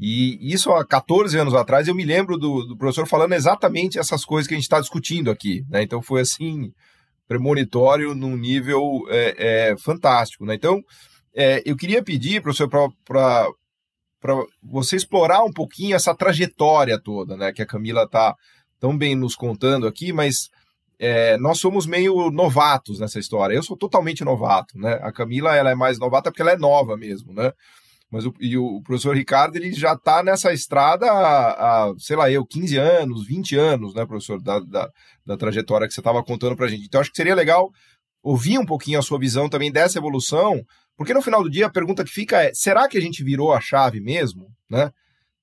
E 0.00 0.38
isso 0.40 0.72
há 0.72 0.82
14 0.82 1.36
anos 1.38 1.52
atrás, 1.52 1.86
eu 1.86 1.94
me 1.94 2.06
lembro 2.06 2.38
do, 2.38 2.64
do 2.64 2.76
professor 2.76 3.06
falando 3.06 3.34
exatamente 3.34 3.98
essas 3.98 4.24
coisas 4.24 4.48
que 4.48 4.54
a 4.54 4.56
gente 4.56 4.64
está 4.64 4.80
discutindo 4.80 5.30
aqui. 5.30 5.62
Né? 5.68 5.82
Então 5.82 6.00
foi 6.00 6.22
assim, 6.22 6.72
premonitório 7.28 8.14
num 8.14 8.34
nível 8.34 9.02
é, 9.08 9.34
é, 9.70 9.76
fantástico. 9.76 10.46
Né? 10.46 10.54
Então, 10.54 10.80
é, 11.34 11.62
eu 11.66 11.76
queria 11.76 12.02
pedir, 12.02 12.40
professor, 12.40 12.68
para 12.68 13.46
você 14.62 14.96
explorar 14.96 15.44
um 15.44 15.52
pouquinho 15.52 15.94
essa 15.94 16.14
trajetória 16.14 16.98
toda, 16.98 17.36
né? 17.36 17.52
Que 17.52 17.62
a 17.62 17.66
Camila 17.66 18.04
está 18.04 18.34
tão 18.80 18.96
bem 18.96 19.14
nos 19.14 19.34
contando 19.34 19.86
aqui, 19.86 20.12
mas 20.12 20.48
é, 20.98 21.36
nós 21.38 21.58
somos 21.58 21.86
meio 21.86 22.30
novatos 22.30 22.98
nessa 22.98 23.18
história. 23.18 23.54
Eu 23.54 23.62
sou 23.62 23.76
totalmente 23.76 24.24
novato, 24.24 24.76
né? 24.78 24.98
A 25.02 25.12
Camila 25.12 25.54
ela 25.54 25.70
é 25.70 25.74
mais 25.74 25.98
novata 25.98 26.30
porque 26.30 26.42
ela 26.42 26.52
é 26.52 26.58
nova 26.58 26.96
mesmo, 26.96 27.32
né? 27.32 27.52
Mas 28.10 28.26
o, 28.26 28.34
e 28.40 28.58
o 28.58 28.82
professor 28.82 29.16
Ricardo, 29.16 29.56
ele 29.56 29.72
já 29.72 29.92
está 29.92 30.22
nessa 30.22 30.52
estrada 30.52 31.06
há, 31.10 31.50
há, 31.90 31.94
sei 31.96 32.16
lá, 32.16 32.30
eu, 32.30 32.44
15 32.44 32.76
anos, 32.76 33.26
20 33.26 33.56
anos, 33.56 33.94
né, 33.94 34.04
professor, 34.04 34.42
da, 34.42 34.58
da, 34.58 34.90
da 35.24 35.36
trajetória 35.36 35.86
que 35.86 35.94
você 35.94 36.00
estava 36.00 36.22
contando 36.24 36.56
para 36.56 36.66
a 36.66 36.68
gente. 36.68 36.84
Então, 36.86 37.00
acho 37.00 37.10
que 37.10 37.16
seria 37.16 37.34
legal 37.34 37.70
ouvir 38.22 38.58
um 38.58 38.66
pouquinho 38.66 38.98
a 38.98 39.02
sua 39.02 39.18
visão 39.18 39.48
também 39.48 39.70
dessa 39.70 39.98
evolução, 39.98 40.60
porque 40.96 41.14
no 41.14 41.22
final 41.22 41.42
do 41.42 41.48
dia 41.48 41.66
a 41.66 41.70
pergunta 41.70 42.04
que 42.04 42.10
fica 42.10 42.42
é: 42.42 42.52
será 42.52 42.88
que 42.88 42.98
a 42.98 43.00
gente 43.00 43.22
virou 43.22 43.52
a 43.52 43.60
chave 43.60 44.00
mesmo? 44.00 44.48
Né? 44.68 44.90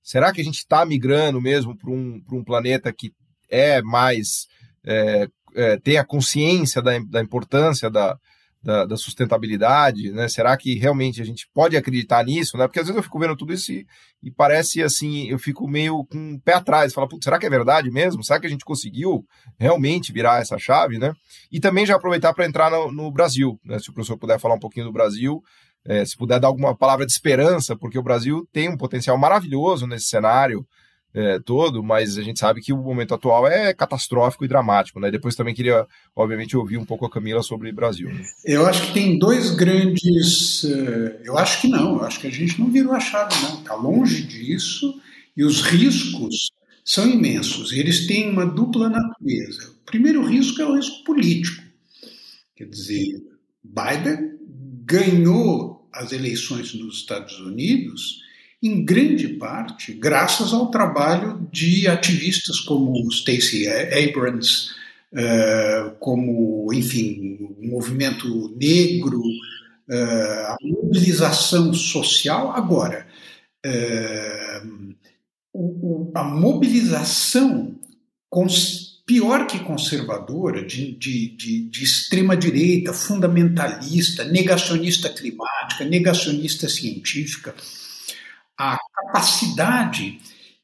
Será 0.04 0.32
que 0.34 0.42
a 0.42 0.44
gente 0.44 0.58
está 0.58 0.86
migrando 0.86 1.42
mesmo 1.42 1.76
para 1.76 1.90
um, 1.90 2.22
um 2.32 2.44
planeta 2.44 2.92
que 2.94 3.14
é 3.50 3.82
mais. 3.82 4.48
É, 4.86 5.28
é, 5.56 5.78
tem 5.78 5.98
a 5.98 6.06
consciência 6.06 6.82
da, 6.82 6.92
da 7.00 7.22
importância 7.22 7.90
da, 7.90 8.18
da, 8.68 8.84
da, 8.84 8.98
sustentabilidade, 8.98 10.12
né? 10.12 10.28
Será 10.28 10.58
que 10.58 10.76
realmente 10.76 11.22
a 11.22 11.26
gente 11.26 11.48
pode 11.54 11.78
acreditar 11.78 12.26
nisso, 12.26 12.58
né? 12.58 12.68
Porque 12.68 12.82
às 12.82 12.88
vezes 12.88 12.98
eu 12.98 13.04
fico 13.04 13.18
vendo 13.18 13.34
tudo 13.34 13.54
isso 13.54 13.72
e, 13.72 13.88
e 14.22 14.30
parece 14.30 14.84
assim, 14.84 15.26
eu 15.30 15.40
fico 15.40 15.66
meio 15.70 16.04
com 16.04 16.34
o 16.34 16.42
pé 16.42 16.56
atrás, 16.56 16.94
falo, 16.94 17.08
será 17.24 17.40
que 17.40 17.46
é 17.46 17.50
verdade 17.50 17.90
mesmo? 17.90 18.22
Será 18.26 18.42
que 18.42 18.46
a 18.46 18.50
gente 18.50 18.66
conseguiu 18.66 19.26
realmente 19.58 20.12
virar 20.12 20.42
essa 20.42 20.58
chave, 20.58 21.00
né? 21.00 21.14
E 21.50 21.62
também 21.62 21.86
já 21.86 21.96
aproveitar 21.96 22.34
para 22.34 22.46
entrar 22.46 22.70
no, 22.70 22.92
no, 22.92 23.10
Brasil, 23.10 23.58
né? 23.64 23.80
Se 23.80 23.90
o 23.90 23.94
professor 23.94 24.18
puder 24.18 24.38
falar 24.38 24.56
um 24.56 24.60
pouquinho 24.60 24.88
do 24.88 24.92
Brasil, 24.92 25.42
é, 25.86 26.04
se 26.04 26.18
puder 26.18 26.38
dar 26.38 26.50
alguma 26.50 26.76
palavra 26.76 27.06
de 27.06 27.14
esperança, 27.14 27.74
porque 27.74 27.98
o 27.98 28.04
Brasil 28.04 28.46
tem 28.52 28.68
um 28.68 28.76
potencial 28.76 29.18
maravilhoso 29.18 29.88
nesse 29.88 30.08
cenário, 30.08 30.68
é, 31.18 31.40
todo, 31.40 31.84
mas 31.84 32.16
a 32.16 32.22
gente 32.22 32.40
sabe 32.40 32.62
que 32.62 32.72
o 32.72 32.78
momento 32.78 33.16
atual 33.16 33.48
é 33.48 33.74
catastrófico 33.74 34.46
e 34.46 34.48
dramático, 34.48 35.00
né? 35.00 35.10
Depois 35.10 35.36
também 35.36 35.56
queria, 35.56 35.88
obviamente, 36.16 36.56
ouvir 36.56 36.78
um 36.78 36.86
pouco 36.86 37.08
a 37.08 37.10
Camila 37.10 37.42
sobre 37.42 37.72
o 37.72 37.74
Brasil. 37.74 38.14
Né? 38.14 38.22
Eu 38.46 38.68
acho 38.68 38.86
que 38.86 38.94
tem 38.94 39.18
dois 39.18 39.56
grandes. 39.56 40.64
Uh, 40.64 41.18
eu 41.24 41.36
acho 41.36 41.62
que 41.62 41.68
não, 41.68 41.96
eu 41.96 42.04
acho 42.04 42.20
que 42.20 42.28
a 42.28 42.32
gente 42.32 42.60
não 42.60 42.70
virou 42.70 42.94
a 42.94 43.00
chave, 43.00 43.34
não. 43.42 43.58
Está 43.58 43.74
longe 43.74 44.22
disso 44.22 45.02
e 45.36 45.44
os 45.44 45.62
riscos 45.62 46.52
são 46.86 47.10
imensos. 47.10 47.74
Eles 47.74 48.06
têm 48.06 48.30
uma 48.30 48.46
dupla 48.46 48.88
natureza. 48.88 49.72
O 49.72 49.86
primeiro 49.88 50.24
risco 50.24 50.62
é 50.62 50.66
o 50.66 50.76
risco 50.76 51.04
político. 51.04 51.64
Quer 52.56 52.66
dizer, 52.66 53.24
Biden 53.64 54.38
ganhou 54.86 55.90
as 55.92 56.12
eleições 56.12 56.76
nos 56.76 56.98
Estados 56.98 57.40
Unidos 57.40 58.27
em 58.62 58.84
grande 58.84 59.28
parte 59.30 59.94
graças 59.94 60.54
ao 60.54 60.72
trabalho 60.72 61.48
de 61.52 61.88
ativistas 61.88 62.60
como 62.60 63.12
Stacey 63.12 63.68
Abrams, 63.68 64.72
uh, 65.14 65.92
como, 66.00 66.72
enfim, 66.74 67.56
o 67.60 67.68
movimento 67.68 68.56
negro, 68.58 69.20
uh, 69.22 70.48
a 70.48 70.58
mobilização 70.62 71.74
social. 71.74 72.52
Agora, 72.52 73.06
o, 75.54 76.12
a 76.16 76.24
mobilização 76.24 77.76
pior 79.06 79.48
que 79.48 79.60
conservadora, 79.60 80.66
de, 80.66 80.92
de, 80.94 81.30
de, 81.30 81.70
de 81.70 81.84
extrema-direita, 81.84 82.92
fundamentalista, 82.92 84.26
negacionista 84.26 85.10
climática, 85.10 85.86
negacionista 85.86 86.68
científica, 86.68 87.56
a 88.58 88.78
capacidade 88.94 90.20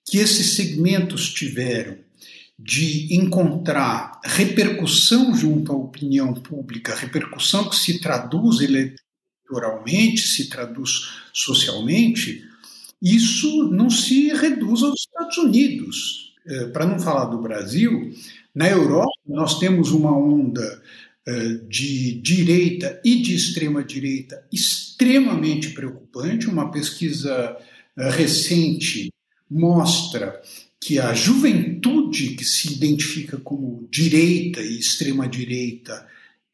que 0.06 0.18
esses 0.18 0.56
segmentos 0.56 1.32
tiveram 1.32 1.98
de 2.58 3.14
encontrar 3.16 4.20
repercussão 4.24 5.36
junto 5.36 5.72
à 5.72 5.76
opinião 5.76 6.34
pública, 6.34 6.96
repercussão 6.96 7.70
que 7.70 7.76
se 7.76 8.00
traduz 8.00 8.60
eleitoralmente, 8.62 10.28
se 10.28 10.50
traduz 10.50 11.10
socialmente, 11.34 12.44
isso 13.02 13.70
não 13.70 13.89
se 13.89 14.30
reduz 14.30 14.82
aos 14.82 15.00
Estados 15.00 15.38
Unidos. 15.38 16.34
É, 16.46 16.66
Para 16.68 16.86
não 16.86 17.00
falar 17.00 17.26
do 17.26 17.41
Brasil, 17.41 18.14
na 18.56 18.70
Europa 18.70 19.12
nós 19.28 19.60
temos 19.60 19.91
uma 19.91 20.16
onda 20.16 20.82
é, 21.26 21.50
de 21.68 22.22
direita 22.22 23.02
e 23.04 23.22
de 23.22 23.36
extrema 23.36 23.84
direita 23.84 24.46
extremamente 24.52 25.70
preocupante. 25.72 26.48
Uma 26.48 26.72
pesquisa 26.72 27.58
recente 27.98 29.12
mostra 29.50 30.41
que 30.80 31.00
a 31.00 31.14
juventude 31.14 32.36
que 32.36 32.44
se 32.44 32.74
identifica 32.74 33.38
como 33.38 33.88
direita 33.89 34.62
e 34.62 34.78
extrema-direita 34.78 36.06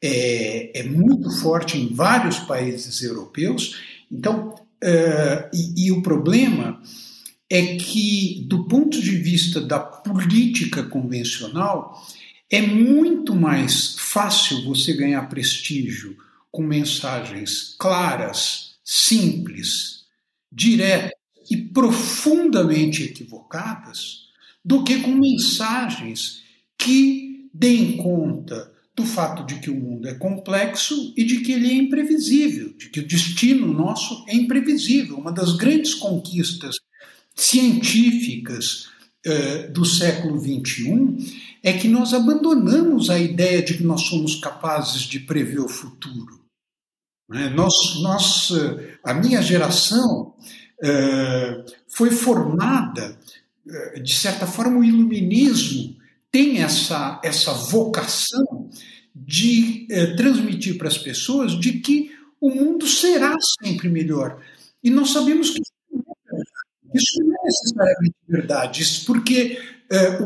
é, 0.01 0.79
é, 0.79 0.83
muito 0.83 1.31
forte 1.31 1.77
em 1.77 1.93
vários 1.93 2.37
países 2.39 3.01
europeus. 3.01 3.75
Então, 4.11 4.49
uh, 4.53 5.49
e, 5.51 5.87
e 5.87 5.91
o 5.91 6.01
problema 6.01 6.81
é 7.49 7.75
que, 7.77 8.45
do 8.47 8.65
ponto 8.65 9.01
de 9.01 9.15
vista 9.17 9.59
da 9.59 9.79
política 9.79 10.83
convencional, 10.83 11.99
é 12.51 12.61
muito 12.61 13.35
mais 13.35 13.95
fácil 13.97 14.63
você 14.63 14.93
ganhar 14.93 15.27
prestígio 15.27 16.15
com 16.51 16.61
mensagens 16.61 17.75
claras, 17.79 18.75
simples, 18.83 20.03
diretas 20.51 21.18
e 21.49 21.57
profundamente 21.57 23.03
equivocadas 23.03 24.29
do 24.63 24.83
que 24.83 24.99
com 24.99 25.15
mensagens 25.15 26.43
que 26.77 27.49
deem 27.53 27.97
conta 27.97 28.71
do 28.95 29.05
fato 29.05 29.45
de 29.45 29.61
que 29.61 29.69
o 29.69 29.75
mundo 29.75 30.09
é 30.09 30.13
complexo 30.13 31.13
e 31.15 31.23
de 31.23 31.39
que 31.39 31.53
ele 31.53 31.69
é 31.69 31.73
imprevisível, 31.73 32.73
de 32.77 32.89
que 32.89 32.99
o 32.99 33.07
destino 33.07 33.73
nosso 33.73 34.25
é 34.27 34.35
imprevisível. 34.35 35.17
Uma 35.17 35.31
das 35.31 35.55
grandes 35.55 35.93
conquistas 35.93 36.75
científicas 37.33 38.89
uh, 39.25 39.71
do 39.71 39.85
século 39.85 40.37
XXI 40.37 41.15
é 41.63 41.71
que 41.71 41.87
nós 41.87 42.13
abandonamos 42.13 43.09
a 43.09 43.17
ideia 43.17 43.61
de 43.61 43.77
que 43.77 43.83
nós 43.83 44.01
somos 44.01 44.35
capazes 44.35 45.03
de 45.03 45.21
prever 45.21 45.61
o 45.61 45.69
futuro. 45.69 46.41
Né? 47.29 47.49
Nós, 47.49 48.01
nós, 48.01 48.51
a 49.03 49.13
minha 49.13 49.41
geração 49.41 50.33
foi 51.87 52.11
formada, 52.11 53.17
de 54.01 54.15
certa 54.15 54.47
forma, 54.47 54.79
o 54.79 54.83
iluminismo 54.83 55.97
tem 56.31 56.61
essa, 56.61 57.19
essa 57.23 57.51
vocação 57.53 58.69
de 59.15 59.87
transmitir 60.15 60.77
para 60.77 60.87
as 60.87 60.97
pessoas 60.97 61.59
de 61.59 61.73
que 61.79 62.11
o 62.39 62.49
mundo 62.49 62.87
será 62.87 63.35
sempre 63.61 63.89
melhor. 63.89 64.41
E 64.83 64.89
nós 64.89 65.11
sabemos 65.11 65.49
que 65.49 65.61
isso 66.93 67.23
não 67.23 67.33
é 67.33 67.45
necessariamente 67.45 68.15
verdade, 68.27 68.81
isso 68.81 69.05
porque 69.05 69.59
é, 69.91 70.19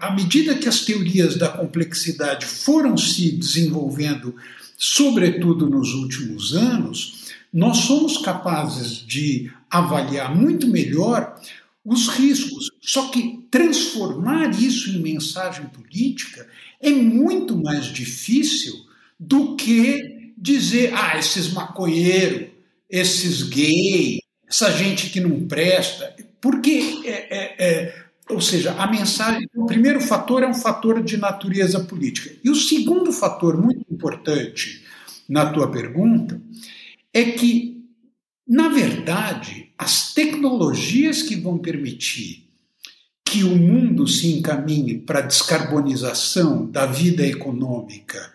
à 0.00 0.14
medida 0.14 0.54
que 0.54 0.68
as 0.68 0.80
teorias 0.80 1.36
da 1.36 1.48
complexidade 1.48 2.46
foram 2.46 2.96
se 2.96 3.32
desenvolvendo, 3.32 4.34
sobretudo 4.76 5.68
nos 5.68 5.94
últimos 5.94 6.54
anos, 6.54 7.19
nós 7.52 7.78
somos 7.78 8.18
capazes 8.18 8.96
de 8.98 9.50
avaliar 9.70 10.34
muito 10.34 10.66
melhor 10.66 11.36
os 11.84 12.08
riscos. 12.08 12.70
Só 12.80 13.08
que 13.08 13.46
transformar 13.50 14.50
isso 14.50 14.90
em 14.90 15.00
mensagem 15.00 15.66
política 15.66 16.46
é 16.80 16.90
muito 16.90 17.56
mais 17.56 17.86
difícil 17.86 18.74
do 19.18 19.56
que 19.56 20.32
dizer, 20.36 20.92
ah, 20.94 21.18
esses 21.18 21.52
maconheiros, 21.52 22.48
esses 22.88 23.42
gays, 23.42 24.20
essa 24.48 24.70
gente 24.72 25.10
que 25.10 25.20
não 25.20 25.46
presta. 25.46 26.14
Porque, 26.40 27.02
é, 27.04 27.10
é, 27.10 27.56
é, 27.58 28.04
ou 28.30 28.40
seja, 28.40 28.72
a 28.72 28.86
mensagem. 28.90 29.46
O 29.54 29.66
primeiro 29.66 30.00
fator 30.00 30.42
é 30.42 30.46
um 30.46 30.54
fator 30.54 31.02
de 31.02 31.16
natureza 31.16 31.80
política. 31.80 32.34
E 32.42 32.48
o 32.48 32.54
segundo 32.54 33.12
fator, 33.12 33.60
muito 33.60 33.84
importante 33.90 34.82
na 35.28 35.52
tua 35.52 35.70
pergunta, 35.70 36.40
é 37.12 37.32
que, 37.32 37.84
na 38.46 38.68
verdade, 38.68 39.72
as 39.76 40.12
tecnologias 40.12 41.22
que 41.22 41.36
vão 41.36 41.58
permitir 41.58 42.48
que 43.24 43.44
o 43.44 43.56
mundo 43.56 44.08
se 44.08 44.32
encaminhe 44.32 44.98
para 44.98 45.20
a 45.20 45.26
descarbonização 45.26 46.66
da 46.66 46.84
vida 46.84 47.24
econômica 47.24 48.32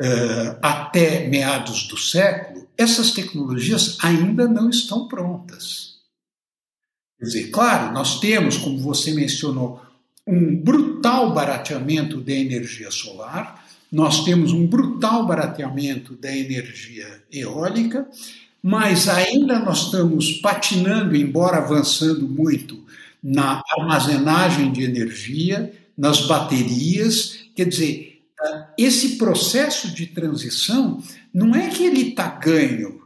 uh, 0.00 0.58
até 0.60 1.28
meados 1.28 1.86
do 1.86 1.96
século, 1.96 2.66
essas 2.76 3.12
tecnologias 3.12 3.96
ainda 4.02 4.48
não 4.48 4.68
estão 4.68 5.06
prontas. 5.06 5.94
Quer 7.18 7.26
dizer, 7.26 7.50
claro, 7.50 7.92
nós 7.92 8.18
temos, 8.18 8.58
como 8.58 8.78
você 8.78 9.12
mencionou, 9.12 9.80
um 10.26 10.56
brutal 10.56 11.32
barateamento 11.32 12.20
da 12.20 12.32
energia 12.32 12.90
solar, 12.90 13.63
nós 13.94 14.24
temos 14.24 14.50
um 14.50 14.66
brutal 14.66 15.24
barateamento 15.24 16.16
da 16.16 16.36
energia 16.36 17.22
eólica, 17.30 18.08
mas 18.60 19.08
ainda 19.08 19.60
nós 19.60 19.84
estamos 19.84 20.32
patinando, 20.38 21.14
embora 21.14 21.58
avançando 21.58 22.26
muito, 22.26 22.82
na 23.22 23.62
armazenagem 23.78 24.72
de 24.72 24.82
energia, 24.82 25.72
nas 25.96 26.26
baterias. 26.26 27.44
Quer 27.54 27.68
dizer, 27.68 28.20
esse 28.76 29.10
processo 29.10 29.94
de 29.94 30.06
transição 30.06 31.00
não 31.32 31.54
é 31.54 31.68
que 31.68 31.84
ele 31.84 32.08
está 32.08 32.26
ganho. 32.26 33.00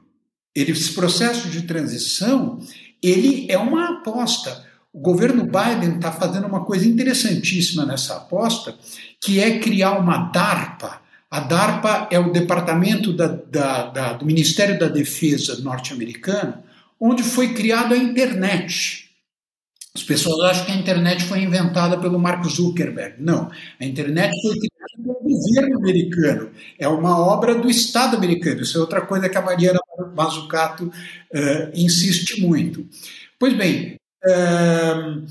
Esse 0.55 0.95
processo 0.95 1.51
de 1.51 1.63
transição 1.63 2.61
ele 3.03 3.45
é 3.51 3.59
uma 3.59 3.99
aposta. 3.99 4.67
O 4.91 5.01
governo 5.01 5.45
Biden 5.45 5.97
está 5.97 6.11
fazendo 6.11 6.47
uma 6.47 6.65
coisa 6.65 6.89
interessantíssima 6.89 7.85
nessa 7.85 8.17
aposta, 8.17 8.75
que 9.21 9.41
é 9.41 9.59
criar 9.59 9.99
uma 9.99 10.31
DARPA. 10.31 11.01
A 11.31 11.41
DARPA 11.41 12.09
é 12.11 12.19
o 12.19 12.33
departamento 12.33 13.13
da, 13.13 13.27
da, 13.27 13.87
da, 13.87 14.13
do 14.15 14.25
Ministério 14.25 14.79
da 14.79 14.89
Defesa 14.89 15.61
norte-americano, 15.61 16.63
onde 16.99 17.23
foi 17.23 17.53
criada 17.53 17.95
a 17.95 17.99
internet. 17.99 19.09
As 19.95 20.03
pessoas 20.03 20.51
acham 20.51 20.67
que 20.67 20.73
a 20.73 20.77
internet 20.77 21.25
foi 21.25 21.41
inventada 21.41 21.99
pelo 21.99 22.19
Mark 22.19 22.45
Zuckerberg. 22.47 23.17
Não, 23.19 23.51
a 23.81 23.85
internet 23.85 24.31
foi 24.41 24.55
criada 24.57 25.03
pelo 25.03 25.21
governo 25.21 25.79
americano. 25.79 26.51
É 26.79 26.89
uma 26.89 27.19
obra 27.19 27.55
do 27.57 27.69
Estado 27.69 28.17
americano. 28.17 28.63
Isso 28.63 28.79
é 28.79 28.81
outra 28.81 29.01
coisa 29.01 29.29
que 29.29 29.37
a 29.37 29.43
Mariana 29.43 29.81
Mazzucato 30.15 30.87
uh, 30.87 31.71
insiste 31.75 32.41
muito. 32.41 32.87
Pois 33.39 33.55
bem, 33.55 33.97
uh, 34.25 35.25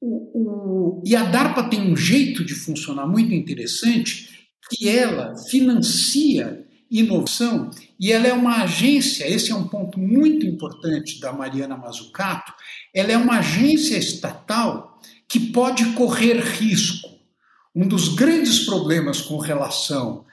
o, 0.00 0.98
o, 0.98 1.02
e 1.04 1.14
a 1.14 1.24
DARPA 1.24 1.64
tem 1.64 1.92
um 1.92 1.96
jeito 1.96 2.44
de 2.44 2.54
funcionar 2.54 3.06
muito 3.06 3.34
interessante, 3.34 4.48
que 4.70 4.88
ela 4.88 5.36
financia 5.36 6.64
inovação 6.90 7.70
e 7.98 8.10
ela 8.10 8.26
é 8.26 8.32
uma 8.32 8.62
agência, 8.62 9.28
esse 9.28 9.52
é 9.52 9.54
um 9.54 9.68
ponto 9.68 10.00
muito 10.00 10.44
importante 10.44 11.20
da 11.20 11.32
Mariana 11.32 11.76
Mazzucato, 11.76 12.52
ela 12.92 13.12
é 13.12 13.16
uma 13.16 13.38
agência 13.38 13.96
estatal 13.96 14.98
que 15.28 15.38
pode 15.38 15.92
correr 15.92 16.40
risco. 16.40 17.08
Um 17.74 17.86
dos 17.86 18.08
grandes 18.08 18.64
problemas 18.64 19.20
com 19.20 19.38
relação 19.38 20.24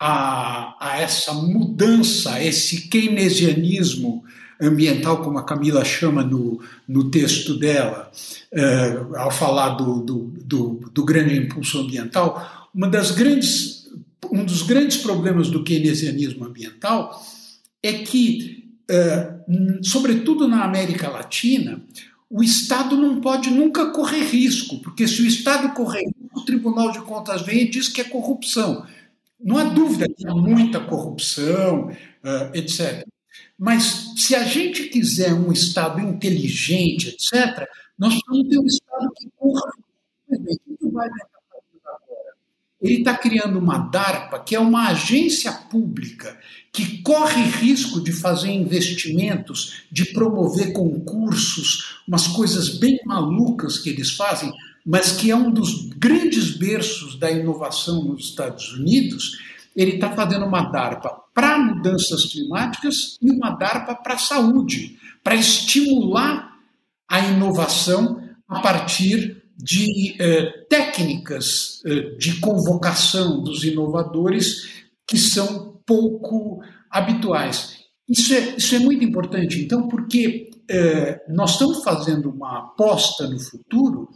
a, 0.00 0.76
a 0.80 0.98
essa 0.98 1.32
mudança, 1.32 2.32
a 2.32 2.44
esse 2.44 2.88
keynesianismo 2.88 4.24
ambiental, 4.60 5.22
como 5.22 5.38
a 5.38 5.44
Camila 5.44 5.84
chama 5.84 6.22
no, 6.22 6.60
no 6.86 7.10
texto 7.10 7.58
dela, 7.58 8.10
eh, 8.52 9.00
ao 9.16 9.30
falar 9.30 9.70
do, 9.70 10.00
do, 10.00 10.18
do, 10.44 10.90
do 10.92 11.04
grande 11.04 11.36
impulso 11.36 11.80
ambiental, 11.80 12.68
uma 12.74 12.88
das 12.88 13.10
grandes, 13.10 13.88
um 14.30 14.44
dos 14.44 14.62
grandes 14.62 14.98
problemas 14.98 15.48
do 15.48 15.64
keynesianismo 15.64 16.44
ambiental 16.44 17.20
é 17.82 17.92
que 17.92 18.60
eh, 18.90 19.34
sobretudo 19.82 20.48
na 20.48 20.64
América 20.64 21.08
Latina, 21.08 21.80
o 22.28 22.42
Estado 22.42 22.96
não 22.96 23.20
pode 23.20 23.50
nunca 23.50 23.92
correr 23.92 24.24
risco, 24.24 24.80
porque 24.80 25.06
se 25.06 25.22
o 25.22 25.26
Estado 25.26 25.72
correr 25.74 26.04
risco, 26.06 26.38
o 26.38 26.44
Tribunal 26.44 26.90
de 26.90 27.00
Contas 27.00 27.42
vem 27.42 27.62
e 27.62 27.70
diz 27.70 27.88
que 27.88 28.00
é 28.00 28.04
corrupção. 28.04 28.84
Não 29.42 29.56
há 29.56 29.64
dúvida 29.64 30.06
que 30.08 30.26
há 30.26 30.34
muita 30.34 30.80
corrupção, 30.80 31.88
uh, 31.88 31.96
eh, 32.24 32.50
etc. 32.54 33.06
Mas 33.58 34.12
se 34.16 34.34
a 34.34 34.44
gente 34.44 34.84
quiser 34.84 35.32
um 35.34 35.52
Estado 35.52 36.00
inteligente, 36.00 37.08
etc., 37.08 37.68
nós 37.98 38.14
precisamos 38.22 38.48
ter 38.48 38.58
um 38.58 38.66
Estado 38.66 39.12
que 39.16 39.30
corra. 39.36 39.72
O 40.28 40.76
que 40.78 40.90
vai 40.92 41.08
ele 42.80 42.98
está 42.98 43.14
criando 43.14 43.58
uma 43.58 43.78
DARPA, 43.78 44.38
que 44.40 44.54
é 44.54 44.60
uma 44.60 44.88
agência 44.88 45.52
pública 45.52 46.38
que 46.72 47.02
corre 47.02 47.42
risco 47.42 48.00
de 48.00 48.12
fazer 48.12 48.50
investimentos, 48.50 49.82
de 49.90 50.06
promover 50.06 50.72
concursos, 50.72 52.00
umas 52.08 52.26
coisas 52.28 52.78
bem 52.78 52.98
malucas 53.04 53.78
que 53.78 53.90
eles 53.90 54.12
fazem, 54.12 54.50
mas 54.86 55.12
que 55.12 55.30
é 55.30 55.36
um 55.36 55.50
dos 55.50 55.88
grandes 55.90 56.56
berços 56.56 57.18
da 57.18 57.30
inovação 57.30 58.04
nos 58.04 58.30
Estados 58.30 58.72
Unidos. 58.72 59.38
Ele 59.74 59.92
está 59.92 60.10
fazendo 60.10 60.44
uma 60.44 60.70
DARPA 60.70 61.10
para 61.34 61.58
mudanças 61.58 62.24
climáticas 62.26 63.16
e 63.22 63.30
uma 63.30 63.50
DARPA 63.50 63.94
para 63.94 64.14
a 64.14 64.18
saúde, 64.18 64.98
para 65.22 65.34
estimular 65.34 66.50
a 67.08 67.20
inovação 67.20 68.20
a 68.48 68.60
partir 68.60 69.42
de 69.56 70.16
eh, 70.18 70.64
técnicas 70.68 71.82
eh, 71.84 72.16
de 72.16 72.40
convocação 72.40 73.42
dos 73.42 73.62
inovadores 73.64 74.84
que 75.06 75.18
são 75.18 75.80
pouco 75.86 76.62
habituais. 76.90 77.80
Isso 78.08 78.34
é, 78.34 78.56
isso 78.56 78.74
é 78.74 78.78
muito 78.78 79.04
importante, 79.04 79.60
então, 79.60 79.86
porque 79.86 80.50
eh, 80.68 81.20
nós 81.28 81.52
estamos 81.52 81.82
fazendo 81.82 82.30
uma 82.30 82.58
aposta 82.58 83.28
no 83.28 83.38
futuro, 83.38 84.08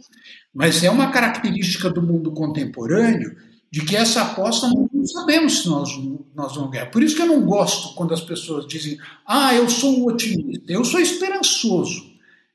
mas 0.53 0.83
é 0.83 0.89
uma 0.89 1.11
característica 1.11 1.89
do 1.89 2.01
mundo 2.01 2.31
contemporâneo 2.31 3.35
de 3.71 3.83
que 3.83 3.95
essa 3.95 4.21
aposta 4.21 4.67
não 4.67 5.05
sabemos 5.05 5.61
se 5.61 5.67
nós, 5.67 5.89
nós 6.33 6.55
vamos 6.55 6.71
ganhar. 6.71 6.87
Por 6.87 7.03
isso 7.03 7.15
que 7.15 7.21
eu 7.21 7.27
não 7.27 7.41
gosto 7.41 7.93
quando 7.95 8.13
as 8.13 8.21
pessoas 8.21 8.67
dizem, 8.67 8.97
ah, 9.25 9.53
eu 9.53 9.67
sou 9.69 9.99
um 9.99 10.05
otimista. 10.05 10.71
Eu 10.71 10.85
sou 10.85 10.99
esperançoso, 10.99 12.05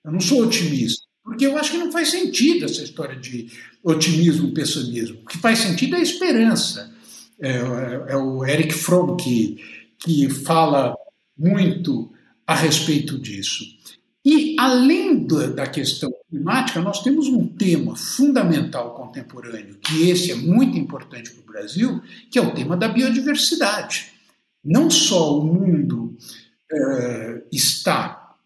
eu 0.04 0.12
não 0.12 0.20
sou 0.20 0.42
otimista. 0.42 1.04
Porque 1.22 1.46
eu 1.46 1.56
acho 1.58 1.72
que 1.72 1.78
não 1.78 1.92
faz 1.92 2.10
sentido 2.10 2.64
essa 2.64 2.82
história 2.82 3.16
de 3.16 3.50
otimismo, 3.84 4.52
pessimismo. 4.52 5.20
O 5.22 5.26
que 5.26 5.38
faz 5.38 5.58
sentido 5.58 5.96
é 5.96 5.98
a 5.98 6.02
esperança. 6.02 6.92
É, 7.38 7.50
é, 7.52 8.12
é 8.12 8.16
o 8.16 8.44
Eric 8.44 8.72
Fromm 8.74 9.16
que, 9.16 9.58
que 9.98 10.28
fala 10.28 10.94
muito 11.36 12.10
a 12.46 12.54
respeito 12.54 13.18
disso. 13.18 13.64
E, 14.24 14.54
além 14.58 15.26
da 15.26 15.66
questão 15.66 16.12
climática, 16.28 16.80
nós 16.80 17.02
temos 17.02 17.26
um 17.26 17.46
tema 17.46 17.96
fundamental 17.96 18.94
contemporâneo, 18.94 19.78
que 19.78 20.10
esse 20.10 20.30
é 20.30 20.34
muito 20.34 20.76
importante 20.76 21.30
para 21.30 21.40
o 21.40 21.46
Brasil, 21.46 22.02
que 22.30 22.38
é 22.38 22.42
o 22.42 22.52
tema 22.52 22.76
da 22.76 22.88
biodiversidade. 22.88 24.12
Não 24.62 24.90
só 24.90 25.38
o 25.38 25.46
mundo 25.46 26.16
é, 26.70 27.42
está 27.50 28.36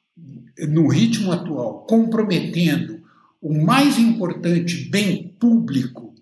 no 0.69 0.87
ritmo 0.87 1.33
atual, 1.33 1.85
comprometendo 1.87 3.03
o 3.43 3.53
mais 3.53 3.99
importante 3.99 4.89
bem 4.89 5.35
público 5.39 6.15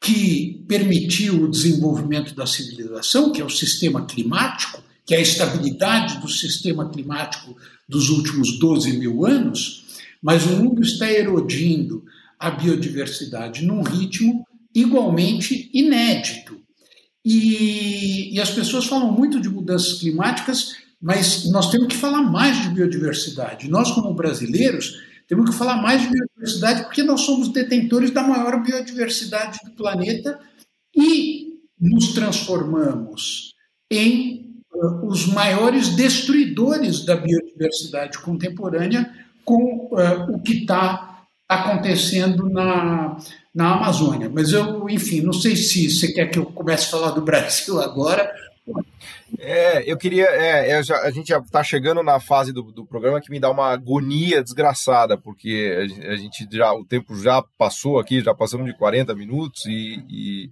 que 0.00 0.64
permitiu 0.68 1.42
o 1.42 1.50
desenvolvimento 1.50 2.34
da 2.34 2.46
civilização, 2.46 3.32
que 3.32 3.40
é 3.40 3.44
o 3.44 3.50
sistema 3.50 4.06
climático, 4.06 4.80
que 5.04 5.14
é 5.14 5.18
a 5.18 5.22
estabilidade 5.22 6.20
do 6.20 6.28
sistema 6.28 6.88
climático 6.88 7.56
dos 7.88 8.10
últimos 8.10 8.58
12 8.58 8.98
mil 8.98 9.24
anos, 9.24 9.86
mas 10.22 10.44
o 10.44 10.56
mundo 10.56 10.82
está 10.82 11.10
erodindo 11.10 12.04
a 12.38 12.50
biodiversidade 12.50 13.64
num 13.64 13.82
ritmo 13.82 14.44
igualmente 14.74 15.70
inédito. 15.72 16.60
E, 17.24 18.34
e, 18.34 18.40
as 18.40 18.50
pessoas 18.50 18.86
falam 18.86 19.12
muito 19.12 19.40
de 19.40 19.48
mudanças 19.48 19.94
climáticas, 19.94 20.76
mas 21.00 21.50
nós 21.50 21.70
temos 21.70 21.88
que 21.88 21.96
falar 21.96 22.22
mais 22.22 22.62
de 22.62 22.70
biodiversidade. 22.70 23.68
Nós, 23.68 23.90
como 23.90 24.14
brasileiros, 24.14 24.94
temos 25.26 25.50
que 25.50 25.56
falar 25.56 25.82
mais 25.82 26.02
de 26.02 26.08
biodiversidade 26.08 26.82
porque 26.84 27.02
nós 27.02 27.22
somos 27.22 27.48
detentores 27.48 28.10
da 28.10 28.22
maior 28.22 28.62
biodiversidade 28.62 29.58
do 29.64 29.72
planeta 29.72 30.38
e 30.96 31.48
nos 31.78 32.14
transformamos 32.14 33.52
em 33.90 34.47
os 35.02 35.26
maiores 35.26 35.90
destruidores 35.90 37.04
da 37.04 37.16
biodiversidade 37.16 38.18
contemporânea 38.18 39.10
com 39.44 39.88
uh, 39.92 40.34
o 40.34 40.40
que 40.40 40.58
está 40.58 41.24
acontecendo 41.48 42.48
na, 42.50 43.16
na 43.54 43.74
Amazônia. 43.74 44.30
Mas 44.32 44.52
eu, 44.52 44.88
enfim, 44.88 45.22
não 45.22 45.32
sei 45.32 45.56
se 45.56 45.88
você 45.90 46.12
quer 46.12 46.26
que 46.26 46.38
eu 46.38 46.46
comece 46.46 46.86
a 46.86 46.90
falar 46.90 47.10
do 47.12 47.22
Brasil 47.22 47.80
agora. 47.82 48.30
É, 49.38 49.90
eu 49.90 49.96
queria. 49.96 50.26
É, 50.26 50.82
já, 50.82 51.00
a 51.00 51.10
gente 51.10 51.28
já 51.28 51.38
está 51.38 51.62
chegando 51.62 52.02
na 52.02 52.20
fase 52.20 52.52
do, 52.52 52.62
do 52.62 52.84
programa 52.84 53.20
que 53.20 53.30
me 53.30 53.40
dá 53.40 53.50
uma 53.50 53.70
agonia 53.70 54.42
desgraçada, 54.42 55.16
porque 55.16 55.90
a, 56.06 56.16
gente 56.16 56.46
já. 56.50 56.72
O 56.72 56.84
tempo 56.84 57.14
já 57.16 57.42
passou 57.56 57.98
aqui, 57.98 58.20
já 58.20 58.34
passamos 58.34 58.66
de 58.66 58.76
40 58.76 59.14
minutos 59.14 59.64
e, 59.66 60.04
e 60.08 60.50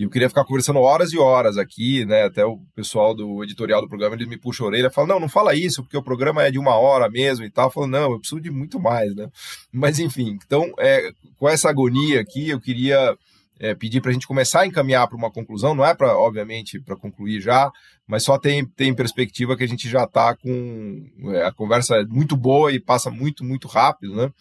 e 0.00 0.04
eu 0.04 0.08
queria 0.08 0.30
ficar 0.30 0.46
conversando 0.46 0.78
horas 0.78 1.12
e 1.12 1.18
horas 1.18 1.58
aqui, 1.58 2.06
né? 2.06 2.22
Até 2.22 2.42
o 2.42 2.56
pessoal 2.74 3.14
do 3.14 3.44
editorial 3.44 3.82
do 3.82 3.88
programa, 3.88 4.16
eles 4.16 4.26
me 4.26 4.38
puxam 4.38 4.64
a 4.64 4.70
orelha 4.70 4.90
falam, 4.90 5.08
não, 5.08 5.20
não 5.20 5.28
fala 5.28 5.54
isso, 5.54 5.82
porque 5.82 5.94
o 5.94 6.02
programa 6.02 6.42
é 6.42 6.50
de 6.50 6.58
uma 6.58 6.74
hora 6.74 7.06
mesmo 7.10 7.44
e 7.44 7.50
tal. 7.50 7.66
Eu 7.66 7.70
falo, 7.70 7.86
não, 7.86 8.12
eu 8.12 8.18
preciso 8.18 8.40
de 8.40 8.50
muito 8.50 8.80
mais, 8.80 9.14
né? 9.14 9.28
Mas 9.70 9.98
enfim, 9.98 10.38
então, 10.42 10.72
é, 10.78 11.12
com 11.36 11.46
essa 11.46 11.68
agonia 11.68 12.18
aqui, 12.18 12.48
eu 12.48 12.58
queria 12.58 13.14
é, 13.58 13.74
pedir 13.74 14.00
para 14.00 14.10
a 14.10 14.14
gente 14.14 14.26
começar 14.26 14.60
a 14.60 14.66
encaminhar 14.66 15.06
para 15.06 15.18
uma 15.18 15.30
conclusão, 15.30 15.74
não 15.74 15.84
é 15.84 15.94
para, 15.94 16.16
obviamente, 16.16 16.80
para 16.80 16.96
concluir 16.96 17.42
já, 17.42 17.70
mas 18.06 18.22
só 18.22 18.38
tem, 18.38 18.64
tem 18.64 18.94
perspectiva 18.94 19.54
que 19.54 19.64
a 19.64 19.68
gente 19.68 19.86
já 19.86 20.04
está 20.04 20.34
com. 20.34 21.04
É, 21.34 21.44
a 21.44 21.52
conversa 21.52 21.96
é 21.96 22.04
muito 22.06 22.38
boa 22.38 22.72
e 22.72 22.80
passa 22.80 23.10
muito, 23.10 23.44
muito 23.44 23.68
rápido, 23.68 24.16
né? 24.16 24.32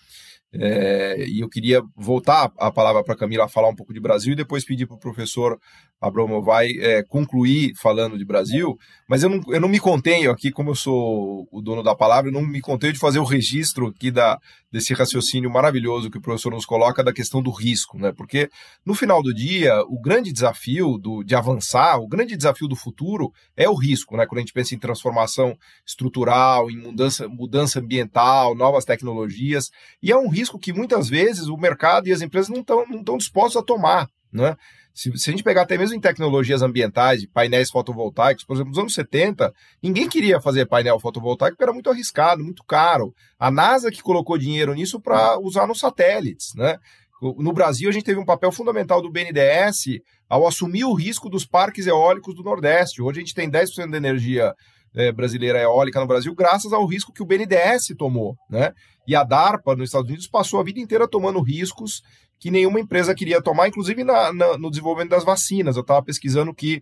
É, 0.51 1.25
e 1.27 1.41
eu 1.41 1.49
queria 1.49 1.81
voltar 1.95 2.51
a 2.57 2.71
palavra 2.71 3.03
para 3.03 3.13
a 3.13 3.17
Camila 3.17 3.47
falar 3.47 3.69
um 3.69 3.75
pouco 3.75 3.93
de 3.93 3.99
Brasil 3.99 4.33
e 4.33 4.35
depois 4.35 4.65
pedir 4.65 4.87
para 4.87 4.95
o 4.95 4.99
professor 4.99 5.59
Abramo 6.01 6.41
vai 6.41 6.69
é, 6.79 7.03
concluir 7.03 7.73
falando 7.75 8.17
de 8.17 8.23
Brasil, 8.23 8.77
mas 9.07 9.21
eu 9.21 9.29
não, 9.29 9.41
eu 9.49 9.59
não 9.59 9.67
me 9.67 9.79
contenho 9.79 10.31
aqui, 10.31 10.49
como 10.49 10.69
eu 10.69 10.75
sou 10.75 11.47
o 11.51 11.61
dono 11.61 11.83
da 11.83 11.93
palavra, 11.93 12.29
eu 12.29 12.33
não 12.33 12.41
me 12.41 12.61
contenho 12.61 12.93
de 12.93 12.99
fazer 12.99 13.19
o 13.19 13.25
registro 13.25 13.87
aqui 13.87 14.09
da, 14.09 14.39
desse 14.71 14.93
raciocínio 14.93 15.51
maravilhoso 15.51 16.09
que 16.09 16.17
o 16.17 16.21
professor 16.21 16.53
nos 16.53 16.65
coloca 16.65 17.03
da 17.03 17.11
questão 17.11 17.41
do 17.41 17.51
risco, 17.51 17.97
né? 17.97 18.13
Porque 18.13 18.49
no 18.85 18.93
final 18.93 19.21
do 19.21 19.33
dia, 19.33 19.81
o 19.89 19.99
grande 19.99 20.31
desafio 20.31 20.97
do, 20.97 21.21
de 21.21 21.35
avançar, 21.35 21.99
o 21.99 22.07
grande 22.07 22.37
desafio 22.37 22.67
do 22.67 22.77
futuro 22.77 23.33
é 23.57 23.67
o 23.67 23.75
risco, 23.75 24.15
né? 24.15 24.25
Quando 24.25 24.37
a 24.37 24.41
gente 24.41 24.53
pensa 24.53 24.75
em 24.75 24.79
transformação 24.79 25.57
estrutural, 25.85 26.71
em 26.71 26.77
mudança, 26.77 27.27
mudança 27.27 27.79
ambiental, 27.79 28.55
novas 28.55 28.85
tecnologias, 28.85 29.69
e 30.01 30.13
é 30.13 30.17
um 30.17 30.29
risco 30.29 30.38
que 30.59 30.71
muitas 30.71 31.09
vezes 31.09 31.47
o 31.47 31.57
mercado 31.57 32.07
e 32.07 32.13
as 32.13 32.21
empresas 32.21 32.49
não 32.49 32.61
estão 32.61 32.85
não 32.87 33.17
dispostos 33.17 33.57
a 33.57 33.63
tomar, 33.65 34.07
né? 34.31 34.55
Se, 34.93 35.17
se, 35.17 35.29
a 35.29 35.31
gente 35.31 35.43
pegar 35.43 35.61
até 35.61 35.77
mesmo 35.77 35.95
em 35.95 35.99
tecnologias 35.99 36.61
ambientais, 36.61 37.25
painéis 37.27 37.71
fotovoltaicos, 37.71 38.43
por 38.43 38.55
exemplo, 38.55 38.71
nos 38.71 38.79
anos 38.79 38.93
70, 38.93 39.53
ninguém 39.81 40.09
queria 40.09 40.41
fazer 40.41 40.65
painel 40.65 40.99
fotovoltaico 40.99 41.55
porque 41.55 41.63
era 41.63 41.73
muito 41.73 41.89
arriscado, 41.89 42.43
muito 42.43 42.63
caro. 42.65 43.13
A 43.39 43.49
NASA 43.49 43.91
que 43.91 44.01
colocou 44.01 44.37
dinheiro 44.37 44.73
nisso 44.73 44.99
para 44.99 45.39
usar 45.39 45.67
nos 45.67 45.79
satélites, 45.79 46.53
né? 46.53 46.77
No 47.21 47.53
Brasil, 47.53 47.89
a 47.89 47.91
gente 47.91 48.05
teve 48.05 48.19
um 48.19 48.25
papel 48.25 48.51
fundamental 48.51 49.01
do 49.01 49.11
BNDES 49.11 50.01
ao 50.29 50.47
assumir 50.47 50.85
o 50.85 50.93
risco 50.93 51.29
dos 51.29 51.45
parques 51.45 51.85
eólicos 51.85 52.33
do 52.35 52.43
Nordeste. 52.43 53.01
Hoje 53.01 53.19
a 53.19 53.21
gente 53.21 53.33
tem 53.33 53.49
10% 53.49 53.89
da 53.89 53.97
energia 53.97 54.53
é, 54.95 55.11
brasileira 55.11 55.59
eólica 55.59 55.99
no 55.99 56.07
Brasil, 56.07 56.33
graças 56.35 56.73
ao 56.73 56.85
risco 56.85 57.13
que 57.13 57.21
o 57.21 57.25
BNDES 57.25 57.95
tomou. 57.97 58.35
Né? 58.49 58.73
E 59.07 59.15
a 59.15 59.23
DARPA, 59.23 59.75
nos 59.75 59.89
Estados 59.89 60.07
Unidos, 60.07 60.27
passou 60.27 60.59
a 60.59 60.63
vida 60.63 60.79
inteira 60.79 61.07
tomando 61.07 61.41
riscos 61.41 62.01
que 62.39 62.49
nenhuma 62.49 62.79
empresa 62.79 63.13
queria 63.13 63.41
tomar, 63.41 63.67
inclusive 63.67 64.03
na, 64.03 64.31
na, 64.31 64.57
no 64.57 64.69
desenvolvimento 64.69 65.11
das 65.11 65.25
vacinas. 65.25 65.75
Eu 65.75 65.81
estava 65.81 66.01
pesquisando 66.01 66.53
que 66.53 66.81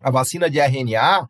a 0.00 0.10
vacina 0.10 0.50
de 0.50 0.58
RNA, 0.58 1.26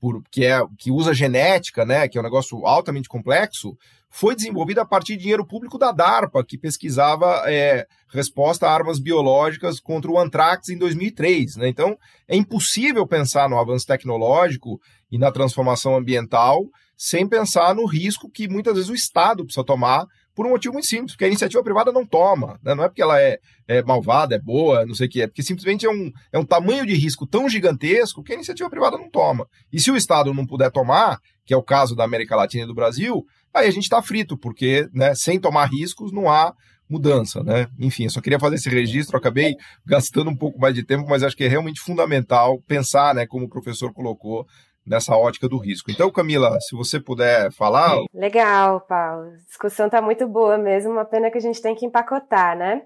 por, 0.00 0.22
que, 0.30 0.44
é, 0.44 0.60
que 0.78 0.90
usa 0.90 1.14
genética, 1.14 1.84
né, 1.84 2.08
que 2.08 2.18
é 2.18 2.20
um 2.20 2.24
negócio 2.24 2.66
altamente 2.66 3.08
complexo, 3.08 3.76
foi 4.16 4.36
desenvolvida 4.36 4.82
a 4.82 4.86
partir 4.86 5.16
de 5.16 5.22
dinheiro 5.22 5.44
público 5.44 5.76
da 5.76 5.90
DARPA, 5.90 6.44
que 6.44 6.56
pesquisava 6.56 7.42
é, 7.50 7.84
resposta 8.12 8.64
a 8.64 8.72
armas 8.72 9.00
biológicas 9.00 9.80
contra 9.80 10.08
o 10.08 10.16
antrax 10.18 10.68
em 10.68 10.78
2003. 10.78 11.56
Né? 11.56 11.68
Então, 11.68 11.98
é 12.28 12.36
impossível 12.36 13.04
pensar 13.08 13.48
no 13.48 13.58
avanço 13.58 13.86
tecnológico 13.86 14.80
e 15.14 15.18
na 15.18 15.30
transformação 15.30 15.94
ambiental 15.94 16.64
sem 16.96 17.28
pensar 17.28 17.72
no 17.72 17.86
risco 17.86 18.28
que 18.28 18.48
muitas 18.48 18.74
vezes 18.74 18.90
o 18.90 18.94
Estado 18.94 19.44
precisa 19.44 19.64
tomar 19.64 20.06
por 20.34 20.44
um 20.44 20.50
motivo 20.50 20.72
muito 20.72 20.88
simples, 20.88 21.12
porque 21.12 21.24
a 21.24 21.28
iniciativa 21.28 21.62
privada 21.62 21.92
não 21.92 22.04
toma, 22.04 22.58
né? 22.64 22.74
não 22.74 22.82
é 22.82 22.88
porque 22.88 23.00
ela 23.02 23.20
é, 23.20 23.38
é, 23.68 23.80
malvada, 23.84 24.34
é 24.34 24.40
boa, 24.40 24.84
não 24.84 24.92
sei 24.92 25.06
o 25.06 25.10
que 25.10 25.22
é, 25.22 25.28
porque 25.28 25.44
simplesmente 25.44 25.86
é 25.86 25.90
um, 25.90 26.10
é 26.32 26.38
um 26.38 26.44
tamanho 26.44 26.84
de 26.84 26.94
risco 26.94 27.28
tão 27.28 27.48
gigantesco 27.48 28.24
que 28.24 28.32
a 28.32 28.34
iniciativa 28.34 28.68
privada 28.68 28.98
não 28.98 29.08
toma. 29.08 29.46
E 29.72 29.78
se 29.78 29.88
o 29.92 29.96
Estado 29.96 30.34
não 30.34 30.44
puder 30.44 30.72
tomar, 30.72 31.20
que 31.46 31.54
é 31.54 31.56
o 31.56 31.62
caso 31.62 31.94
da 31.94 32.02
América 32.02 32.34
Latina 32.34 32.64
e 32.64 32.66
do 32.66 32.74
Brasil, 32.74 33.24
aí 33.54 33.68
a 33.68 33.70
gente 33.70 33.84
está 33.84 34.02
frito, 34.02 34.36
porque 34.36 34.88
né, 34.92 35.14
sem 35.14 35.38
tomar 35.38 35.66
riscos 35.66 36.10
não 36.10 36.28
há 36.28 36.52
mudança, 36.88 37.42
né? 37.42 37.68
Enfim, 37.78 38.04
eu 38.04 38.10
só 38.10 38.20
queria 38.20 38.38
fazer 38.38 38.56
esse 38.56 38.68
registro, 38.68 39.16
acabei 39.16 39.54
gastando 39.86 40.30
um 40.30 40.36
pouco 40.36 40.58
mais 40.58 40.74
de 40.74 40.82
tempo, 40.82 41.08
mas 41.08 41.22
acho 41.22 41.36
que 41.36 41.44
é 41.44 41.48
realmente 41.48 41.80
fundamental 41.80 42.60
pensar, 42.66 43.14
né, 43.14 43.26
como 43.26 43.46
o 43.46 43.48
professor 43.48 43.92
colocou, 43.92 44.46
nessa 44.86 45.16
ótica 45.16 45.48
do 45.48 45.58
risco. 45.58 45.90
Então, 45.90 46.10
Camila, 46.10 46.58
se 46.60 46.76
você 46.76 47.00
puder 47.00 47.50
falar. 47.52 47.96
Legal, 48.12 48.80
Paulo. 48.80 49.32
A 49.32 49.44
discussão 49.46 49.86
está 49.86 50.00
muito 50.00 50.26
boa 50.28 50.58
mesmo, 50.58 50.92
uma 50.92 51.04
pena 51.04 51.30
que 51.30 51.38
a 51.38 51.40
gente 51.40 51.60
tem 51.60 51.74
que 51.74 51.86
empacotar, 51.86 52.56
né? 52.56 52.82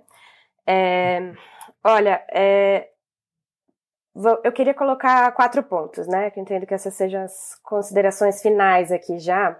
É, 0.66 1.32
olha, 1.82 2.22
é, 2.30 2.88
eu 4.44 4.52
queria 4.52 4.74
colocar 4.74 5.30
quatro 5.32 5.62
pontos, 5.62 6.06
né? 6.06 6.30
Que 6.30 6.38
eu 6.40 6.42
entendo 6.42 6.66
que 6.66 6.74
essas 6.74 6.94
sejam 6.94 7.22
as 7.22 7.54
considerações 7.62 8.42
finais 8.42 8.90
aqui 8.90 9.18
já. 9.18 9.58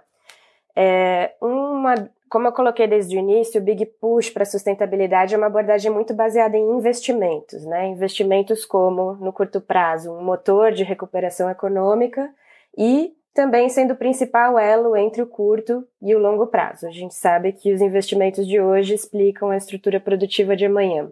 É, 0.75 1.33
uma, 1.41 1.95
como 2.29 2.47
eu 2.47 2.51
coloquei 2.51 2.87
desde 2.87 3.17
o 3.17 3.19
início, 3.19 3.59
o 3.59 3.63
Big 3.63 3.85
Push 3.85 4.29
para 4.29 4.45
sustentabilidade 4.45 5.33
é 5.33 5.37
uma 5.37 5.47
abordagem 5.47 5.91
muito 5.91 6.13
baseada 6.13 6.55
em 6.55 6.77
investimentos, 6.77 7.65
né? 7.65 7.87
Investimentos 7.87 8.65
como, 8.65 9.13
no 9.15 9.33
curto 9.33 9.59
prazo, 9.59 10.11
um 10.11 10.23
motor 10.23 10.71
de 10.71 10.83
recuperação 10.83 11.49
econômica 11.49 12.29
e 12.77 13.13
também 13.33 13.69
sendo 13.69 13.93
o 13.93 13.97
principal 13.97 14.59
elo 14.59 14.95
entre 14.95 15.21
o 15.21 15.27
curto 15.27 15.87
e 16.01 16.13
o 16.15 16.19
longo 16.19 16.47
prazo. 16.47 16.87
A 16.87 16.91
gente 16.91 17.15
sabe 17.15 17.51
que 17.53 17.73
os 17.73 17.81
investimentos 17.81 18.47
de 18.47 18.59
hoje 18.59 18.93
explicam 18.93 19.49
a 19.49 19.57
estrutura 19.57 19.99
produtiva 19.99 20.55
de 20.55 20.65
amanhã. 20.65 21.09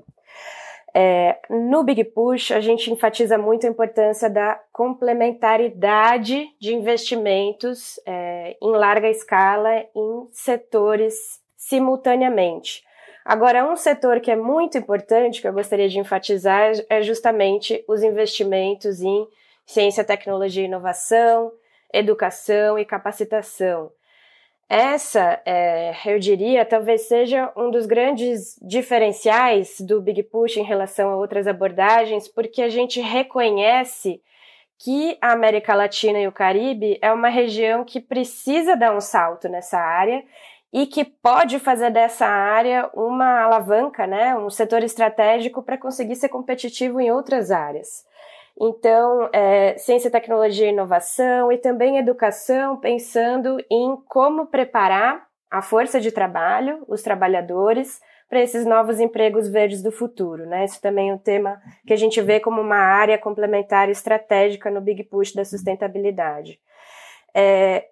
É, 0.99 1.37
no 1.47 1.83
Big 1.83 2.03
Push, 2.05 2.51
a 2.51 2.59
gente 2.59 2.91
enfatiza 2.91 3.37
muito 3.37 3.67
a 3.67 3.69
importância 3.69 4.27
da 4.27 4.59
complementaridade 4.73 6.47
de 6.59 6.73
investimentos 6.73 7.99
é, 8.03 8.57
em 8.59 8.71
larga 8.71 9.07
escala 9.07 9.85
em 9.95 10.27
setores 10.31 11.13
simultaneamente. 11.55 12.83
Agora, 13.23 13.71
um 13.71 13.75
setor 13.75 14.19
que 14.19 14.31
é 14.31 14.35
muito 14.35 14.75
importante, 14.75 15.39
que 15.39 15.47
eu 15.47 15.53
gostaria 15.53 15.87
de 15.87 15.99
enfatizar, 15.99 16.71
é 16.89 17.03
justamente 17.03 17.85
os 17.87 18.01
investimentos 18.01 18.99
em 18.99 19.27
ciência, 19.67 20.03
tecnologia 20.03 20.63
e 20.63 20.65
inovação, 20.65 21.51
educação 21.93 22.79
e 22.79 22.83
capacitação. 22.83 23.91
Essa, 24.69 25.41
é, 25.45 25.93
eu 26.05 26.19
diria, 26.19 26.65
talvez 26.65 27.07
seja 27.07 27.51
um 27.55 27.71
dos 27.71 27.85
grandes 27.85 28.59
diferenciais 28.61 29.79
do 29.79 30.01
Big 30.01 30.23
Push 30.23 30.57
em 30.57 30.63
relação 30.63 31.09
a 31.09 31.15
outras 31.15 31.47
abordagens, 31.47 32.27
porque 32.27 32.61
a 32.61 32.67
gente 32.67 32.99
reconhece 32.99 34.21
que 34.77 35.17
a 35.21 35.31
América 35.31 35.73
Latina 35.73 36.19
e 36.19 36.27
o 36.27 36.33
Caribe 36.33 36.99
é 37.01 37.11
uma 37.13 37.29
região 37.29 37.85
que 37.85 38.01
precisa 38.01 38.75
dar 38.75 38.95
um 38.95 38.99
salto 38.99 39.47
nessa 39.47 39.79
área 39.79 40.21
e 40.71 40.85
que 40.85 41.05
pode 41.05 41.59
fazer 41.59 41.89
dessa 41.89 42.27
área 42.27 42.89
uma 42.93 43.43
alavanca, 43.43 44.05
né, 44.05 44.35
um 44.35 44.49
setor 44.49 44.83
estratégico 44.83 45.63
para 45.63 45.77
conseguir 45.77 46.15
ser 46.17 46.27
competitivo 46.27 46.99
em 46.99 47.09
outras 47.09 47.51
áreas. 47.51 48.05
Então, 48.59 49.29
é, 49.31 49.77
ciência, 49.77 50.09
tecnologia 50.09 50.67
e 50.67 50.71
inovação 50.71 51.51
e 51.51 51.57
também 51.57 51.97
educação, 51.97 52.77
pensando 52.77 53.63
em 53.69 53.95
como 54.07 54.47
preparar 54.47 55.27
a 55.49 55.61
força 55.61 56.01
de 56.01 56.11
trabalho, 56.11 56.83
os 56.87 57.01
trabalhadores, 57.01 58.01
para 58.29 58.41
esses 58.41 58.65
novos 58.65 58.99
empregos 58.99 59.47
verdes 59.47 59.81
do 59.81 59.91
futuro. 59.91 60.45
Né? 60.45 60.65
Isso 60.65 60.81
também 60.81 61.09
é 61.09 61.13
um 61.13 61.17
tema 61.17 61.61
que 61.85 61.93
a 61.93 61.95
gente 61.95 62.21
vê 62.21 62.39
como 62.39 62.61
uma 62.61 62.77
área 62.77 63.17
complementar 63.17 63.89
estratégica 63.89 64.69
no 64.69 64.81
Big 64.81 65.03
Push 65.03 65.33
da 65.33 65.45
sustentabilidade. 65.45 66.59
É, 67.33 67.87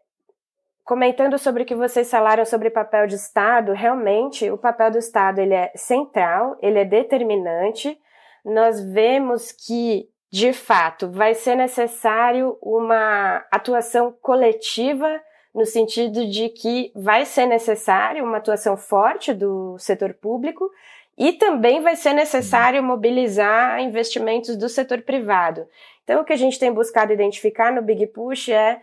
comentando 0.84 1.38
sobre 1.38 1.64
o 1.64 1.66
que 1.66 1.76
vocês 1.76 2.10
falaram 2.10 2.46
sobre 2.46 2.70
papel 2.70 3.08
de 3.08 3.16
Estado, 3.16 3.72
realmente 3.74 4.50
o 4.52 4.58
papel 4.58 4.92
do 4.92 4.98
Estado 4.98 5.40
ele 5.40 5.54
é 5.54 5.72
central, 5.76 6.58
ele 6.62 6.80
é 6.80 6.86
determinante. 6.86 7.98
Nós 8.44 8.84
vemos 8.84 9.52
que, 9.52 10.10
de 10.32 10.52
fato, 10.54 11.10
vai 11.10 11.34
ser 11.34 11.56
necessário 11.56 12.58
uma 12.62 13.46
atuação 13.52 14.14
coletiva 14.22 15.22
no 15.54 15.66
sentido 15.66 16.28
de 16.28 16.50
que 16.50 16.92
vai 16.94 17.26
ser 17.26 17.46
necessário 17.46 18.24
uma 18.24 18.38
atuação 18.38 18.76
forte 18.76 19.34
do 19.34 19.78
setor 19.80 20.14
público 20.14 20.70
e 21.18 21.32
também 21.32 21.82
vai 21.82 21.96
ser 21.96 22.14
necessário 22.14 22.84
mobilizar 22.84 23.80
investimentos 23.80 24.58
do 24.58 24.68
setor 24.68 25.02
privado. 25.02 25.66
Então, 26.04 26.22
o 26.22 26.26
que 26.26 26.34
a 26.34 26.38
gente 26.38 26.60
tem 26.60 26.72
buscado 26.72 27.14
identificar 27.14 27.72
no 27.72 27.82
Big 27.82 28.06
Push 28.08 28.50
é 28.50 28.82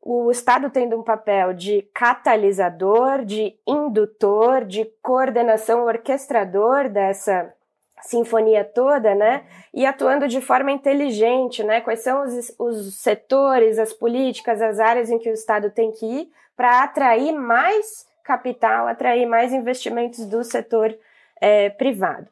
o 0.00 0.30
Estado 0.30 0.70
tendo 0.70 0.98
um 0.98 1.02
papel 1.02 1.52
de 1.52 1.82
catalisador, 1.92 3.24
de 3.24 3.56
indutor, 3.66 4.64
de 4.64 4.84
coordenação, 5.02 5.84
orquestrador 5.84 6.88
dessa 6.88 7.52
sinfonia 8.02 8.64
toda, 8.64 9.14
né? 9.14 9.44
E 9.72 9.86
atuando 9.86 10.28
de 10.28 10.40
forma 10.40 10.70
inteligente, 10.70 11.62
né? 11.62 11.80
Quais 11.80 12.00
são 12.00 12.22
os, 12.24 12.54
os 12.58 12.96
setores, 12.96 13.78
as 13.78 13.92
políticas, 13.92 14.60
as 14.60 14.78
áreas 14.78 15.10
em 15.10 15.18
que 15.18 15.30
o 15.30 15.34
Estado 15.34 15.70
tem 15.70 15.90
que 15.92 16.04
ir 16.04 16.30
para 16.56 16.82
atrair 16.82 17.32
mais 17.32 18.06
capital, 18.22 18.86
atrair 18.86 19.26
mais 19.26 19.52
investimentos 19.52 20.26
do 20.26 20.44
setor 20.44 20.96
é, 21.40 21.70
privado. 21.70 22.28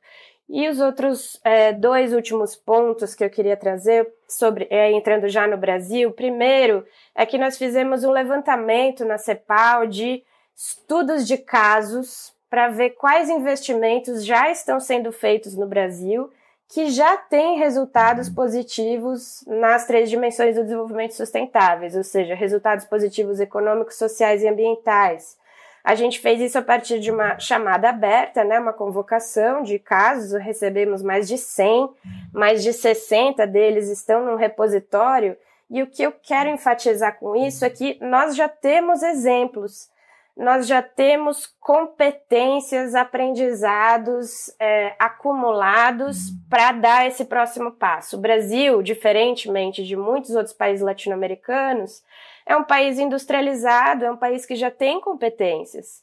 E 0.48 0.68
os 0.68 0.80
outros 0.80 1.40
é, 1.44 1.72
dois 1.72 2.12
últimos 2.12 2.56
pontos 2.56 3.14
que 3.14 3.22
eu 3.22 3.30
queria 3.30 3.56
trazer 3.56 4.12
sobre 4.28 4.66
é, 4.68 4.90
entrando 4.90 5.28
já 5.28 5.46
no 5.46 5.56
Brasil, 5.56 6.10
primeiro 6.10 6.84
é 7.14 7.24
que 7.24 7.38
nós 7.38 7.56
fizemos 7.56 8.02
um 8.02 8.10
levantamento 8.10 9.04
na 9.04 9.16
CEPAL 9.16 9.86
de 9.86 10.24
estudos 10.56 11.26
de 11.26 11.38
casos 11.38 12.34
para 12.50 12.68
ver 12.68 12.90
quais 12.90 13.30
investimentos 13.30 14.24
já 14.24 14.50
estão 14.50 14.80
sendo 14.80 15.12
feitos 15.12 15.56
no 15.56 15.66
Brasil 15.66 16.28
que 16.68 16.88
já 16.88 17.16
têm 17.16 17.58
resultados 17.58 18.28
positivos 18.28 19.44
nas 19.46 19.86
três 19.86 20.08
dimensões 20.08 20.54
do 20.54 20.62
desenvolvimento 20.62 21.14
sustentáveis, 21.14 21.96
ou 21.96 22.04
seja, 22.04 22.34
resultados 22.34 22.84
positivos 22.84 23.40
econômicos, 23.40 23.96
sociais 23.96 24.42
e 24.42 24.48
ambientais. 24.48 25.36
A 25.82 25.96
gente 25.96 26.20
fez 26.20 26.40
isso 26.40 26.58
a 26.58 26.62
partir 26.62 27.00
de 27.00 27.10
uma 27.10 27.38
chamada 27.40 27.88
aberta, 27.88 28.44
né, 28.44 28.60
uma 28.60 28.72
convocação 28.72 29.62
de 29.62 29.78
casos, 29.80 30.40
recebemos 30.40 31.02
mais 31.02 31.26
de 31.26 31.38
100, 31.38 31.90
mais 32.32 32.62
de 32.62 32.72
60 32.72 33.46
deles 33.48 33.88
estão 33.88 34.24
no 34.24 34.36
repositório, 34.36 35.36
e 35.68 35.82
o 35.82 35.86
que 35.86 36.02
eu 36.02 36.12
quero 36.12 36.50
enfatizar 36.50 37.18
com 37.18 37.34
isso 37.34 37.64
é 37.64 37.70
que 37.70 37.98
nós 38.00 38.36
já 38.36 38.48
temos 38.48 39.02
exemplos, 39.02 39.88
nós 40.36 40.66
já 40.66 40.80
temos 40.80 41.46
competências, 41.60 42.94
aprendizados 42.94 44.54
é, 44.58 44.94
acumulados 44.98 46.30
para 46.48 46.72
dar 46.72 47.06
esse 47.06 47.24
próximo 47.24 47.72
passo. 47.72 48.16
O 48.16 48.20
Brasil, 48.20 48.82
diferentemente 48.82 49.84
de 49.84 49.96
muitos 49.96 50.34
outros 50.34 50.54
países 50.54 50.84
latino-americanos, 50.84 52.02
é 52.46 52.56
um 52.56 52.64
país 52.64 52.98
industrializado, 52.98 54.04
é 54.04 54.10
um 54.10 54.16
país 54.16 54.46
que 54.46 54.56
já 54.56 54.70
tem 54.70 55.00
competências. 55.00 56.02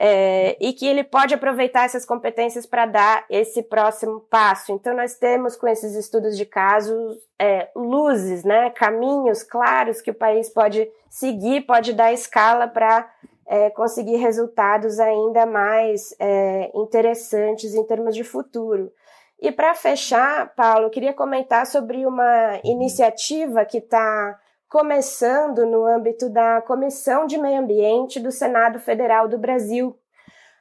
É, 0.00 0.56
e 0.58 0.72
que 0.72 0.86
ele 0.86 1.04
pode 1.04 1.34
aproveitar 1.34 1.84
essas 1.84 2.04
competências 2.04 2.64
para 2.64 2.86
dar 2.86 3.24
esse 3.28 3.62
próximo 3.62 4.20
passo. 4.20 4.72
Então, 4.72 4.96
nós 4.96 5.14
temos 5.14 5.54
com 5.54 5.68
esses 5.68 5.94
estudos 5.94 6.36
de 6.36 6.46
casos 6.46 7.18
é, 7.38 7.68
luzes, 7.76 8.42
né, 8.42 8.70
caminhos 8.70 9.42
claros 9.42 10.00
que 10.00 10.10
o 10.10 10.14
país 10.14 10.48
pode 10.48 10.90
seguir, 11.10 11.66
pode 11.66 11.92
dar 11.92 12.10
escala 12.12 12.66
para 12.66 13.08
é, 13.46 13.70
conseguir 13.70 14.16
resultados 14.16 14.98
ainda 14.98 15.46
mais 15.46 16.14
é, 16.18 16.70
interessantes 16.74 17.74
em 17.74 17.84
termos 17.84 18.14
de 18.14 18.24
futuro. 18.24 18.92
E 19.40 19.50
para 19.50 19.74
fechar, 19.74 20.54
Paulo, 20.54 20.88
queria 20.88 21.12
comentar 21.12 21.66
sobre 21.66 22.06
uma 22.06 22.60
iniciativa 22.62 23.64
que 23.64 23.78
está 23.78 24.38
começando 24.68 25.66
no 25.66 25.84
âmbito 25.84 26.30
da 26.30 26.62
Comissão 26.62 27.26
de 27.26 27.36
Meio 27.36 27.60
Ambiente 27.60 28.20
do 28.20 28.30
Senado 28.30 28.78
Federal 28.78 29.28
do 29.28 29.36
Brasil. 29.36 29.98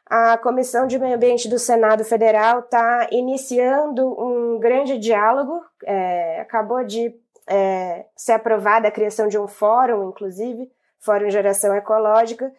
A 0.06 0.38
Comissão 0.38 0.86
de 0.86 1.00
Meio 1.00 1.16
Ambiente 1.16 1.48
do 1.48 1.58
Senado 1.58 2.04
Federal 2.04 2.60
está 2.60 3.08
iniciando 3.12 4.06
um 4.20 4.60
grande 4.60 4.98
diálogo, 4.98 5.62
é, 5.86 6.42
acabou 6.42 6.84
de 6.84 7.16
é, 7.48 8.06
ser 8.16 8.34
aprovada 8.34 8.88
a 8.88 8.92
criação 8.92 9.28
de 9.28 9.38
um 9.38 9.48
fórum, 9.48 10.10
inclusive, 10.10 10.70
Fórum 11.02 11.30
Geração 11.30 11.76
Ecológica, 11.76 12.52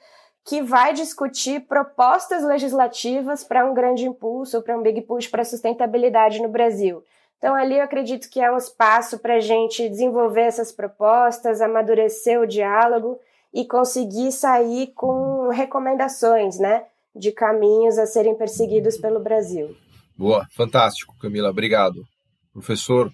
que 0.44 0.60
vai 0.60 0.92
discutir 0.92 1.60
propostas 1.60 2.44
legislativas 2.44 3.44
para 3.44 3.64
um 3.64 3.72
grande 3.72 4.04
impulso, 4.04 4.60
para 4.62 4.76
um 4.76 4.82
big 4.82 5.00
push 5.02 5.28
para 5.28 5.42
a 5.42 5.44
sustentabilidade 5.44 6.42
no 6.42 6.48
Brasil. 6.48 7.02
Então, 7.38 7.54
ali 7.54 7.76
eu 7.76 7.82
acredito 7.82 8.28
que 8.30 8.40
é 8.40 8.52
um 8.52 8.56
espaço 8.56 9.18
para 9.18 9.36
a 9.36 9.40
gente 9.40 9.88
desenvolver 9.88 10.42
essas 10.42 10.70
propostas, 10.70 11.60
amadurecer 11.60 12.40
o 12.40 12.46
diálogo 12.46 13.18
e 13.52 13.64
conseguir 13.64 14.30
sair 14.32 14.92
com 14.94 15.48
recomendações, 15.48 16.58
né, 16.58 16.84
de 17.14 17.32
caminhos 17.32 17.98
a 17.98 18.06
serem 18.06 18.36
perseguidos 18.36 18.96
pelo 18.96 19.20
Brasil. 19.20 19.74
Boa, 20.16 20.46
fantástico, 20.56 21.14
Camila, 21.20 21.50
obrigado. 21.50 22.04
Professor? 22.52 23.10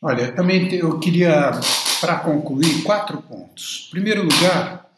Olha, 0.00 0.32
também 0.32 0.72
eu 0.74 1.00
queria, 1.00 1.50
para 2.00 2.20
concluir, 2.20 2.82
quatro 2.82 3.20
pontos. 3.22 3.86
Em 3.88 3.90
primeiro 3.90 4.22
lugar, 4.22 4.90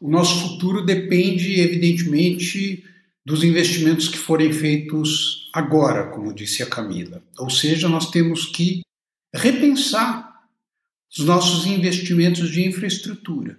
o 0.00 0.10
nosso 0.10 0.40
futuro 0.40 0.84
depende, 0.84 1.60
evidentemente, 1.60 2.84
dos 3.24 3.42
investimentos 3.42 4.08
que 4.08 4.18
forem 4.18 4.52
feitos 4.52 5.50
agora, 5.52 6.08
como 6.10 6.34
disse 6.34 6.62
a 6.62 6.66
Camila. 6.66 7.22
Ou 7.38 7.50
seja, 7.50 7.88
nós 7.88 8.10
temos 8.10 8.46
que 8.46 8.82
repensar 9.34 10.26
os 11.10 11.24
nossos 11.24 11.66
investimentos 11.66 12.50
de 12.50 12.66
infraestrutura. 12.66 13.58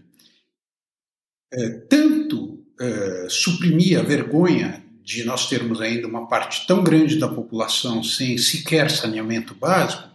É, 1.52 1.70
tanto 1.90 2.64
é, 2.80 3.28
suprimir 3.30 4.00
a 4.00 4.04
vergonha 4.04 4.84
de 5.04 5.24
nós 5.24 5.48
termos 5.48 5.80
ainda 5.80 6.08
uma 6.08 6.28
parte 6.28 6.68
tão 6.68 6.84
grande 6.84 7.18
da 7.18 7.28
população 7.28 8.04
sem 8.04 8.38
sequer 8.38 8.92
saneamento 8.92 9.56
básico, 9.56 10.10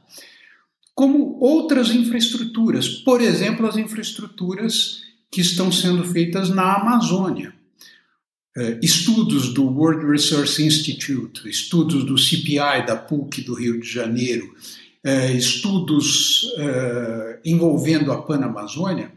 como 0.95 1.39
outras 1.41 1.91
infraestruturas, 1.91 2.89
por 2.89 3.21
exemplo, 3.21 3.67
as 3.67 3.77
infraestruturas 3.77 5.03
que 5.31 5.41
estão 5.41 5.73
sendo 5.73 6.05
feitas 6.05 6.51
na 6.51 6.75
Amazônia. 6.75 7.55
Uh, 8.55 8.79
estudos 8.83 9.55
do 9.55 9.65
World 9.65 10.05
Resource 10.05 10.63
Institute, 10.63 11.49
estudos 11.49 12.05
do 12.05 12.19
CPI 12.19 12.85
da 12.87 12.97
PUC 12.97 13.41
do 13.41 13.55
Rio 13.55 13.81
de 13.81 13.89
Janeiro, 13.89 14.55
uh, 15.07 15.37
estudos 15.37 16.43
uh, 16.59 17.41
envolvendo 17.43 18.13
a 18.13 18.21
Panamazônia, 18.21 19.11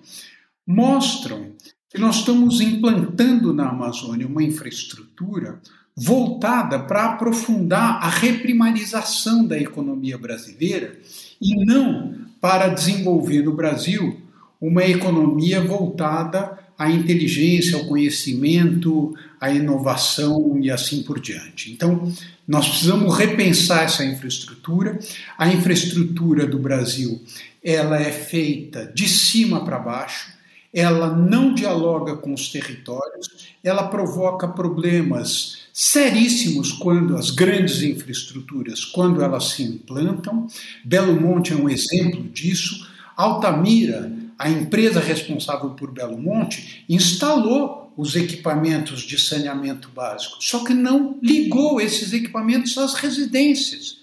mostram 0.65 1.53
que 1.89 1.99
nós 1.99 2.19
estamos 2.19 2.61
implantando 2.61 3.53
na 3.53 3.69
Amazônia 3.69 4.25
uma 4.25 4.41
infraestrutura 4.41 5.61
voltada 5.95 6.79
para 6.79 7.05
aprofundar 7.05 8.03
a 8.03 8.09
reprimarização 8.09 9.45
da 9.45 9.57
economia 9.57 10.17
brasileira 10.17 10.99
e 11.41 11.55
não 11.65 12.15
para 12.41 12.67
desenvolver 12.67 13.41
no 13.43 13.53
Brasil 13.53 14.21
uma 14.59 14.83
economia 14.83 15.61
voltada 15.61 16.59
a 16.77 16.89
inteligência, 16.89 17.77
o 17.77 17.87
conhecimento, 17.87 19.15
a 19.39 19.49
inovação 19.49 20.59
e 20.61 20.69
assim 20.69 21.03
por 21.03 21.19
diante. 21.19 21.71
Então, 21.71 22.11
nós 22.45 22.67
precisamos 22.67 23.17
repensar 23.17 23.83
essa 23.83 24.03
infraestrutura. 24.03 24.99
A 25.37 25.47
infraestrutura 25.47 26.45
do 26.45 26.59
Brasil, 26.59 27.21
ela 27.63 27.97
é 27.99 28.11
feita 28.11 28.91
de 28.93 29.07
cima 29.07 29.63
para 29.63 29.79
baixo, 29.79 30.33
ela 30.73 31.15
não 31.15 31.53
dialoga 31.53 32.17
com 32.17 32.33
os 32.33 32.49
territórios, 32.49 33.55
ela 33.63 33.87
provoca 33.87 34.45
problemas 34.47 35.64
seríssimos 35.77 36.71
quando 36.71 37.17
as 37.17 37.31
grandes 37.31 37.81
infraestruturas, 37.81 38.85
quando 38.85 39.21
elas 39.21 39.49
se 39.49 39.63
implantam. 39.63 40.47
Belo 40.85 41.19
Monte 41.19 41.51
é 41.51 41.55
um 41.57 41.69
exemplo 41.69 42.23
disso. 42.29 42.87
Altamira 43.17 44.09
a 44.39 44.49
empresa 44.49 45.01
responsável 45.01 45.71
por 45.71 45.91
Belo 45.91 46.17
Monte 46.17 46.85
instalou 46.87 47.93
os 47.97 48.15
equipamentos 48.15 49.01
de 49.01 49.19
saneamento 49.19 49.89
básico, 49.93 50.37
só 50.39 50.63
que 50.63 50.73
não 50.73 51.17
ligou 51.21 51.81
esses 51.81 52.13
equipamentos 52.13 52.77
às 52.77 52.93
residências. 52.93 53.97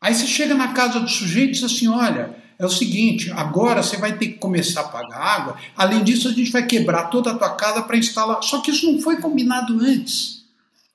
Aí 0.00 0.14
você 0.14 0.26
chega 0.26 0.54
na 0.54 0.72
casa 0.72 0.98
do 0.98 1.08
sujeito 1.08 1.50
e 1.50 1.52
diz 1.52 1.64
assim: 1.64 1.86
olha, 1.86 2.34
é 2.58 2.66
o 2.66 2.70
seguinte, 2.70 3.30
agora 3.30 3.80
você 3.80 3.96
vai 3.96 4.16
ter 4.16 4.26
que 4.26 4.38
começar 4.38 4.80
a 4.80 4.88
pagar 4.88 5.18
água, 5.18 5.56
além 5.76 6.02
disso, 6.02 6.26
a 6.28 6.32
gente 6.32 6.50
vai 6.50 6.66
quebrar 6.66 7.04
toda 7.04 7.30
a 7.30 7.38
tua 7.38 7.50
casa 7.50 7.82
para 7.82 7.96
instalar. 7.96 8.42
Só 8.42 8.60
que 8.60 8.72
isso 8.72 8.90
não 8.90 9.00
foi 9.00 9.16
combinado 9.18 9.78
antes. 9.80 10.41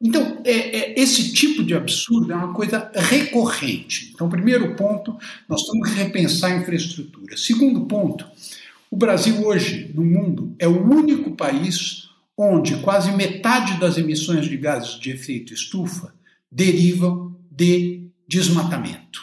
Então, 0.02 0.42
é, 0.46 0.52
é, 0.52 1.00
esse 1.00 1.34
tipo 1.34 1.64
de 1.64 1.74
absurdo 1.74 2.32
é 2.32 2.36
uma 2.36 2.54
coisa 2.54 2.92
recorrente. 2.94 4.12
Então, 4.14 4.30
primeiro 4.30 4.76
ponto, 4.76 5.18
nós 5.50 5.64
temos 5.64 5.90
que 5.90 5.96
repensar 5.96 6.52
a 6.52 6.58
infraestrutura. 6.58 7.36
Segundo 7.36 7.86
ponto, 7.86 8.26
o 8.92 8.96
Brasil 8.96 9.44
hoje, 9.46 9.92
no 9.94 10.06
mundo, 10.06 10.56
é 10.60 10.68
o 10.68 10.88
único 10.88 11.36
país 11.36 12.08
onde 12.38 12.78
quase 12.78 13.12
metade 13.14 13.80
das 13.80 13.98
emissões 13.98 14.46
de 14.46 14.56
gases 14.56 15.00
de 15.00 15.10
efeito 15.10 15.54
estufa 15.54 16.14
derivam 16.52 17.36
de 17.52 18.12
desmatamento. 18.28 19.22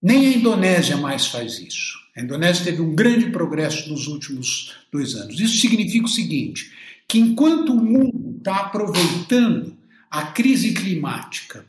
Nem 0.00 0.28
a 0.28 0.36
Indonésia 0.36 0.96
mais 0.96 1.26
faz 1.26 1.58
isso. 1.58 1.98
A 2.16 2.22
Indonésia 2.22 2.64
teve 2.64 2.80
um 2.80 2.94
grande 2.94 3.30
progresso 3.30 3.90
nos 3.90 4.06
últimos 4.06 4.74
dois 4.92 5.14
anos. 5.14 5.38
Isso 5.38 5.58
significa 5.58 6.06
o 6.06 6.08
seguinte: 6.08 6.70
que 7.10 7.18
enquanto 7.18 7.72
o 7.72 7.76
mundo 7.76 8.36
está 8.38 8.58
aproveitando 8.58 9.76
a 10.08 10.26
crise 10.26 10.72
climática 10.72 11.66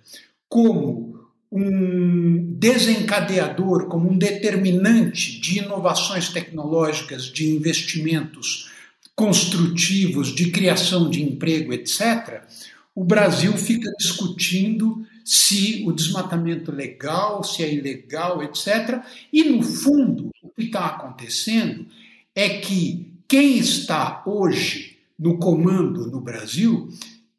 como 0.48 1.20
um 1.52 2.54
desencadeador, 2.60 3.88
como 3.88 4.12
um 4.12 4.18
determinante 4.20 5.42
de 5.42 5.58
inovações 5.58 6.30
tecnológicas, 6.30 7.26
de 7.26 7.50
investimentos 7.56 8.70
construtivos, 9.16 10.28
de 10.28 10.52
criação 10.52 11.10
de 11.10 11.24
emprego, 11.24 11.74
etc., 11.74 12.44
o 12.94 13.04
Brasil 13.04 13.58
fica 13.58 13.92
discutindo 13.98 15.04
se 15.26 15.84
o 15.88 15.92
desmatamento 15.92 16.72
é 16.72 16.76
legal, 16.76 17.44
se 17.44 17.64
é 17.64 17.74
ilegal, 17.74 18.44
etc. 18.44 19.04
E, 19.34 19.44
no 19.46 19.64
fundo, 19.64 20.30
o 20.44 20.50
que 20.50 20.66
está 20.66 20.86
acontecendo 20.86 21.88
é 22.36 22.48
que 22.60 23.08
quem 23.28 23.58
está 23.58 24.22
hoje 24.28 24.91
no 25.22 25.38
comando 25.38 26.10
no 26.10 26.20
Brasil 26.20 26.90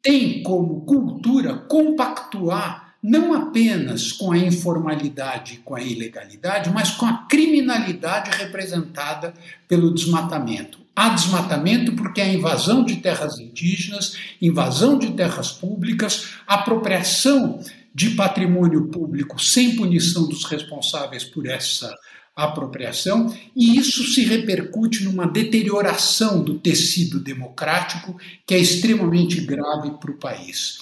tem 0.01 0.41
como 0.41 0.85
cultura 0.85 1.53
compactuar 1.53 2.95
não 3.03 3.33
apenas 3.33 4.13
com 4.13 4.31
a 4.31 4.37
informalidade, 4.37 5.59
com 5.65 5.75
a 5.75 5.81
ilegalidade, 5.81 6.69
mas 6.69 6.91
com 6.91 7.05
a 7.05 7.27
criminalidade 7.27 8.31
representada 8.37 9.33
pelo 9.67 9.93
desmatamento. 9.93 10.79
Há 10.95 11.09
desmatamento 11.09 11.93
porque 11.93 12.21
há 12.21 12.27
invasão 12.27 12.85
de 12.85 12.97
terras 12.97 13.37
indígenas, 13.37 14.15
invasão 14.41 14.97
de 14.97 15.11
terras 15.11 15.51
públicas, 15.51 16.35
apropriação 16.47 17.59
de 17.93 18.11
patrimônio 18.11 18.87
público 18.87 19.41
sem 19.41 19.75
punição 19.75 20.27
dos 20.29 20.45
responsáveis 20.45 21.25
por 21.25 21.45
essa 21.45 21.93
apropriação, 22.35 23.35
e 23.55 23.77
isso 23.77 24.03
se 24.05 24.23
repercute 24.23 25.03
numa 25.03 25.27
deterioração 25.27 26.43
do 26.43 26.55
tecido 26.55 27.19
democrático 27.19 28.17
que 28.45 28.55
é 28.55 28.59
extremamente 28.59 29.41
grave 29.41 29.91
para 29.99 30.11
o 30.11 30.17
país. 30.17 30.79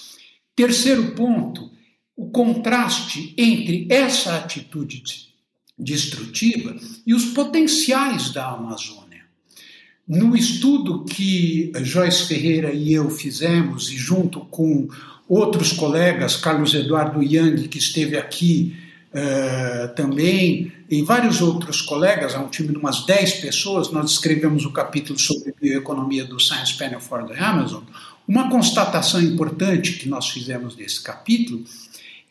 Terceiro 0.56 1.12
ponto, 1.12 1.70
o 2.16 2.30
contraste 2.30 3.34
entre 3.36 3.86
essa 3.90 4.36
atitude 4.36 5.02
destrutiva 5.78 6.76
e 7.06 7.14
os 7.14 7.26
potenciais 7.26 8.30
da 8.30 8.50
Amazônia. 8.50 9.22
No 10.06 10.36
estudo 10.36 11.04
que 11.04 11.72
Joyce 11.82 12.26
Ferreira 12.26 12.72
e 12.72 12.92
eu 12.92 13.08
fizemos, 13.10 13.90
e 13.90 13.96
junto 13.96 14.40
com 14.40 14.88
outros 15.28 15.72
colegas, 15.72 16.36
Carlos 16.36 16.74
Eduardo 16.74 17.22
Yang, 17.22 17.68
que 17.68 17.78
esteve 17.78 18.16
aqui 18.16 18.76
uh, 19.10 19.94
também, 19.94 20.72
e 20.92 21.00
vários 21.00 21.40
outros 21.40 21.80
colegas, 21.80 22.34
é 22.34 22.38
um 22.38 22.48
time 22.48 22.68
de 22.68 22.76
umas 22.76 23.06
10 23.06 23.40
pessoas, 23.40 23.90
nós 23.90 24.10
escrevemos 24.10 24.66
o 24.66 24.72
capítulo 24.72 25.18
sobre 25.18 25.54
bioeconomia 25.58 26.22
do 26.22 26.38
Science 26.38 26.76
Panel 26.76 27.00
for 27.00 27.24
the 27.24 27.42
Amazon. 27.42 27.82
Uma 28.28 28.50
constatação 28.50 29.22
importante 29.22 29.94
que 29.94 30.06
nós 30.06 30.28
fizemos 30.28 30.76
nesse 30.76 31.02
capítulo 31.02 31.64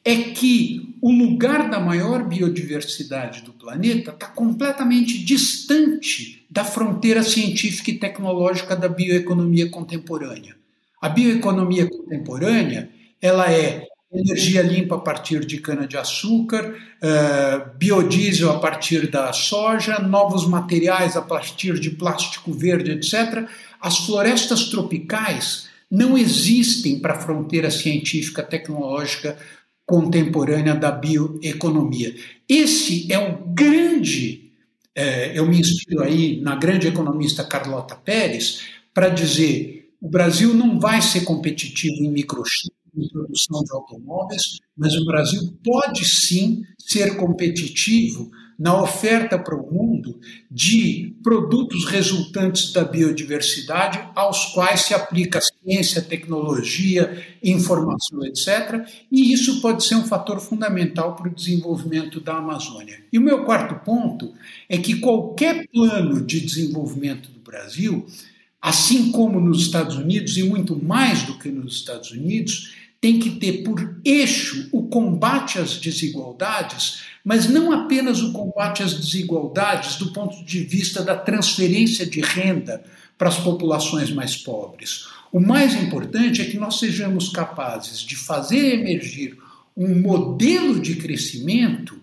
é 0.05 0.15
que 0.15 0.95
o 1.01 1.11
lugar 1.11 1.71
da 1.71 1.79
maior 1.79 2.23
biodiversidade 2.23 3.41
do 3.41 3.51
planeta 3.51 4.11
está 4.11 4.27
completamente 4.27 5.17
distante 5.17 6.45
da 6.47 6.63
fronteira 6.63 7.23
científica 7.23 7.89
e 7.89 7.97
tecnológica 7.97 8.75
da 8.75 8.87
bioeconomia 8.87 9.71
contemporânea. 9.71 10.55
A 11.01 11.09
bioeconomia 11.09 11.89
contemporânea 11.89 12.91
ela 13.19 13.51
é 13.51 13.87
energia 14.13 14.61
limpa 14.61 14.95
a 14.95 14.99
partir 14.99 15.45
de 15.45 15.57
cana-de-açúcar, 15.59 16.75
uh, 17.01 17.77
biodiesel 17.77 18.51
a 18.51 18.59
partir 18.59 19.09
da 19.09 19.31
soja, 19.31 19.99
novos 19.99 20.45
materiais 20.47 21.15
a 21.15 21.21
partir 21.21 21.79
de 21.79 21.91
plástico 21.91 22.51
verde, 22.51 22.91
etc. 22.91 23.47
As 23.79 23.99
florestas 23.99 24.65
tropicais 24.65 25.69
não 25.89 26.17
existem 26.17 26.99
para 26.99 27.13
a 27.13 27.19
fronteira 27.19 27.71
científica 27.71 28.43
tecnológica 28.43 29.37
contemporânea 29.85 30.75
da 30.75 30.91
bioeconomia. 30.91 32.15
Esse 32.47 33.11
é 33.11 33.19
o 33.19 33.45
grande, 33.47 34.51
uh, 34.97 35.31
eu 35.33 35.45
me 35.47 35.59
inspiro 35.59 36.03
aí 36.03 36.41
na 36.41 36.55
grande 36.55 36.87
economista 36.87 37.43
Carlota 37.43 37.95
Pérez, 37.95 38.61
para 38.93 39.07
dizer 39.07 39.81
o 40.01 40.09
Brasil 40.09 40.53
não 40.53 40.79
vai 40.79 41.01
ser 41.01 41.21
competitivo 41.21 42.03
em 42.03 42.11
microchip, 42.11 42.73
em 42.95 43.07
produção 43.09 43.63
de 43.63 43.73
automóveis, 43.73 44.59
mas 44.77 44.95
o 44.95 45.05
Brasil 45.05 45.41
pode 45.63 46.05
sim 46.05 46.63
ser 46.77 47.15
competitivo 47.17 48.31
na 48.61 48.79
oferta 48.79 49.39
para 49.39 49.55
o 49.55 49.73
mundo 49.73 50.19
de 50.49 51.15
produtos 51.23 51.85
resultantes 51.85 52.71
da 52.71 52.83
biodiversidade, 52.83 53.99
aos 54.13 54.53
quais 54.53 54.81
se 54.81 54.93
aplica 54.93 55.41
ciência, 55.41 55.99
tecnologia, 55.99 57.25
informação, 57.41 58.23
etc. 58.23 58.87
E 59.11 59.33
isso 59.33 59.61
pode 59.61 59.83
ser 59.83 59.95
um 59.95 60.03
fator 60.03 60.39
fundamental 60.39 61.15
para 61.15 61.27
o 61.27 61.33
desenvolvimento 61.33 62.19
da 62.19 62.37
Amazônia. 62.37 62.99
E 63.11 63.17
o 63.17 63.21
meu 63.23 63.45
quarto 63.45 63.83
ponto 63.83 64.31
é 64.69 64.77
que 64.77 64.99
qualquer 64.99 65.67
plano 65.73 66.21
de 66.23 66.39
desenvolvimento 66.39 67.31
do 67.31 67.39
Brasil, 67.39 68.05
assim 68.61 69.11
como 69.11 69.39
nos 69.39 69.61
Estados 69.61 69.95
Unidos, 69.95 70.37
e 70.37 70.43
muito 70.43 70.75
mais 70.75 71.23
do 71.23 71.39
que 71.39 71.49
nos 71.49 71.77
Estados 71.77 72.11
Unidos, 72.11 72.75
tem 73.01 73.17
que 73.17 73.31
ter 73.31 73.63
por 73.63 73.99
eixo 74.05 74.69
o 74.71 74.83
combate 74.83 75.57
às 75.57 75.75
desigualdades, 75.75 77.01
mas 77.25 77.49
não 77.49 77.71
apenas 77.71 78.21
o 78.21 78.31
combate 78.31 78.83
às 78.83 78.93
desigualdades 78.93 79.95
do 79.95 80.13
ponto 80.13 80.45
de 80.45 80.59
vista 80.63 81.03
da 81.03 81.15
transferência 81.15 82.05
de 82.05 82.21
renda 82.21 82.83
para 83.17 83.29
as 83.29 83.39
populações 83.39 84.11
mais 84.11 84.37
pobres. 84.37 85.07
O 85.31 85.39
mais 85.39 85.73
importante 85.73 86.41
é 86.41 86.45
que 86.45 86.57
nós 86.57 86.77
sejamos 86.77 87.29
capazes 87.29 87.99
de 87.99 88.15
fazer 88.15 88.79
emergir 88.79 89.35
um 89.75 89.99
modelo 89.99 90.79
de 90.79 90.95
crescimento 90.95 91.99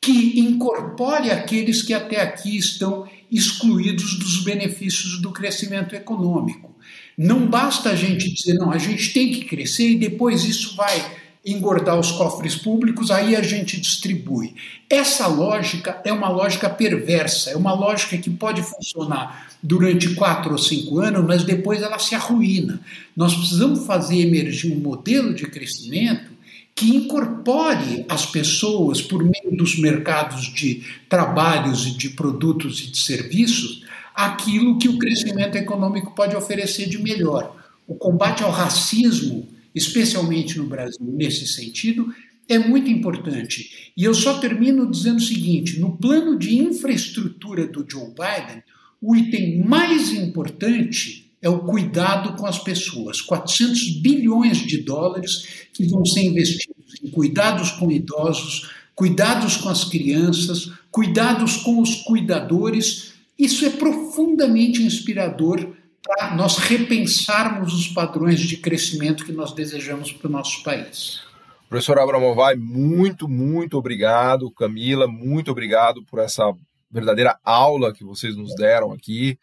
que 0.00 0.38
incorpore 0.38 1.30
aqueles 1.30 1.80
que 1.80 1.94
até 1.94 2.20
aqui 2.20 2.58
estão 2.58 3.08
excluídos 3.30 4.18
dos 4.18 4.44
benefícios 4.44 5.22
do 5.22 5.32
crescimento 5.32 5.94
econômico. 5.94 6.73
Não 7.16 7.46
basta 7.46 7.90
a 7.90 7.94
gente 7.94 8.32
dizer, 8.32 8.54
não, 8.54 8.70
a 8.70 8.78
gente 8.78 9.12
tem 9.12 9.30
que 9.30 9.44
crescer 9.44 9.90
e 9.90 9.98
depois 9.98 10.44
isso 10.44 10.76
vai 10.76 11.24
engordar 11.44 12.00
os 12.00 12.10
cofres 12.10 12.56
públicos, 12.56 13.10
aí 13.10 13.36
a 13.36 13.42
gente 13.42 13.78
distribui. 13.78 14.54
Essa 14.88 15.26
lógica 15.26 16.00
é 16.04 16.12
uma 16.12 16.28
lógica 16.28 16.70
perversa, 16.70 17.50
é 17.50 17.56
uma 17.56 17.74
lógica 17.74 18.16
que 18.16 18.30
pode 18.30 18.62
funcionar 18.62 19.48
durante 19.62 20.14
quatro 20.14 20.52
ou 20.52 20.58
cinco 20.58 21.00
anos, 21.00 21.24
mas 21.24 21.44
depois 21.44 21.82
ela 21.82 21.98
se 21.98 22.14
arruína. 22.14 22.80
Nós 23.14 23.34
precisamos 23.34 23.86
fazer 23.86 24.20
emergir 24.20 24.72
um 24.72 24.80
modelo 24.80 25.34
de 25.34 25.46
crescimento 25.46 26.32
que 26.74 26.96
incorpore 26.96 28.04
as 28.08 28.26
pessoas 28.26 29.00
por 29.00 29.22
meio 29.22 29.56
dos 29.56 29.78
mercados 29.78 30.52
de 30.52 30.82
trabalhos 31.08 31.86
e 31.86 31.96
de 31.96 32.10
produtos 32.10 32.80
e 32.80 32.90
de 32.90 32.98
serviços 32.98 33.84
aquilo 34.14 34.78
que 34.78 34.88
o 34.88 34.98
crescimento 34.98 35.56
econômico 35.56 36.14
pode 36.14 36.36
oferecer 36.36 36.88
de 36.88 36.98
melhor. 36.98 37.56
O 37.86 37.94
combate 37.94 38.44
ao 38.44 38.50
racismo, 38.50 39.48
especialmente 39.74 40.56
no 40.56 40.66
Brasil, 40.66 41.04
nesse 41.04 41.46
sentido, 41.46 42.14
é 42.48 42.58
muito 42.58 42.90
importante. 42.90 43.92
E 43.96 44.04
eu 44.04 44.14
só 44.14 44.38
termino 44.38 44.90
dizendo 44.90 45.16
o 45.16 45.22
seguinte: 45.22 45.80
no 45.80 45.96
plano 45.96 46.38
de 46.38 46.56
infraestrutura 46.56 47.66
do 47.66 47.84
Joe 47.88 48.08
Biden, 48.08 48.62
o 49.02 49.16
item 49.16 49.64
mais 49.64 50.12
importante 50.12 51.30
é 51.42 51.48
o 51.48 51.58
cuidado 51.60 52.36
com 52.36 52.46
as 52.46 52.58
pessoas. 52.58 53.20
400 53.20 54.00
bilhões 54.00 54.58
de 54.58 54.78
dólares 54.78 55.66
que 55.74 55.86
vão 55.86 56.04
ser 56.04 56.22
investidos 56.22 56.94
em 57.02 57.10
cuidados 57.10 57.70
com 57.72 57.90
idosos, 57.90 58.70
cuidados 58.94 59.56
com 59.56 59.68
as 59.68 59.84
crianças, 59.84 60.70
cuidados 60.90 61.58
com 61.58 61.80
os 61.80 61.96
cuidadores 61.96 63.13
isso 63.38 63.64
é 63.64 63.70
profundamente 63.70 64.82
inspirador 64.82 65.74
para 66.02 66.34
nós 66.36 66.58
repensarmos 66.58 67.72
os 67.72 67.88
padrões 67.88 68.40
de 68.40 68.58
crescimento 68.58 69.24
que 69.24 69.32
nós 69.32 69.52
desejamos 69.52 70.12
para 70.12 70.28
o 70.28 70.30
nosso 70.30 70.62
país. 70.62 71.22
Professor 71.68 71.98
Abramovay, 71.98 72.56
muito, 72.56 73.26
muito 73.26 73.76
obrigado. 73.78 74.50
Camila, 74.50 75.08
muito 75.08 75.50
obrigado 75.50 76.04
por 76.04 76.20
essa 76.20 76.52
verdadeira 76.90 77.38
aula 77.42 77.92
que 77.92 78.04
vocês 78.04 78.36
nos 78.36 78.54
deram 78.54 78.92
aqui. 78.92 79.38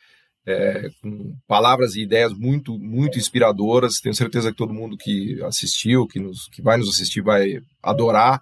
é, 0.45 0.89
com 1.01 1.35
palavras 1.47 1.95
e 1.95 2.01
ideias 2.01 2.33
muito, 2.33 2.77
muito 2.77 3.17
inspiradoras. 3.17 3.99
Tenho 3.99 4.15
certeza 4.15 4.51
que 4.51 4.57
todo 4.57 4.73
mundo 4.73 4.97
que 4.97 5.41
assistiu, 5.43 6.07
que, 6.07 6.19
nos, 6.19 6.47
que 6.47 6.61
vai 6.61 6.77
nos 6.77 6.89
assistir, 6.89 7.21
vai 7.21 7.61
adorar. 7.81 8.41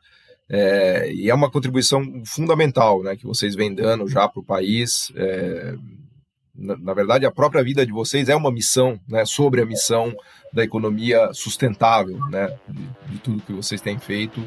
É, 0.50 1.12
e 1.14 1.30
é 1.30 1.34
uma 1.34 1.50
contribuição 1.50 2.04
fundamental 2.26 3.04
né, 3.04 3.16
que 3.16 3.26
vocês 3.26 3.56
vêm 3.56 3.74
dando 3.74 4.08
já 4.08 4.28
para 4.28 4.40
o 4.40 4.46
país. 4.46 5.12
É, 5.16 5.76
na, 6.56 6.76
na, 6.78 6.94
verdade, 6.94 7.26
a 7.26 7.32
própria 7.32 7.64
vida 7.64 7.86
de 7.86 7.92
vocês 7.92 8.30
é 8.30 8.36
uma 8.36 8.52
missão 8.52 9.00
né, 9.08 9.24
sobre 9.26 9.62
a 9.62 9.66
missão 9.66 10.14
da 10.52 10.64
economia 10.64 11.30
sustentável, 11.34 12.18
né, 12.30 12.58
de, 12.68 13.14
de 13.14 13.20
tudo 13.20 13.44
que 13.44 13.54
vocês 13.54 13.80
têm 13.80 14.00
feito. 14.00 14.44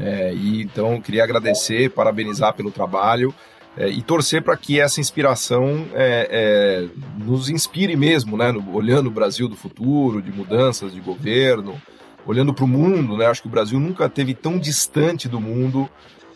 É, 0.00 0.32
e 0.32 0.62
então 0.62 1.00
queria 1.00 1.24
agradecer, 1.24 1.90
parabenizar 1.90 2.54
pelo 2.54 2.70
trabalho 2.70 3.34
é, 3.76 3.88
e 3.88 4.02
torcer 4.02 4.42
para 4.42 4.56
que 4.56 4.80
essa 4.80 5.00
inspiração 5.00 5.86
é, 5.94 6.28
é, 6.30 6.88
nos 7.24 7.48
inspire 7.48 7.96
mesmo, 7.96 8.36
né, 8.36 8.52
no, 8.52 8.74
olhando 8.74 9.08
o 9.08 9.12
Brasil 9.12 9.48
do 9.48 9.56
futuro, 9.56 10.22
de 10.22 10.30
mudanças 10.30 10.92
de 10.92 11.00
governo, 11.00 11.80
olhando 12.26 12.54
para 12.54 12.64
o 12.64 12.68
mundo, 12.68 13.16
né, 13.16 13.26
acho 13.26 13.42
que 13.42 13.48
o 13.48 13.50
Brasil 13.50 13.78
nunca 13.80 14.08
teve 14.08 14.34
tão 14.34 14.58
distante 14.58 15.28
do 15.28 15.40
mundo 15.40 15.88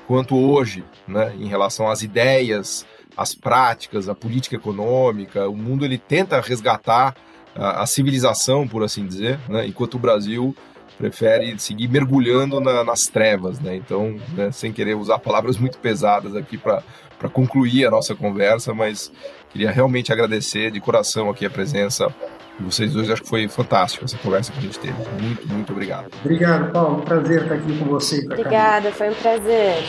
quanto 0.07 0.37
hoje, 0.37 0.85
né, 1.07 1.35
em 1.39 1.49
relação 1.49 1.89
às 1.89 2.03
ideias, 2.03 2.87
às 3.17 3.35
práticas, 3.35 4.09
à 4.09 4.15
política 4.15 4.57
econômica. 4.57 5.49
O 5.49 5.57
mundo 5.57 5.85
ele 5.85 5.99
tenta 5.99 6.41
resgatar 6.41 7.15
a, 7.55 7.83
a 7.83 7.87
civilização, 7.87 8.69
por 8.69 8.83
assim 8.83 9.07
dizer, 9.07 9.39
né, 9.49 9.67
enquanto 9.67 9.95
o 9.95 9.99
Brasil 9.99 10.55
prefere 10.99 11.59
seguir 11.59 11.89
mergulhando 11.89 12.61
na, 12.61 12.83
nas 12.83 13.07
trevas, 13.07 13.61
né? 13.61 13.77
Então, 13.77 14.17
né, 14.33 14.51
sem 14.51 14.73
querer 14.73 14.95
usar 14.95 15.19
palavras 15.19 15.59
muito 15.59 15.79
pesadas 15.79 16.35
aqui 16.35 16.57
para 16.57 16.83
concluir 17.33 17.87
a 17.87 17.91
nossa 17.91 18.15
conversa, 18.15 18.73
mas 18.73 19.13
queria 19.51 19.71
realmente 19.71 20.13
agradecer 20.13 20.71
de 20.71 20.81
coração 20.81 21.29
aqui 21.29 21.45
a 21.45 21.51
presença 21.51 22.09
vocês 22.61 22.93
dois. 22.93 23.11
Acho 23.11 23.23
que 23.23 23.29
foi 23.29 23.49
fantástico 23.49 24.05
essa 24.05 24.17
conversa 24.19 24.53
que 24.53 24.59
a 24.59 24.63
gente 24.63 24.79
teve. 24.79 24.95
Muito, 25.21 25.47
muito 25.49 25.73
obrigado. 25.73 26.09
Obrigado, 26.25 26.73
Paulo. 26.73 26.99
Um 26.99 27.01
prazer 27.03 27.43
estar 27.43 27.55
aqui 27.55 27.79
com 27.79 27.85
você. 27.87 28.25
Obrigada, 28.25 28.91
foi 28.93 29.11
um 29.11 29.15
prazer. 29.15 29.85